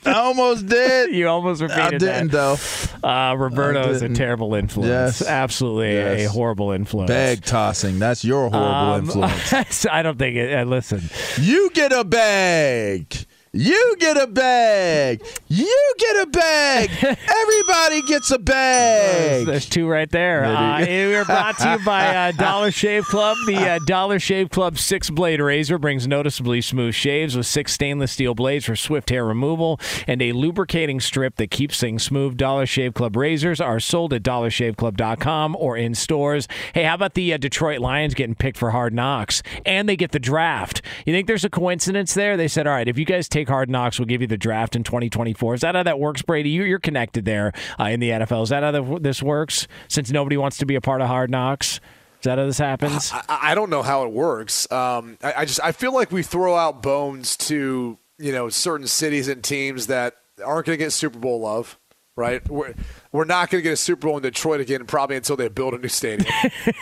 I 0.05 0.12
almost 0.12 0.66
did. 0.66 1.14
You 1.19 1.29
almost 1.29 1.62
repeated 1.62 1.81
I 1.83 1.91
didn't 1.91 2.31
that. 2.33 2.59
though. 3.03 3.09
Uh, 3.09 3.35
Roberto 3.37 3.89
is 3.91 4.03
a 4.03 4.09
terrible 4.09 4.55
influence. 4.55 5.21
Yes. 5.21 5.23
Absolutely 5.29 5.97
a- 5.97 6.25
a 6.27 6.29
horrible 6.29 6.73
influence. 6.73 7.09
Bag 7.09 7.45
tossing. 7.45 7.99
That's 7.99 8.25
your 8.25 8.51
horrible 8.51 8.67
Um, 8.69 9.05
influence. 9.05 9.87
I 9.91 10.03
don't 10.03 10.19
think 10.19 10.37
it. 10.37 10.53
Uh, 10.53 10.65
listen, 10.65 11.03
You 11.41 11.71
get 11.73 11.93
a 11.93 12.05
bag. 12.05 13.15
You 13.57 13.94
get 14.00 14.16
a 14.16 14.26
bag. 14.26 15.24
You 15.46 15.94
get 15.98 16.26
a 16.26 16.26
bag. 16.26 16.90
Everybody 17.28 18.02
gets 18.02 18.32
a 18.32 18.38
bag. 18.40 19.46
there's 19.46 19.66
two 19.68 19.88
right 19.88 20.11
there. 20.11 20.44
Uh, 20.44 20.80
we 20.80 21.14
are 21.14 21.24
brought 21.24 21.57
to 21.59 21.70
you 21.78 21.84
by 21.84 22.16
uh, 22.16 22.32
Dollar 22.36 22.72
Shave 22.72 23.05
Club. 23.05 23.36
The 23.46 23.57
uh, 23.57 23.78
Dollar 23.86 24.18
Shave 24.18 24.50
Club 24.50 24.76
six 24.76 25.09
blade 25.09 25.38
razor 25.40 25.78
brings 25.78 26.09
noticeably 26.09 26.62
smooth 26.62 26.94
shaves 26.94 27.36
with 27.36 27.46
six 27.46 27.72
stainless 27.72 28.11
steel 28.11 28.34
blades 28.34 28.64
for 28.64 28.74
swift 28.74 29.11
hair 29.11 29.24
removal 29.24 29.78
and 30.09 30.20
a 30.20 30.32
lubricating 30.32 30.98
strip 30.98 31.36
that 31.36 31.52
keeps 31.52 31.78
things 31.78 32.02
smooth. 32.02 32.36
Dollar 32.36 32.66
Shave 32.66 32.94
Club 32.94 33.14
razors 33.14 33.61
are 33.61 33.78
sold 33.78 34.12
at 34.12 34.24
dollarshaveclub.com 34.24 35.55
or 35.61 35.76
in 35.76 35.94
stores. 35.94 36.48
Hey, 36.72 36.82
how 36.82 36.94
about 36.94 37.14
the 37.14 37.32
uh, 37.32 37.36
Detroit 37.36 37.78
Lions 37.78 38.14
getting 38.14 38.34
picked 38.34 38.59
for 38.59 38.72
Hard 38.72 38.92
Knocks 38.92 39.44
and 39.64 39.88
they 39.88 39.94
get 39.94 40.11
the 40.11 40.18
draft? 40.18 40.82
You 41.07 41.12
think 41.12 41.28
there's 41.28 41.44
a 41.44 41.50
coincidence 41.50 42.14
there? 42.14 42.36
They 42.36 42.48
said, 42.48 42.66
all 42.66 42.74
right, 42.74 42.88
if 42.88 42.98
you 42.98 43.05
guys 43.05 43.28
take 43.28 43.43
Hard 43.49 43.70
Knocks, 43.70 43.99
we'll 43.99 44.07
give 44.07 44.20
you 44.20 44.26
the 44.26 44.36
draft 44.36 44.76
in 44.76 44.82
2024. 44.82 45.55
Is 45.55 45.61
that 45.62 45.74
how 45.74 45.82
that 45.82 45.99
works, 45.99 46.22
Brady? 46.22 46.51
You, 46.51 46.64
you're 46.64 46.78
connected 46.78 47.24
there 47.24 47.53
uh, 47.78 47.84
in 47.84 48.01
the 48.01 48.11
NFL. 48.11 48.45
Is 48.45 48.49
that 48.51 48.62
how 48.62 48.70
the, 48.70 48.99
this 49.01 49.22
works? 49.22 49.66
Since 49.88 50.11
nobody 50.11 50.36
wants 50.36 50.59
to 50.59 50.66
be 50.66 50.74
a 50.74 50.80
part 50.80 51.01
of 51.01 51.09
Hard 51.09 51.30
Knocks, 51.30 51.80
is 52.24 52.26
that 52.26 52.38
how 52.38 52.47
this 52.47 52.57
happens? 52.57 53.12
I, 53.12 53.51
I 53.51 53.55
don't 53.55 53.68
know 53.68 53.82
how 53.82 54.05
it 54.05 54.12
works. 54.12 54.70
Um, 54.72 55.18
I, 55.22 55.34
I 55.38 55.45
just 55.45 55.61
I 55.62 55.72
feel 55.72 55.92
like 55.92 56.11
we 56.11 56.22
throw 56.22 56.57
out 56.57 56.82
bones 56.82 57.36
to 57.36 57.99
you 58.18 58.32
know 58.32 58.49
certain 58.49 58.86
cities 58.86 59.28
and 59.28 59.45
teams 59.45 59.88
that 59.88 60.14
aren't 60.42 60.64
going 60.64 60.78
to 60.78 60.82
get 60.84 60.92
Super 60.92 61.18
Bowl 61.18 61.40
love. 61.40 61.78
Right, 62.16 62.49
we're, 62.49 62.74
we're 63.11 63.24
not 63.24 63.51
going 63.51 63.59
to 63.59 63.62
get 63.62 63.72
a 63.72 63.76
Super 63.76 64.07
Bowl 64.07 64.16
in 64.16 64.22
Detroit 64.22 64.61
again, 64.61 64.86
probably 64.86 65.16
until 65.16 65.36
they 65.36 65.49
build 65.49 65.74
a 65.74 65.78
new 65.78 65.88
stadium. 65.88 66.32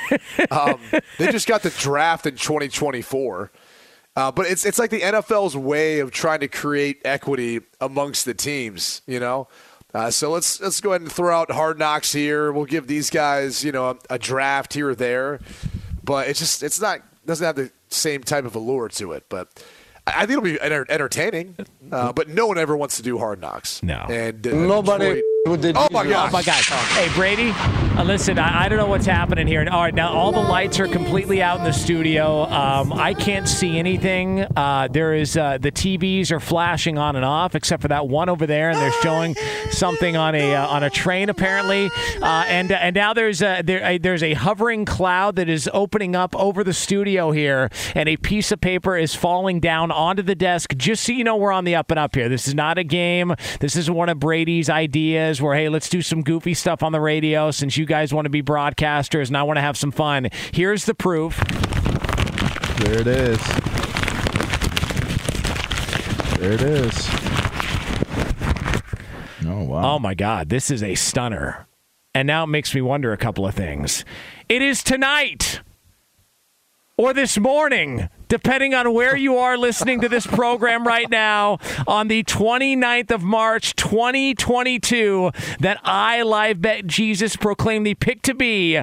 um, 0.50 0.78
they 1.18 1.32
just 1.32 1.48
got 1.48 1.62
the 1.62 1.70
draft 1.70 2.26
in 2.26 2.36
2024, 2.36 3.50
uh, 4.16 4.30
but 4.32 4.46
it's 4.46 4.64
it's 4.64 4.78
like 4.78 4.90
the 4.90 5.00
NFL's 5.00 5.56
way 5.56 6.00
of 6.00 6.10
trying 6.10 6.40
to 6.40 6.48
create 6.48 7.00
equity 7.04 7.60
amongst 7.80 8.24
the 8.24 8.34
teams. 8.34 9.02
You 9.06 9.20
know, 9.20 9.48
uh, 9.94 10.10
so 10.10 10.30
let's 10.30 10.60
let's 10.60 10.80
go 10.80 10.90
ahead 10.90 11.00
and 11.02 11.10
throw 11.12 11.34
out 11.38 11.50
hard 11.50 11.78
knocks 11.78 12.12
here. 12.12 12.52
We'll 12.52 12.64
give 12.66 12.86
these 12.86 13.10
guys 13.10 13.64
you 13.64 13.72
know 13.72 13.90
a, 13.90 13.96
a 14.10 14.18
draft 14.18 14.74
here 14.74 14.90
or 14.90 14.94
there, 14.94 15.40
but 16.04 16.28
it's 16.28 16.38
just 16.38 16.62
it's 16.62 16.80
not 16.80 17.00
doesn't 17.26 17.44
have 17.46 17.56
the 17.56 17.70
same 17.88 18.22
type 18.22 18.44
of 18.44 18.54
allure 18.56 18.88
to 18.88 19.12
it. 19.12 19.24
But 19.28 19.48
I 20.06 20.12
I 20.14 20.18
think 20.26 20.30
it'll 20.32 20.42
be 20.42 20.60
enter- 20.60 20.86
entertaining. 20.88 21.56
Uh, 21.92 22.10
but 22.10 22.26
no 22.26 22.46
one 22.46 22.56
ever 22.56 22.74
wants 22.74 22.96
to 22.96 23.02
do 23.02 23.18
hard 23.18 23.38
knocks. 23.38 23.82
No. 23.82 24.06
and 24.08 24.46
uh, 24.46 24.50
Nobody 24.54 25.04
Detroit- 25.04 25.08
who 25.08 25.14
did 25.16 25.24
Oh 25.44 25.50
my 25.50 25.56
this. 25.56 25.72
gosh! 25.72 26.28
Oh 26.28 26.32
my 26.32 26.42
God! 26.44 26.54
Hey 26.54 27.12
Brady, 27.16 27.50
uh, 27.98 28.04
listen. 28.04 28.38
I, 28.38 28.66
I 28.66 28.68
don't 28.68 28.78
know 28.78 28.86
what's 28.86 29.06
happening 29.06 29.48
here. 29.48 29.66
All 29.68 29.80
right, 29.82 29.92
now 29.92 30.12
all 30.12 30.30
the 30.30 30.38
lights 30.38 30.78
are 30.78 30.86
completely 30.86 31.42
out 31.42 31.58
in 31.58 31.64
the 31.64 31.72
studio. 31.72 32.44
Um, 32.44 32.92
I 32.92 33.12
can't 33.12 33.48
see 33.48 33.76
anything. 33.76 34.46
Uh, 34.56 34.86
there 34.88 35.14
is 35.14 35.36
uh, 35.36 35.58
the 35.58 35.72
TVs 35.72 36.30
are 36.30 36.38
flashing 36.38 36.96
on 36.96 37.16
and 37.16 37.24
off, 37.24 37.56
except 37.56 37.82
for 37.82 37.88
that 37.88 38.06
one 38.06 38.28
over 38.28 38.46
there, 38.46 38.70
and 38.70 38.78
they're 38.78 39.02
showing 39.02 39.34
something 39.72 40.16
on 40.16 40.36
a 40.36 40.54
uh, 40.54 40.68
on 40.68 40.84
a 40.84 40.90
train 40.90 41.28
apparently. 41.28 41.90
Uh, 42.22 42.44
and 42.46 42.70
and 42.70 42.94
now 42.94 43.12
there's 43.12 43.42
a, 43.42 43.62
there, 43.62 43.84
a, 43.84 43.98
there's 43.98 44.22
a 44.22 44.34
hovering 44.34 44.84
cloud 44.84 45.34
that 45.34 45.48
is 45.48 45.68
opening 45.74 46.14
up 46.14 46.36
over 46.36 46.62
the 46.62 46.72
studio 46.72 47.32
here, 47.32 47.68
and 47.96 48.08
a 48.08 48.16
piece 48.16 48.52
of 48.52 48.60
paper 48.60 48.96
is 48.96 49.16
falling 49.16 49.58
down 49.58 49.90
onto 49.90 50.22
the 50.22 50.36
desk. 50.36 50.72
Just 50.76 51.02
so 51.02 51.10
you 51.10 51.24
know, 51.24 51.34
we're 51.34 51.50
on 51.50 51.64
the 51.64 51.74
up 51.74 51.90
and 51.90 51.98
up 51.98 52.14
here. 52.14 52.28
This 52.28 52.46
is 52.46 52.54
not 52.54 52.78
a 52.78 52.84
game. 52.84 53.34
This 53.58 53.74
is 53.74 53.90
one 53.90 54.08
of 54.08 54.20
Brady's 54.20 54.70
ideas. 54.70 55.31
Where 55.40 55.54
hey, 55.54 55.68
let's 55.68 55.88
do 55.88 56.02
some 56.02 56.22
goofy 56.22 56.54
stuff 56.54 56.82
on 56.82 56.92
the 56.92 57.00
radio 57.00 57.50
since 57.50 57.76
you 57.76 57.86
guys 57.86 58.12
want 58.12 58.26
to 58.26 58.30
be 58.30 58.42
broadcasters 58.42 59.28
and 59.28 59.36
I 59.36 59.42
want 59.44 59.56
to 59.56 59.62
have 59.62 59.76
some 59.76 59.92
fun. 59.92 60.28
Here's 60.52 60.84
the 60.84 60.94
proof. 60.94 61.38
There 62.78 63.00
it 63.00 63.06
is. 63.06 63.38
There 66.38 66.52
it 66.52 66.62
is. 66.62 67.08
Oh 69.46 69.62
wow. 69.64 69.94
Oh 69.94 69.98
my 69.98 70.14
God, 70.14 70.48
this 70.48 70.70
is 70.70 70.82
a 70.82 70.94
stunner. 70.94 71.66
And 72.14 72.26
now 72.26 72.44
it 72.44 72.48
makes 72.48 72.74
me 72.74 72.80
wonder 72.82 73.12
a 73.12 73.16
couple 73.16 73.46
of 73.46 73.54
things. 73.54 74.04
It 74.48 74.60
is 74.60 74.82
tonight 74.82 75.60
or 77.02 77.12
this 77.12 77.36
morning, 77.36 78.08
depending 78.28 78.74
on 78.74 78.94
where 78.94 79.16
you 79.16 79.36
are 79.36 79.58
listening 79.58 80.00
to 80.00 80.08
this 80.08 80.24
program 80.24 80.86
right 80.86 81.10
now, 81.10 81.58
on 81.84 82.06
the 82.06 82.22
29th 82.22 83.10
of 83.10 83.24
March, 83.24 83.74
2022, 83.74 85.32
that 85.58 85.80
I, 85.82 86.22
Live 86.22 86.62
Bet 86.62 86.86
Jesus, 86.86 87.34
proclaim 87.34 87.82
the 87.82 87.96
pick 87.96 88.22
to 88.22 88.34
be 88.34 88.80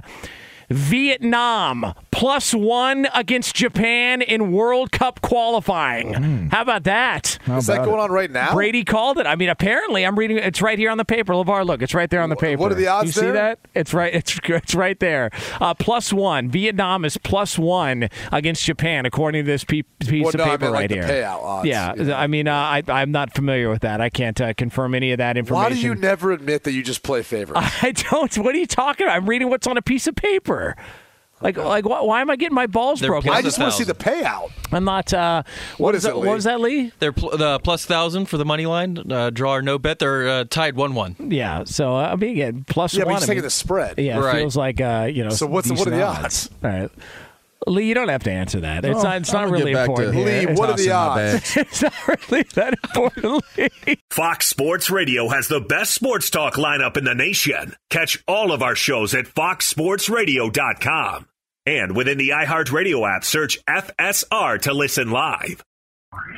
Vietnam 0.69 1.93
plus 2.11 2.53
one 2.53 3.07
against 3.15 3.55
Japan 3.55 4.21
in 4.21 4.51
World 4.51 4.91
Cup 4.91 5.21
qualifying. 5.21 6.49
How 6.51 6.61
about 6.61 6.83
that? 6.83 7.37
How 7.45 7.57
Is 7.57 7.67
that 7.67 7.85
going 7.85 7.99
it? 7.99 8.03
on 8.03 8.11
right 8.11 8.29
now? 8.29 8.53
Brady 8.53 8.83
called 8.83 9.17
it. 9.17 9.25
I 9.25 9.35
mean, 9.35 9.49
apparently, 9.49 10.05
I'm 10.05 10.17
reading. 10.17 10.37
It's 10.37 10.61
right 10.61 10.77
here 10.77 10.89
on 10.91 10.97
the 10.97 11.05
paper. 11.05 11.33
LaVar, 11.33 11.65
look, 11.65 11.81
it's 11.81 11.93
right 11.93 12.09
there 12.09 12.21
on 12.21 12.29
the 12.29 12.35
paper. 12.35 12.59
what 12.61 12.71
are 12.71 12.75
the 12.75 12.87
odds 12.87 13.07
You 13.07 13.11
see 13.13 13.21
there? 13.21 13.33
that? 13.33 13.59
It's 13.73 13.93
right. 13.93 14.13
It's 14.13 14.37
it's 14.43 14.75
right 14.75 14.99
there. 14.99 15.31
Uh, 15.61 15.73
plus 15.73 16.11
one. 16.11 16.49
Vietnam 16.49 17.05
is 17.05 17.17
plus 17.17 17.57
one 17.57 18.09
against 18.31 18.63
Japan, 18.65 19.05
according 19.05 19.45
to 19.45 19.51
this 19.51 19.63
pe- 19.63 19.83
piece 19.99 20.23
Well, 20.23 20.29
of 20.29 20.35
no, 20.35 20.43
I 20.43 20.47
paper 20.49 20.59
meant, 20.65 20.73
like, 20.73 20.79
right 20.81 20.89
the 20.89 20.95
here. 20.95 21.03
payout 21.23 21.41
odds, 21.43 21.67
yeah, 21.67 21.93
you 21.95 22.03
know. 22.05 22.15
I 22.15 22.27
mean, 22.27 22.47
uh, 22.47 22.53
I, 22.55 22.83
I'm 22.87 23.11
not 23.11 23.33
familiar 23.33 23.69
with 23.69 23.81
that. 23.81 24.01
I 24.01 24.09
can't 24.09 24.39
uh, 24.41 24.53
confirm 24.53 24.93
any 24.95 25.11
of 25.11 25.17
that 25.19 25.37
information. 25.37 25.63
Why 25.63 25.69
do 25.69 25.79
you 25.79 25.95
never 25.95 26.31
admit 26.31 26.63
that 26.63 26.73
you 26.73 26.83
just 26.83 27.03
play 27.03 27.21
favorites? 27.23 27.61
I 27.81 27.91
don't. 27.91 28.35
What 28.37 28.55
are 28.55 28.57
you 28.57 28.67
talking 28.67 29.05
about? 29.05 29.15
I'm 29.15 29.29
reading 29.29 29.49
what's 29.49 29.67
on 29.67 29.77
a 29.77 29.81
piece 29.81 30.07
of 30.07 30.15
paper. 30.15 30.58
Like, 31.41 31.55
like 31.55 31.85
why, 31.87 32.01
why 32.01 32.19
am 32.19 32.29
I 32.29 32.35
getting 32.35 32.53
my 32.53 32.67
balls 32.67 32.99
They're 32.99 33.11
broken? 33.11 33.31
I 33.31 33.41
just 33.41 33.57
want 33.57 33.71
to 33.71 33.77
see 33.77 33.85
the 33.85 33.93
payout. 33.93 34.51
I'm 34.73 34.83
not. 34.83 35.13
Uh, 35.13 35.43
What 35.77 35.95
is 35.95 36.01
is 36.03 36.05
it, 36.05 36.07
that, 36.09 36.17
Lee? 36.17 36.27
What 36.27 36.33
was 36.35 36.43
that, 36.43 36.59
Lee? 36.59 36.91
They're 36.99 37.13
pl- 37.13 37.37
the 37.37 37.59
plus 37.59 37.85
thousand 37.85 38.25
for 38.25 38.35
the 38.37 38.43
money 38.43 38.65
line. 38.65 39.09
Uh, 39.09 39.29
draw 39.29 39.55
or 39.55 39.61
no 39.61 39.79
bet. 39.79 39.99
They're 39.99 40.27
uh, 40.27 40.43
tied 40.49 40.75
one 40.75 40.95
one. 40.95 41.15
Yeah. 41.17 41.63
So 41.63 41.95
uh, 41.95 42.09
I 42.11 42.15
mean, 42.17 42.31
again, 42.31 42.65
plus 42.67 42.93
Yeah, 42.93 43.05
but 43.05 43.05
one. 43.05 43.13
you're 43.13 43.17
I 43.17 43.19
taking 43.21 43.35
mean, 43.35 43.43
the 43.43 43.49
spread. 43.51 43.97
Yeah, 43.99 44.17
it 44.17 44.21
Right. 44.21 44.35
feels 44.39 44.57
like 44.57 44.81
uh, 44.81 45.07
you 45.09 45.23
know. 45.23 45.29
So 45.29 45.47
what's 45.47 45.69
the- 45.69 45.75
what 45.75 45.87
are 45.87 45.91
decent 45.91 45.95
the 45.95 46.23
odds? 46.23 46.49
All 46.61 46.69
right. 46.69 46.91
Lee, 47.67 47.87
you 47.87 47.93
don't 47.93 48.07
have 48.09 48.23
to 48.23 48.31
answer 48.31 48.61
that. 48.61 48.85
It's 48.85 48.99
Oh, 48.99 49.03
not. 49.03 49.17
It's 49.17 49.33
I'm 49.33 49.49
not 49.49 49.51
really 49.51 49.73
back 49.73 49.89
important. 49.89 50.13
to 50.15 50.23
here. 50.23 50.47
Lee, 50.49 50.55
what 50.55 50.69
are 50.69 50.77
the 50.77 50.91
odds? 50.91 51.57
It's 51.57 51.81
not 51.81 51.93
really 52.07 52.43
that 52.55 52.73
important. 52.83 53.43
Lee. 53.57 53.69
Fox 54.11 54.47
Sports 54.47 54.89
Radio 54.89 55.27
has 55.29 55.47
the 55.49 55.59
best 55.59 55.93
sports 55.93 56.29
talk 56.29 56.53
lineup 56.55 56.95
in 56.97 57.03
the 57.03 57.13
nation. 57.15 57.75
Catch 57.89 58.23
all 58.27 58.51
of 58.53 58.61
our 58.63 58.75
shows 58.75 59.13
at 59.13 59.25
foxsportsradio.com. 59.25 61.27
And 61.65 61.95
within 61.95 62.17
the 62.17 62.29
iHeartRadio 62.29 63.07
app, 63.15 63.23
search 63.25 63.63
FSR 63.65 64.61
to 64.61 64.73
listen 64.73 65.11
live. 65.11 65.61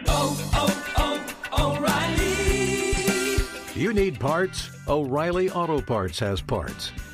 Oh, 0.07 0.87
oh, 0.97 0.97
oh, 0.97 1.77
O'Reilly! 1.77 3.45
You 3.79 3.93
need 3.93 4.19
parts? 4.19 4.69
O'Reilly 4.87 5.49
Auto 5.51 5.81
Parts 5.81 6.17
has 6.19 6.41
parts. 6.41 6.91